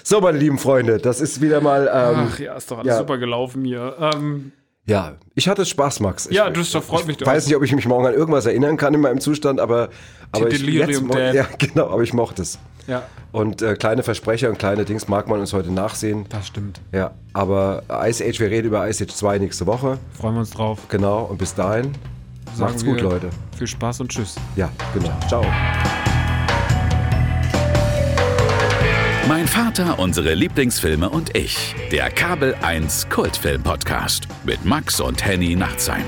so, 0.04 0.20
meine 0.20 0.38
lieben 0.38 0.58
Freunde, 0.58 0.98
das 0.98 1.20
ist 1.20 1.40
wieder 1.40 1.60
mal. 1.60 1.90
Ähm, 1.92 2.28
Ach 2.30 2.38
ja, 2.38 2.54
ist 2.56 2.70
doch 2.70 2.78
alles 2.78 2.88
Ja. 2.88 2.98
super 2.98 3.18
gelaufen 3.18 3.64
hier. 3.64 3.96
Ähm, 4.14 4.52
Ja, 4.86 5.16
ich 5.34 5.48
hatte 5.48 5.66
Spaß, 5.66 6.00
Max. 6.00 6.26
Ich, 6.26 6.36
Ja, 6.36 6.48
das 6.48 6.70
freut 6.70 7.06
mich 7.06 7.20
Ich 7.20 7.26
weiß 7.26 7.46
nicht, 7.46 7.56
ob 7.56 7.62
ich 7.64 7.74
mich 7.74 7.86
morgen 7.86 8.06
an 8.06 8.14
irgendwas 8.14 8.46
erinnern 8.46 8.76
kann 8.76 8.94
in 8.94 9.00
meinem 9.00 9.20
Zustand, 9.20 9.60
aber, 9.60 9.88
aber 10.30 10.48
ich, 10.48 10.58
Delirium 10.58 11.10
jetzt, 11.10 11.34
ja, 11.34 11.46
genau, 11.58 11.88
aber 11.90 12.02
ich 12.02 12.12
mochte 12.12 12.42
es. 12.42 12.58
ja, 12.86 13.02
Und 13.32 13.62
äh, 13.62 13.74
kleine 13.74 14.04
Versprecher 14.04 14.48
und 14.48 14.58
kleine 14.58 14.84
Dings 14.84 15.08
mag 15.08 15.28
man 15.28 15.40
uns 15.40 15.52
heute 15.52 15.72
nachsehen. 15.72 16.26
das 16.28 16.46
stimmt. 16.46 16.80
Ja, 16.92 17.10
aber 17.32 17.82
Ice 18.04 18.24
Age, 18.24 18.38
wir 18.38 18.50
reden 18.50 18.68
über 18.68 18.88
Ice 18.88 19.02
Age 19.04 19.12
2 19.12 19.38
nächste 19.38 19.66
Woche. 19.66 19.98
Freuen 20.12 20.34
wir 20.34 20.40
uns 20.40 20.50
drauf. 20.50 20.78
Genau, 20.88 21.24
und 21.24 21.38
bis 21.38 21.52
dahin, 21.54 21.92
Sagen 22.54 22.70
macht's 22.70 22.84
gut, 22.84 23.00
Leute. 23.00 23.30
Viel 23.58 23.66
Spaß 23.66 24.00
und 24.00 24.10
tschüss. 24.10 24.36
Ja, 24.54 24.70
genau. 24.94 25.10
Ciao. 25.28 25.44
Mein 29.28 29.48
Vater, 29.48 29.98
unsere 29.98 30.34
Lieblingsfilme 30.34 31.10
und 31.10 31.36
ich. 31.36 31.74
Der 31.90 32.10
Kabel 32.10 32.54
1 32.62 33.08
Kultfilm 33.08 33.60
Podcast 33.60 34.28
mit 34.44 34.64
Max 34.64 35.00
und 35.00 35.24
Henny 35.24 35.56
Nachtsheim. 35.56 36.04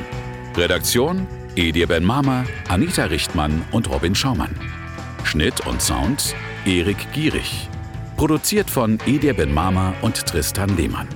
Redaktion: 0.57 1.27
Edir 1.57 1.89
Ben 1.89 2.05
Mama, 2.05 2.45
Anita 2.69 3.07
Richtmann 3.07 3.65
und 3.73 3.91
Robin 3.91 4.15
Schaumann. 4.15 4.55
Schnitt 5.25 5.67
und 5.67 5.83
Sound: 5.83 6.37
Erik 6.65 7.13
Gierig. 7.13 7.69
Produziert 8.17 8.71
von 8.71 9.01
Edir 9.05 9.35
Ben 9.35 9.53
Mama 9.53 9.95
und 10.01 10.25
Tristan 10.25 10.77
Lehmann. 10.77 11.09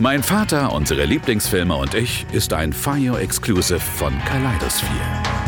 Mein 0.00 0.24
Vater, 0.24 0.72
unsere 0.72 1.04
Lieblingsfilme 1.04 1.76
und 1.76 1.94
ich 1.94 2.26
ist 2.32 2.52
ein 2.52 2.72
Fire 2.72 3.20
Exclusive 3.20 3.78
von 3.78 4.12
Kaleidosphere. 4.24 5.47